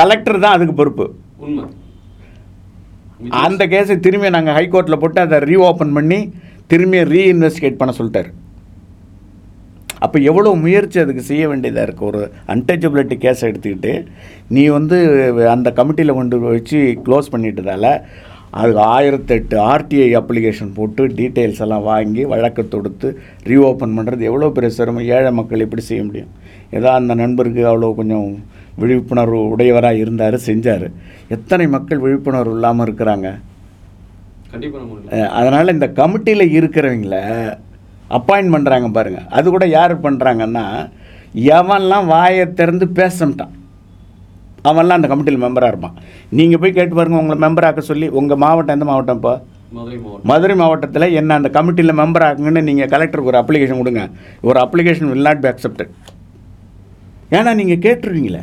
கலெக்டர் 0.00 0.42
தான் 0.44 0.56
அதுக்கு 0.56 0.74
பொறுப்பு. 0.80 1.06
உண்மை. 1.44 1.64
அந்த 3.44 3.62
கேஸை 3.72 3.94
திரும்பி 4.04 4.36
நாங்கள் 4.36 4.56
ஹைகோர்ட்டில் 4.58 5.02
போட்டு 5.02 5.20
அதை 5.24 5.38
ரீஓப்பன் 5.50 5.96
பண்ணி 5.96 6.18
திரும்பியும் 6.70 7.10
ரீஇன்வெஸ்டிகேட் 7.14 7.80
பண்ண 7.80 7.92
சொல்லிட்டாரு. 7.98 8.30
அப்போ 10.04 10.18
எவ்வளோ 10.30 10.50
முயற்சி 10.64 10.98
அதுக்கு 11.02 11.22
செய்ய 11.28 11.44
வேண்டியதாக 11.50 11.86
இருக்குது 11.86 12.08
ஒரு 12.10 12.20
அன்டச்சபிலிட்டி 12.52 13.16
கேஸ் 13.22 13.46
எடுத்துக்கிட்டு 13.48 13.92
நீ 14.56 14.64
வந்து 14.78 14.98
அந்த 15.54 15.68
கமிட்டியில் 15.78 16.18
கொண்டு 16.18 16.36
வச்சு 16.50 16.80
க்ளோஸ் 17.06 17.32
பண்ணிட்டதால 17.34 17.86
அதுக்கு 18.58 18.82
ஆயிரத்தெட்டு 18.96 19.56
ஆர்டிஐ 19.72 20.06
அப்ளிகேஷன் 20.20 20.70
போட்டு 20.76 21.02
டீட்டெயில்ஸ் 21.18 21.62
எல்லாம் 21.64 21.88
வாங்கி 21.88 22.22
வழக்கு 22.32 22.62
தொடுத்து 22.74 23.08
ரீஓப்பன் 23.48 23.96
பண்ணுறது 23.98 24.28
எவ்வளோ 24.30 24.50
பெரிய 24.58 24.70
சிரமம்? 24.76 25.08
ஏழை 25.16 25.32
மக்கள் 25.40 25.64
எப்படி 25.66 25.82
செய்ய 25.88 26.02
முடியும்? 26.04 26.30
ஏதோ 26.78 26.88
அந்த 27.00 27.12
நண்பருக்கு 27.22 27.62
அவ்வளோ 27.70 27.90
கொஞ்சம் 27.98 28.30
விழிப்புணர்வு 28.82 29.40
உடையவராக 29.54 30.02
இருந்தார் 30.04 30.38
செஞ்சார். 30.48 30.86
எத்தனை 31.36 31.66
மக்கள் 31.76 32.02
விழிப்புணர்வு 32.04 32.56
இல்லாமல் 32.58 32.86
இருக்கிறாங்க? 32.86 33.28
அதனால் 35.38 35.74
இந்த 35.74 35.86
கமிட்டியில் 36.00 36.52
இருக்கிறவங்கள 36.58 37.16
அப்பாயின்ட் 38.18 38.54
பண்ணுறாங்க 38.54 38.86
பாருங்கள் 38.96 39.28
அது 39.38 39.46
கூட 39.54 39.66
யார் 39.76 39.94
பண்ணுறாங்கன்னா 40.06 40.64
எவன்லாம் 41.58 42.06
வாயை 42.12 42.44
திறந்து 42.58 42.86
பேசமாட்டான். 42.98 43.52
அவன்லாம் 44.68 44.98
அந்த 44.98 45.08
கமிட்டியில் 45.10 45.44
மெம்பராக 45.44 45.72
இருப்பான். 45.72 45.96
நீங்கள் 46.38 46.60
போய் 46.62 46.76
கேட்டு 46.78 46.94
பாருங்கள் 46.98 47.22
உங்களை 47.22 47.38
மெம்பர் 47.44 47.66
ஆக்க 47.68 47.82
சொல்லி 47.90 48.06
உங்கள் 48.20 48.40
மாவட்டம் 48.44 48.76
எந்த 48.76 48.86
மாவட்டம் 48.90 49.18
இப்போ? 49.20 49.34
மதுரை 50.30 50.54
மாவட்டத்தில் 50.60 51.14
என்ன 51.20 51.34
அந்த 51.38 51.48
கமிட்டியில் 51.56 51.98
மெம்பர் 52.00 52.24
ஆக்குங்கன்னு 52.26 52.62
நீங்கள் 52.68 52.90
கலெக்டருக்கு 52.94 53.32
ஒரு 53.32 53.40
அப்ளிகேஷன் 53.42 53.80
கொடுங்க. 53.82 54.04
ஒரு 54.48 54.58
application 54.64 55.10
will 55.12 55.26
not 55.28 55.42
be 55.44 55.50
accepted. 55.52 55.88
ஏன்னா 57.36 57.52
நீங்கள் 57.60 57.82
கேட்டுருவீங்களே. 57.86 58.42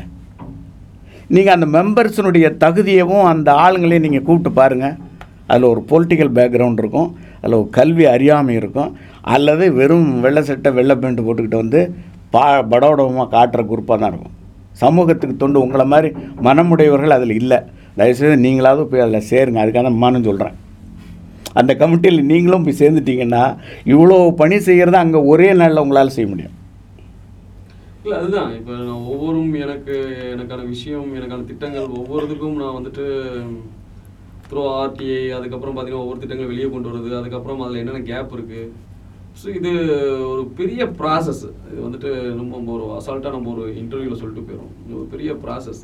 நீங்கள் 1.36 1.56
அந்த 1.58 1.68
மெம்பர்ஸினுடைய 1.78 2.48
தகுதியவும் 2.63 3.28
அந்த 3.34 3.50
ஆளுங்களையும் 3.65 4.06
நீங்கள் 4.08 4.26
கூப்பிட்டு 4.28 4.52
பாருங்கள் 4.62 4.96
அதில் 5.50 5.72
ஒரு 5.74 5.82
பொலிட்டிக்கல் 5.92 6.34
பேக்ரவுண்ட் 6.38 6.82
இருக்கும் 6.84 7.10
அதில் 7.42 7.58
ஒரு 7.62 7.70
கல்வி 7.78 8.06
அறியாமை 8.16 8.56
இருக்கும் 8.62 8.92
அல்லது 9.36 9.66
வெறும் 9.80 10.10
வெள்ளை 10.26 10.44
சட்டை 10.50 10.72
வெள்ளை 10.80 10.96
பேண்ட்டு 11.04 11.26
போட்டுக்கிட்டு 11.28 11.62
வந்து 11.64 11.82
பா 12.34 12.44
படோடமாக 12.72 13.28
காட்டுற 13.36 13.62
குரூப்பாக 13.72 13.98
தான் 14.02 14.12
இருக்கும். 14.14 14.36
சமூகத்துக்கு 14.82 15.36
தொண்டு 15.42 15.64
உங்களை 15.66 15.86
மாதிரி 15.94 16.10
மனமுடையவர்கள் 16.48 17.18
அதில் 17.18 17.38
இல்லை. 17.42 17.60
தயவுசெய்து 18.00 18.38
நீங்களாவது 18.46 18.84
போய் 18.92 19.04
அதில் 19.06 19.28
சேருங்க 19.32 19.62
அதுக்காக 19.64 19.84
தான் 19.84 20.28
சொல்கிறேன் 20.30 20.56
அந்த 21.60 21.72
கமிட்டியில் 21.82 22.30
நீங்களும் 22.32 22.66
போய் 22.66 22.82
சேர்ந்துட்டீங்கன்னா 22.82 23.44
இவ்வளோ 23.94 24.18
பணி 24.42 24.58
செய்கிறத 24.68 24.98
அங்கே 25.04 25.20
ஒரே 25.32 25.48
நாளில் 25.60 25.82
உங்களால் 25.84 26.16
செய்ய 26.16 26.28
முடியும். 26.32 26.56
இல்லை 28.04 28.18
அதுதான். 28.22 28.50
இப்போ 28.58 28.74
நான் 28.88 29.06
ஒவ்வொரும் 29.14 29.54
எனக்கு 29.64 29.96
எனக்கான 30.34 30.66
விஷயம் 30.74 31.08
எனக்கான 31.20 31.46
திட்டங்கள் 31.52 31.88
ஒவ்வொருத்துக்கும் 32.02 32.60
நான் 32.64 32.78
வந்துட்டு 32.78 33.06
த்ரூ 34.52 34.62
ஆர்டிஐ 34.76 35.30
அதுக்கப்புறம் 35.30 35.78
பார்த்தீங்கன்னா 35.78 35.94
ஒவ்வொரு 35.94 36.20
திட்டங்கள் 36.20 36.48
வெளியே 36.48 36.70
கொண்டு 36.70 36.90
வருது. 36.90 37.18
அதுக்கப்புறம் 37.18 37.62
அதில் 37.62 37.76
என்னென்ன 37.76 38.02
கேப் 38.02 38.34
இருக்கு? 38.34 38.74
ஸோ 39.44 39.56
இது 39.56 39.72
ஒரு 40.30 40.46
பெரிய 40.56 40.86
ப்ராசஸ் 40.86 41.44
இது 41.72 41.82
வந்துட்டு 41.86 42.22
நம்ம 42.34 42.72
ஒரு 42.72 42.84
அசால்ட்டாக 42.98 43.30
நம்ம 43.30 43.54
ஒரு 43.58 43.72
இன்டர்வியூவில் 43.72 44.16
சொல்லிட்டு 44.16 44.52
போயிடும் 44.52 44.74
இது 44.86 44.98
ஒரு 44.98 45.08
பெரிய 45.12 45.34
ப்ராசஸ் 45.34 45.82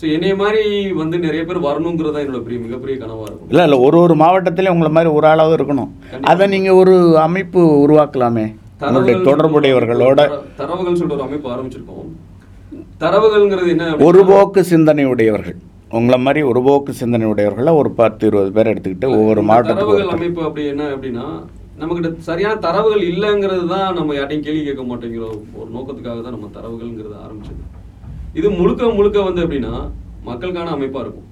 ஸோ 0.00 0.12
என்னைய 0.12 0.36
மாதிரி 0.36 0.92
வந்து 0.92 1.18
நிறைய 1.18 1.44
பேர் 1.44 1.58
வரணுங்கிறது 1.58 2.12
தான் 2.12 2.22
என்னோட 2.22 2.40
பெரிய 2.40 2.60
மிகப்பெரிய 2.60 3.06
கனவாக 3.06 3.22
இருக்கும். 3.22 3.48
இல்லை 3.48 3.64
இல்லை 3.64 3.78
ஒரு 3.78 3.98
ஒரு 3.98 4.14
மாவட்டத்திலையும் 4.14 4.68
உங்களை 4.68 4.92
மாதிரி 4.92 5.12
ஒரு 5.12 5.26
ஆளாவது 5.26 5.56
இருக்கணும். 5.56 5.90
அதை 6.22 6.46
நீங்கள் 6.46 6.72
ஒரு 6.72 7.18
அமைப்பு 7.18 7.60
உருவாக்கலாமே. 7.60 8.54
உங்களுடைய 8.80 9.18
தொடர்புடையவர்களோட. 9.18 10.14
தர- 10.14 10.42
தரவுகள் 10.56 10.94
சொல்லிட்டு 10.94 11.14
ஒரு 11.14 11.22
அமைப்பு 11.22 11.48
ஆரம்பிச்சிருக்கோம். 11.48 12.08
தரவுகள்ங்கிறது 13.00 13.68
என்ன 13.68 13.96
ஒருபோக்கு 13.96 14.64
சிந்தனை 14.64 15.04
உடையவர்கள் 15.04 15.56
உங்களை 15.96 16.16
மாதிரி 16.24 16.40
ஒருபோக்கு 16.50 16.92
சிந்தனை 17.00 17.26
உடையவர்களை 17.30 17.72
ஒரு 17.78 17.90
பத்து 17.98 18.22
இருபது 18.28 18.50
பேர் 18.56 18.70
எடுத்துக்கிட்டு 18.72 19.08
ஒவ்வொரு 19.16 19.40
மாவட்டத்துக்கு. 19.48 19.96
அமைப்பு 20.14 20.40
அப்படி 20.46 20.62
என்ன 20.72 20.84
அப்படின்னா 20.94 21.24
நம்மகிட்ட 21.80 22.26
சரியான 22.28 22.60
தரவுகள் 22.66 23.02
இல்லைங்கிறது 23.10 23.64
தான் 23.72 23.96
நம்ம 23.98 24.14
யார்ட்டையும் 24.16 24.44
கேள்வி 24.46 24.62
கேட்க 24.68 24.82
மாட்டேங்கிற 24.90 25.26
ஒரு 25.58 25.68
நோக்கத்துக்காக 25.76 26.18
தான் 26.26 26.34
நம்ம 26.36 26.48
தரவுகள்ங்கிறது 26.56 27.16
ஆரம்பிச்சது. 27.24 27.62
இது 28.38 28.48
முழுக்க 28.60 28.88
முழுக்க 28.98 29.24
வந்து 29.28 29.42
எப்படின்னா 29.44 29.74
மக்களுக்கான 30.28 30.72
அமைப்பா 30.76 31.02
இருக்கும். 31.04 31.28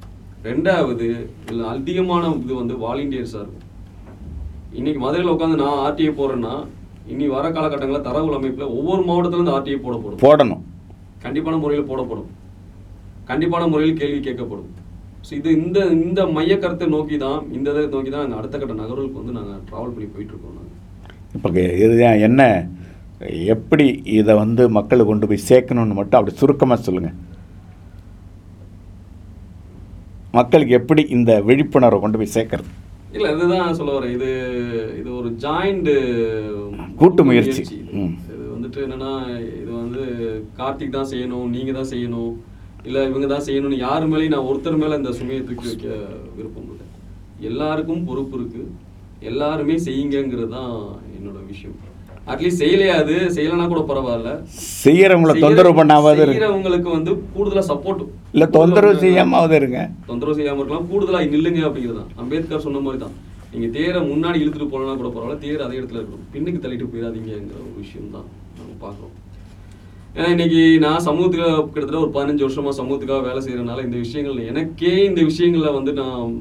ரெண்டாவது 0.49 1.07
இதுல 1.45 1.65
அதிகமான 1.75 2.33
இது 2.45 2.53
வந்து 2.61 2.77
வாலண்டியர்ஸா 2.85 3.41
இருக்கும். 3.45 3.67
இன்னைக்கு 4.79 5.01
மதுரையில் 5.05 5.33
உட்காந்து 5.35 5.63
நான் 5.63 5.81
ஆர்டிஐ 5.87 6.13
போறேன்னா 6.21 6.55
இனி 7.13 7.27
வர 7.37 7.45
காலகட்டங்களில் 7.57 8.07
தரவுகள் 8.09 8.39
அமைப்புல 8.41 8.69
ஒவ்வொரு 8.77 9.03
மாவட்டத்துல 9.09 9.41
இருந்து 9.41 9.57
ஆர்டிஐ 9.57 9.79
போடப்படும். 9.87 10.21
போடணும். 10.27 10.63
கண்டிப்பான 11.25 11.57
முறையில் 11.65 11.91
போடப்படும். 11.93 12.29
கண்டிப்பான 13.31 13.65
முறையில் 13.73 13.99
கேள்வி 14.01 14.21
கேட்கப்படும். 14.29 14.71
ஸோ 15.27 15.33
இது 15.39 15.49
இந்த 15.61 15.79
இந்த 16.07 16.21
மைய 16.37 16.55
கருத்தை 16.63 16.87
நோக்கி 16.97 17.17
தான் 17.25 17.41
இந்த 17.57 17.67
இதை 17.75 17.87
நோக்கி 17.95 18.11
தான் 18.13 18.23
நாங்கள் 18.25 18.41
அடுத்த 18.41 18.59
கட்ட 18.61 18.75
நகர்வுக்கு 18.83 19.21
வந்து 19.23 19.35
நாங்கள் 19.39 19.61
ட்ராவல் 19.71 19.95
பண்ணி 19.95 20.09
போயிட்டு 20.15 20.33
இருக்கோம் 20.35 20.57
நாங்கள் 20.59 20.77
இப்போ 21.37 21.49
இதுதான் 21.85 22.23
என்ன? 22.29 22.43
எப்படி 23.55 23.87
இதை 24.19 24.35
வந்து 24.43 24.63
மக்களுக்கு 24.77 25.11
கொண்டு 25.11 25.29
போய் 25.31 25.47
சேர்க்கணும்னு 25.49 25.99
மட்டும் 25.99 26.19
அப்படி 26.19 26.35
சுருக்கமாக 26.41 26.85
சொல்லுங்கள் 26.87 27.19
மக்களுக்கு 30.39 30.75
எப்படி 30.81 31.03
இந்த 31.17 31.31
விழிப்புணர்வை 31.49 31.99
கொண்டு 32.03 32.19
போய் 32.21 32.35
சேர்க்கறது? 32.37 32.71
இல்ல 33.17 33.29
இதுதான் 33.37 33.77
சொல்ல 33.79 33.93
வரேன். 33.97 34.13
இது 34.17 34.29
இது 35.01 35.09
ஒரு 35.21 35.31
ஜாயிண்ட் 35.45 35.91
கூட்டு 37.01 37.23
முயற்சி. 37.29 37.63
இது 38.33 38.45
வந்துட்டு 38.55 38.79
என்னன்னா 38.87 39.13
இது 39.63 39.71
வந்து 39.83 40.03
கார்த்திக் 40.59 40.97
தான் 40.99 41.11
செய்யணும் 41.13 41.49
நீங்க 41.57 41.73
தான் 41.79 41.91
செய்யணும். 41.93 42.33
இல்ல 42.89 42.99
இவங்க 43.09 43.27
தான் 43.33 43.45
செய்யணும்னு 43.47 43.79
யார் 43.87 44.05
மேலேயும் 44.11 44.35
நான் 44.35 44.49
ஒருத்தர் 44.51 44.81
மேல 44.83 44.99
இந்த 45.01 45.11
சுமையை 45.19 45.41
தூக்கி 45.49 45.67
வைக்க 45.71 45.89
விருப்பம் 46.37 46.69
இல்லை. 46.73 46.87
எல்லாருக்கும் 47.49 48.07
பொறுப்பு 48.09 48.35
இருக்கு. 48.39 48.63
எல்லாருமே 49.31 49.75
செய்யுங்கிறது 49.87 50.51
தான் 50.57 50.73
என்னோட 51.17 51.39
விஷயம். 51.53 51.79
அட்லீஸ்ட் 52.33 52.63
செய்யலையாது 52.63 53.15
செய்யலைன்னா 53.37 53.67
கூட 53.73 53.83
பரவாயில்ல. 53.91 54.31
செய்யறவங்கள 54.85 55.35
தொந்தரவு 55.45 55.79
பண்ணாவது 55.81 56.23
செய்யறவங்களுக்கு 56.33 56.91
வந்து 56.97 57.13
கூடுதலா 57.35 57.65
சப்போர்ட் 57.71 58.03
இல்லை 58.35 58.49
தொந்தரவு 58.59 59.01
செய்யாமாவது 59.05 59.57
இருங்க. 59.61 59.81
தொந்தரவு 60.11 60.39
செய்யாம 60.39 60.61
இருக்கலாம். 60.63 60.89
கூடுதலா 60.93 61.21
நில்லுங்க 61.35 61.63
அப்படிங்கிறது 61.69 62.01
தான் 62.03 62.13
அம்பேத்கர் 62.25 62.67
சொன்ன 62.67 62.83
மாதிரி 62.87 63.01
தான் 63.05 63.17
நீங்க 63.53 63.69
தேரை 63.77 64.01
முன்னாடி 64.11 64.39
இழுத்துட்டு 64.43 64.73
போனா 64.75 64.95
கூட 65.01 65.09
பரவாயில்ல. 65.17 65.41
தேர் 65.47 65.65
அதே 65.67 65.79
இடத்துல 65.81 66.01
இருக்கணும். 66.01 66.29
பின்னுக்கு 66.35 66.63
தள்ளிட்டு 66.65 66.91
போயிடாதீங்கிற 66.93 67.59
ஒரு 67.67 67.77
விஷயம் 67.85 68.13
தான் 68.17 68.29
நம்ம 68.59 68.73
பார்க்குறோம். 68.85 69.15
ஏன்னா 70.15 70.29
இன்னைக்கு 70.35 70.63
நான் 70.85 71.05
சமூகத்துக்கு 71.07 71.49
கிட்டத்தட்ட 71.65 72.01
ஒரு 72.05 72.13
பதினஞ்சு 72.15 72.45
வருஷமா 72.45 72.71
சமூகத்துக்காக 72.79 73.23
வேலை 73.27 73.41
செய்யறதுனால 73.45 73.85
இந்த 73.87 73.97
விஷயங்கள் 74.05 74.49
எனக்கே 74.53 74.95
இந்த 75.09 75.21
விஷயங்கள்ல 75.29 75.71
வந்து 75.77 75.93
நான் 76.01 76.33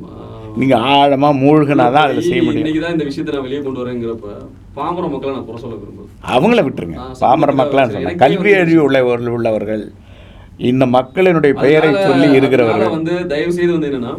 நீங்க 0.62 0.76
ஆழமா 0.94 1.30
மூழ்கினா 1.42 1.86
தான் 1.96 2.06
அதில் 2.06 2.28
செய்ய 2.28 2.40
முடியும். 2.46 2.62
இன்னைக்கு 2.62 2.82
தான் 2.84 2.96
இந்த 2.96 3.06
விஷயத்தை 3.10 3.34
நான் 3.36 3.46
வெளியே 3.48 3.62
கொண்டு 3.66 3.82
வரேங்கிறப்ப 3.82 4.32
பாமர 4.78 5.06
மக்களை 5.14 5.34
நான் 5.36 5.48
குறை 5.50 5.60
சொல்ல 5.64 5.76
விரும்புறேன் 5.82 6.16
அவங்கள 6.34 6.62
விட்டுருங்க. 6.68 7.00
பாமர 7.24 7.54
மக்களான்னு 7.62 8.16
கல்வி 8.24 8.54
அறிவு 8.62 8.82
உள்ளவர்கள் 8.88 9.36
உள்ளவர்கள். 9.38 9.84
இந்த 10.72 10.84
மக்களினுடைய 10.98 11.54
பெயரை 11.66 11.92
சொல்லி 12.08 12.30
இருக்கிறவர்கள். 12.40 12.94
வந்து 12.98 13.16
தயவு 13.34 13.56
செய்து 13.58 13.74
வந்து 13.76 13.90
என்னன்னா 13.92 14.16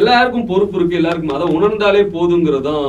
எல்லாருக்கும் 0.00 0.48
பொறுப்பு 0.50 0.76
இருக்கு 0.78 0.98
எல்லாருக்கும் 1.00 1.36
அதை 1.36 1.46
உணர்ந்தாலே 1.58 2.02
போதுங்கிறது 2.16 2.66
தான் 2.70 2.88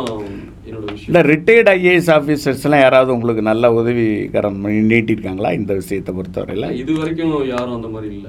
இந்த 1.09 1.19
ரிட்டையர்ட் 1.29 1.69
ஐஏஎஸ் 1.75 2.09
ஆஃபீஸர்ஸ்லாம் 2.15 2.81
யாராவது 2.83 3.09
உங்களுக்கு 3.15 3.43
நல்ல 3.49 3.71
உதவிகரம் 3.77 4.59
நீட்டிருக்காங்களா 4.89 5.51
இந்த 5.59 5.71
விஷயத்தை 5.79 6.11
பொறுத்தவரையில்? 6.17 6.67
இது 6.81 6.91
வரைக்கும் 6.99 7.31
யாரும் 7.53 7.75
அந்த 7.77 7.89
மாதிரி 7.93 8.13
இல்ல. 8.17 8.27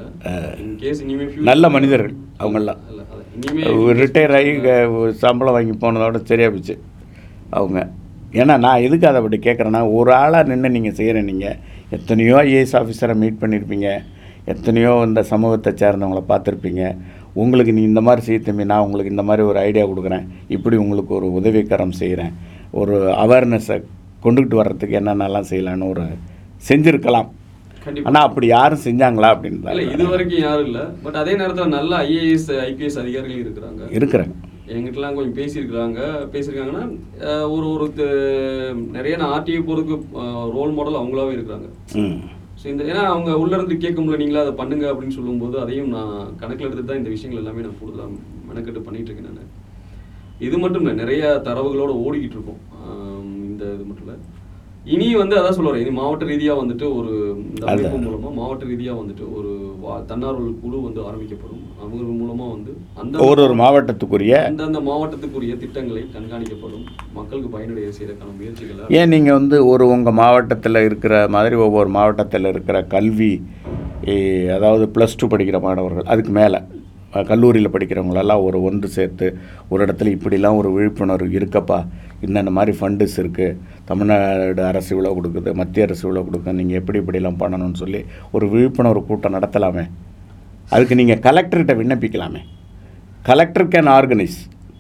நல்ல 1.51 1.71
மனிதர்கள் 1.77 2.15
அவங்கெல்லாம். 2.43 2.81
ரிட்டையர் 4.03 4.37
ஆகி 4.39 4.53
சம்பளம் 5.25 5.57
வாங்கி 5.57 5.77
போனதோட 5.85 6.21
சரியா 6.31 6.49
போச்சு 6.55 6.77
அவங்க. 7.59 7.81
ஏன்னா 8.41 8.55
நான் 8.65 8.85
எதுக்கு 8.87 9.09
அதை 9.11 9.21
அப்படி 9.23 9.39
கேட்குறேன்னா 9.49 9.83
ஒரு 9.99 10.11
ஆளாக 10.23 10.49
நின்று 10.51 10.75
நீங்கள் 10.77 10.99
செய்கிற 11.01 11.21
நீங்கள் 11.31 11.59
எத்தனையோ 11.97 12.37
ஐஏஎஸ் 12.49 12.77
ஆஃபீஸரை 12.81 13.17
மீட் 13.23 13.41
பண்ணியிருப்பீங்க 13.43 13.89
எத்தனையோ 14.53 14.93
இந்த 15.09 15.21
சமூகத்தை 15.33 15.71
சேர்ந்தவங்கள 15.81 16.21
பார்த்துருப்பீங்க. 16.31 16.85
உங்களுக்கு 17.33 17.73
நீ 17.73 17.83
இந்த 17.83 18.01
மாதிரி 18.01 18.23
செய்ய 18.27 18.41
தம்பி 18.41 18.65
நான் 18.65 18.85
உங்களுக்கு 18.87 19.11
இந்த 19.11 19.23
மாதிரி 19.23 19.47
ஒரு 19.47 19.59
ஐடியா 19.59 19.85
கொடுக்குறேன். 19.87 20.27
இப்படி 20.49 20.77
உங்களுக்கு 20.77 21.15
ஒரு 21.15 21.29
உதவிக்கரம் 21.33 21.99
செய்கிறேன் 22.01 22.33
ஒரு 22.71 22.97
அவேர்னஸை 23.25 23.79
கொண்டுகிட்டு 24.25 24.55
வர்றதுக்கு 24.55 24.99
என்னென்னலாம் 25.01 25.51
செய்யலான்னு 25.51 25.89
ஒரு 25.89 26.05
செஞ்சுருக்கலாம். 26.69 27.31
ஆனால் 28.09 28.27
அப்படி 28.27 28.47
யாரும் 28.47 28.85
செஞ்சாங்களா 28.85 29.31
இல்ல 29.31 29.35
அப்படின்னு 29.35 29.93
இது 29.95 30.09
வரைக்கும் 30.09 30.41
யாரும் 30.41 30.67
இல்ல. 30.67 30.81
பட் 31.03 31.15
அதே 31.15 31.33
நேரத்துல 31.33 31.67
நல்ல 31.67 31.99
ஐஏஎஸ் 32.03 32.51
ஐபிஎஸ் 32.69 32.99
அதிகாரிகள் 33.03 33.43
இருக்கிறாங்க. 33.45 33.83
இருக்கிறாங்க. 33.99 34.35
என்கிட்டலாம் 34.75 35.17
கொஞ்சம் 35.17 35.39
பேசியிருக்கிறாங்க. 35.39 36.01
பேசியிருக்காங்கன்னா 36.35 36.85
ஒரு 37.55 37.67
ஒரு 37.73 37.87
நிறைய 38.97 39.17
நான் 39.17 39.33
ஆர்டிஐ 39.39 39.63
போகிறதுக்கு 39.69 39.97
ரோல் 40.59 40.73
மாடல் 40.73 41.01
அவங்களாவே 41.01 41.35
இருக்கிறாங்க. 41.39 41.69
ம். 41.95 42.19
ஸோ 42.63 42.67
இந்த 42.67 42.85
ஏன்னா 42.85 43.03
அவங்க 43.07 43.39
உள்ள 43.39 43.57
இருந்து 43.57 43.77
கேட்க 43.77 44.01
முடியல 44.01 44.17
நீங்களா 44.17 44.41
அதை 44.41 44.53
பண்ணுங்க 44.53 44.93
அப்படின்னு 44.93 45.09
சொல்லும்போது 45.09 45.61
அதையும் 45.61 45.89
நான் 45.89 46.37
கணக்கில் 46.37 46.67
எடுத்து 46.67 46.85
தான் 46.85 46.97
இந்த 46.97 47.09
விஷயங்கள் 47.09 47.43
எல்லாமே 47.43 47.61
நான் 47.61 47.79
கூடுதலாக 47.81 48.11
மெனக்கெட்டு 48.49 48.81
பண்ணிட்டு 48.81 49.11
இருக்கேன் 49.11 49.33
நான். 49.33 49.51
இது 50.41 50.59
மட்டும் 50.59 50.81
இல்லை 50.81 50.95
நிறைய 50.95 51.41
தரவுகளோட 51.45 51.93
ஓடிக்கிட்டு 52.05 52.37
இருக்கோம். 52.39 52.61
இந்த 53.45 53.65
இது 53.75 53.85
மட்டும் 53.85 54.07
இல்லை. 54.07 54.17
இனி 54.85 55.15
வந்து 55.15 55.37
அதான் 55.39 55.57
சொல்லுறேன் 55.59 55.77
இனி 55.77 55.91
மாவட்ட 55.91 56.25
ரீதியா 56.25 56.55
வந்துட்டு 56.59 56.95
ஒரு 56.95 57.11
இந்த 57.51 57.67
அமைப்பு 57.67 57.89
அதான். 57.89 58.07
மூலமா 58.07 58.35
மாவட்ட 58.35 58.65
ரீதியா 58.65 58.95
வந்துட்டு 58.99 59.35
ஒரு 59.35 59.51
வா- 59.83 60.05
தன்னார்வல் 60.05 60.61
குழு 60.63 60.81
வந்து 60.83 61.07
ஆரம்பிக்கப்படும். 61.07 61.62
அவங்க 61.83 62.13
மூலமா 62.19 62.47
வந்து 62.51 62.73
அந்த 62.97 63.25
ஒரு 63.27 63.41
ஒரு 63.43 63.55
மாவட்டத்துக்குரிய 63.55 64.35
அந்தந்த 64.45 64.81
மாவட்டத்துக்குரிய 64.81 65.55
திட்டங்களை 65.57 66.03
கண்காணிக்கப்படும் 66.13 66.85
மக்களுக்கு 67.13 67.49
பயனுடைய 67.49 67.89
செய்யறதுக்கான 67.91 68.35
முயற்சிகளை 68.39 68.99
ஏன் 68.99 69.09
நீங்கள் 69.09 69.39
வந்து 69.39 69.59
ஒரு 69.67 69.87
உங்கள் 69.87 70.13
மாவட்டத்தில் 70.13 70.85
இருக்கிற 70.85 71.17
மாதிரி 71.29 71.57
ஒவ்வொரு 71.63 71.91
மாவட்டத்தில் 71.91 72.51
இருக்கிற 72.51 72.79
கல்வி 72.87 73.33
அதாவது 74.53 74.85
ப்ளஸ் 74.95 75.19
டூ 75.21 75.27
படிக்கிற 75.27 75.61
மாணவர்கள் 75.61 76.05
அதுக்கு 76.05 76.33
மேலே 76.33 76.61
கல்லூரியில் 77.25 77.73
படிக்கிறவங்களெல்லாம் 77.73 78.43
ஒரு 78.43 78.63
ஒன்று 78.63 78.89
சேர்த்து 78.89 79.27
ஒரு 79.69 79.81
இடத்துல 79.87 80.13
இப்படிலாம் 80.13 80.57
ஒரு 80.57 80.69
விழிப்புணர்வு 80.73 81.37
இருக்கப்பா 81.39 81.79
இன்னென்ன 82.23 82.51
மாதிரி 82.51 82.73
ஃபண்டுஸ் 82.79 83.17
இருக்குது 83.19 83.57
தமிழ்நாடு 83.85 84.63
அரசு 84.63 84.91
இவ்வளோ 84.95 85.13
கொடுக்குது 85.15 85.53
மத்திய 85.55 85.87
அரசு 85.87 86.03
இவ்வளோ 86.07 86.23
கொடுக்குது 86.25 86.53
நீங்கள் 86.53 86.79
எப்படி 86.79 87.01
இப்படிலாம் 87.01 87.41
பண்ணணும்னு 87.41 87.75
சொல்லி 87.75 88.01
ஒரு 88.33 88.47
விழிப்புணர்வு 88.49 89.03
கூட்டம் 89.05 89.37
நடத்தலாமே? 89.37 89.85
அதுக்கு 90.75 90.99
நீங்கள் 91.01 91.23
கலெக்டர்கிட்ட 91.27 91.75
விண்ணப்பிக்கலாமே. 91.81 92.43
கலெக்டர் 93.29 93.71
கேன் 93.73 93.91
ஆர்கனைஸ் 93.99 94.39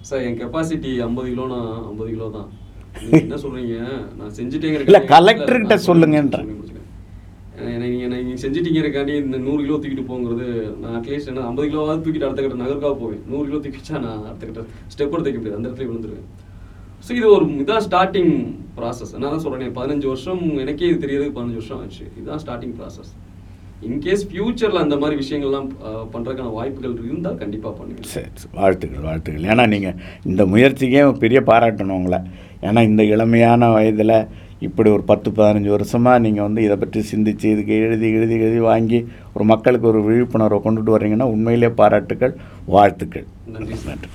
சார் 0.08 0.22
என் 0.28 0.38
கெப்பாசிட்டி 0.40 0.90
ஐம்பது 1.06 1.28
கிலோனா 1.32 1.58
ஐம்பது 1.90 2.10
கிலோ 2.14 2.28
தான். 2.36 2.48
என்ன 3.24 3.36
சொல்றீங்க? 3.42 3.76
நான் 4.18 4.32
செஞ்சுட்டேங்கிற 4.38 4.86
இல்ல, 4.88 5.00
collector 5.12 5.54
கிட்ட 5.62 5.76
சொல்லுங்கன்றேன். 5.88 6.48
நீங்க 7.82 8.06
நீங்க 8.12 8.34
செஞ்சுட்டீங்கிறக்காண்டி 8.44 9.14
இந்த 9.24 9.38
நூறு 9.44 9.60
கிலோ 9.64 9.76
தூக்கிட்டு 9.82 10.04
போங்கிறது 10.10 10.46
நான் 10.82 10.96
அட்லீஸ்ட் 10.98 11.30
என்ன 11.32 11.44
ஐம்பது 11.50 11.66
கிலோவாவது 11.70 12.02
தூக்கிட்டு 12.04 12.26
அடுத்த 12.28 12.42
கட்ட 12.44 12.58
நகர்க்காக 12.62 12.94
போவேன். 13.02 13.22
நூறு 13.32 13.44
கிலோ 13.48 13.60
தூக்கிச்சா 13.66 13.96
நான் 14.06 14.24
அடுத்த 14.30 14.42
கட்ட 14.48 14.62
ஸ்டெப் 14.94 15.14
எடுத்து 15.16 15.38
முடியாது. 15.38 15.58
அந்த 15.58 15.68
இடத்துல 15.68 15.88
விழுந்துருவேன். 15.90 16.26
ஸோ 17.06 17.10
இது 17.18 17.26
ஒரு 17.36 17.46
இதான் 17.62 17.84
ஸ்டார்டிங் 17.88 18.34
ப்ராசஸ் 18.78 19.12
நான் 19.20 19.32
தான் 19.34 19.44
சொல்றேன் 19.44 19.74
பதினஞ்சு 19.78 20.08
வருஷம் 20.12 20.42
எனக்கே 20.64 20.88
இது 20.90 21.02
தெரியறதுக்கு 21.04 21.36
பதினஞ்சு 21.38 21.60
வருஷம் 21.60 21.80
ஆச்சு. 21.84 22.04
இதுதான் 22.18 22.42
ஸ்டார்டிங் 22.44 22.74
ப்ராசஸ் 22.80 23.12
இன்கேஸ் 23.82 24.24
ஃபியூச்சரில் 24.28 24.82
அந்த 24.82 24.96
மாதிரி 24.96 25.16
விஷயங்கள்லாம் 25.20 25.68
அஹ், 25.86 26.06
பண்றதுக்கான 26.12 26.52
வாய்ப்புகள் 26.52 26.94
இருந்தால் 27.04 27.38
கண்டிப்பா 27.38 27.70
பண்ணுவேன் 27.72 28.10
சரி. 28.10 28.28
வாழ்த்துக்கள் 28.54 29.06
வாழ்த்துக்கள். 29.06 29.48
ஏன்னா 29.50 29.64
நீங்கள் 29.68 29.96
இந்த 30.24 30.44
முயற்சிக்கே 30.52 31.02
பெரிய 31.22 31.40
பாராட்டணும் 31.46 31.98
உங்களை. 31.98 32.20
ஏன்னா 32.62 32.82
இந்த 32.88 33.02
இளமையான 33.12 33.70
வயதில் 33.72 34.16
இப்படி 34.62 34.90
ஒரு 34.90 35.04
பத்து 35.04 35.28
பதினஞ்சு 35.32 35.70
வருஷமாக 35.70 36.18
நீங்கள் 36.20 36.46
வந்து 36.46 36.62
இதை 36.62 36.76
பற்றி 36.78 37.00
சிந்திச்சு 37.08 37.46
இதுக்கு 37.54 37.76
எழுதி 37.80 38.08
எழுதி 38.12 38.36
எழுதி 38.40 38.60
வாங்கி 38.66 39.00
ஒரு 39.34 39.46
மக்களுக்கு 39.50 39.88
ஒரு 39.88 40.02
விழிப்புணர்வை 40.06 40.60
கொண்டுட்டு 40.60 40.96
வர்றீங்கன்னா 40.96 41.28
உண்மையிலே 41.34 41.70
பாராட்டுக்கள் 41.80 42.34
வாழ்த்துக்கள். 42.68 43.26
நன்றி 43.54 43.78
நன்றி. 43.88 44.10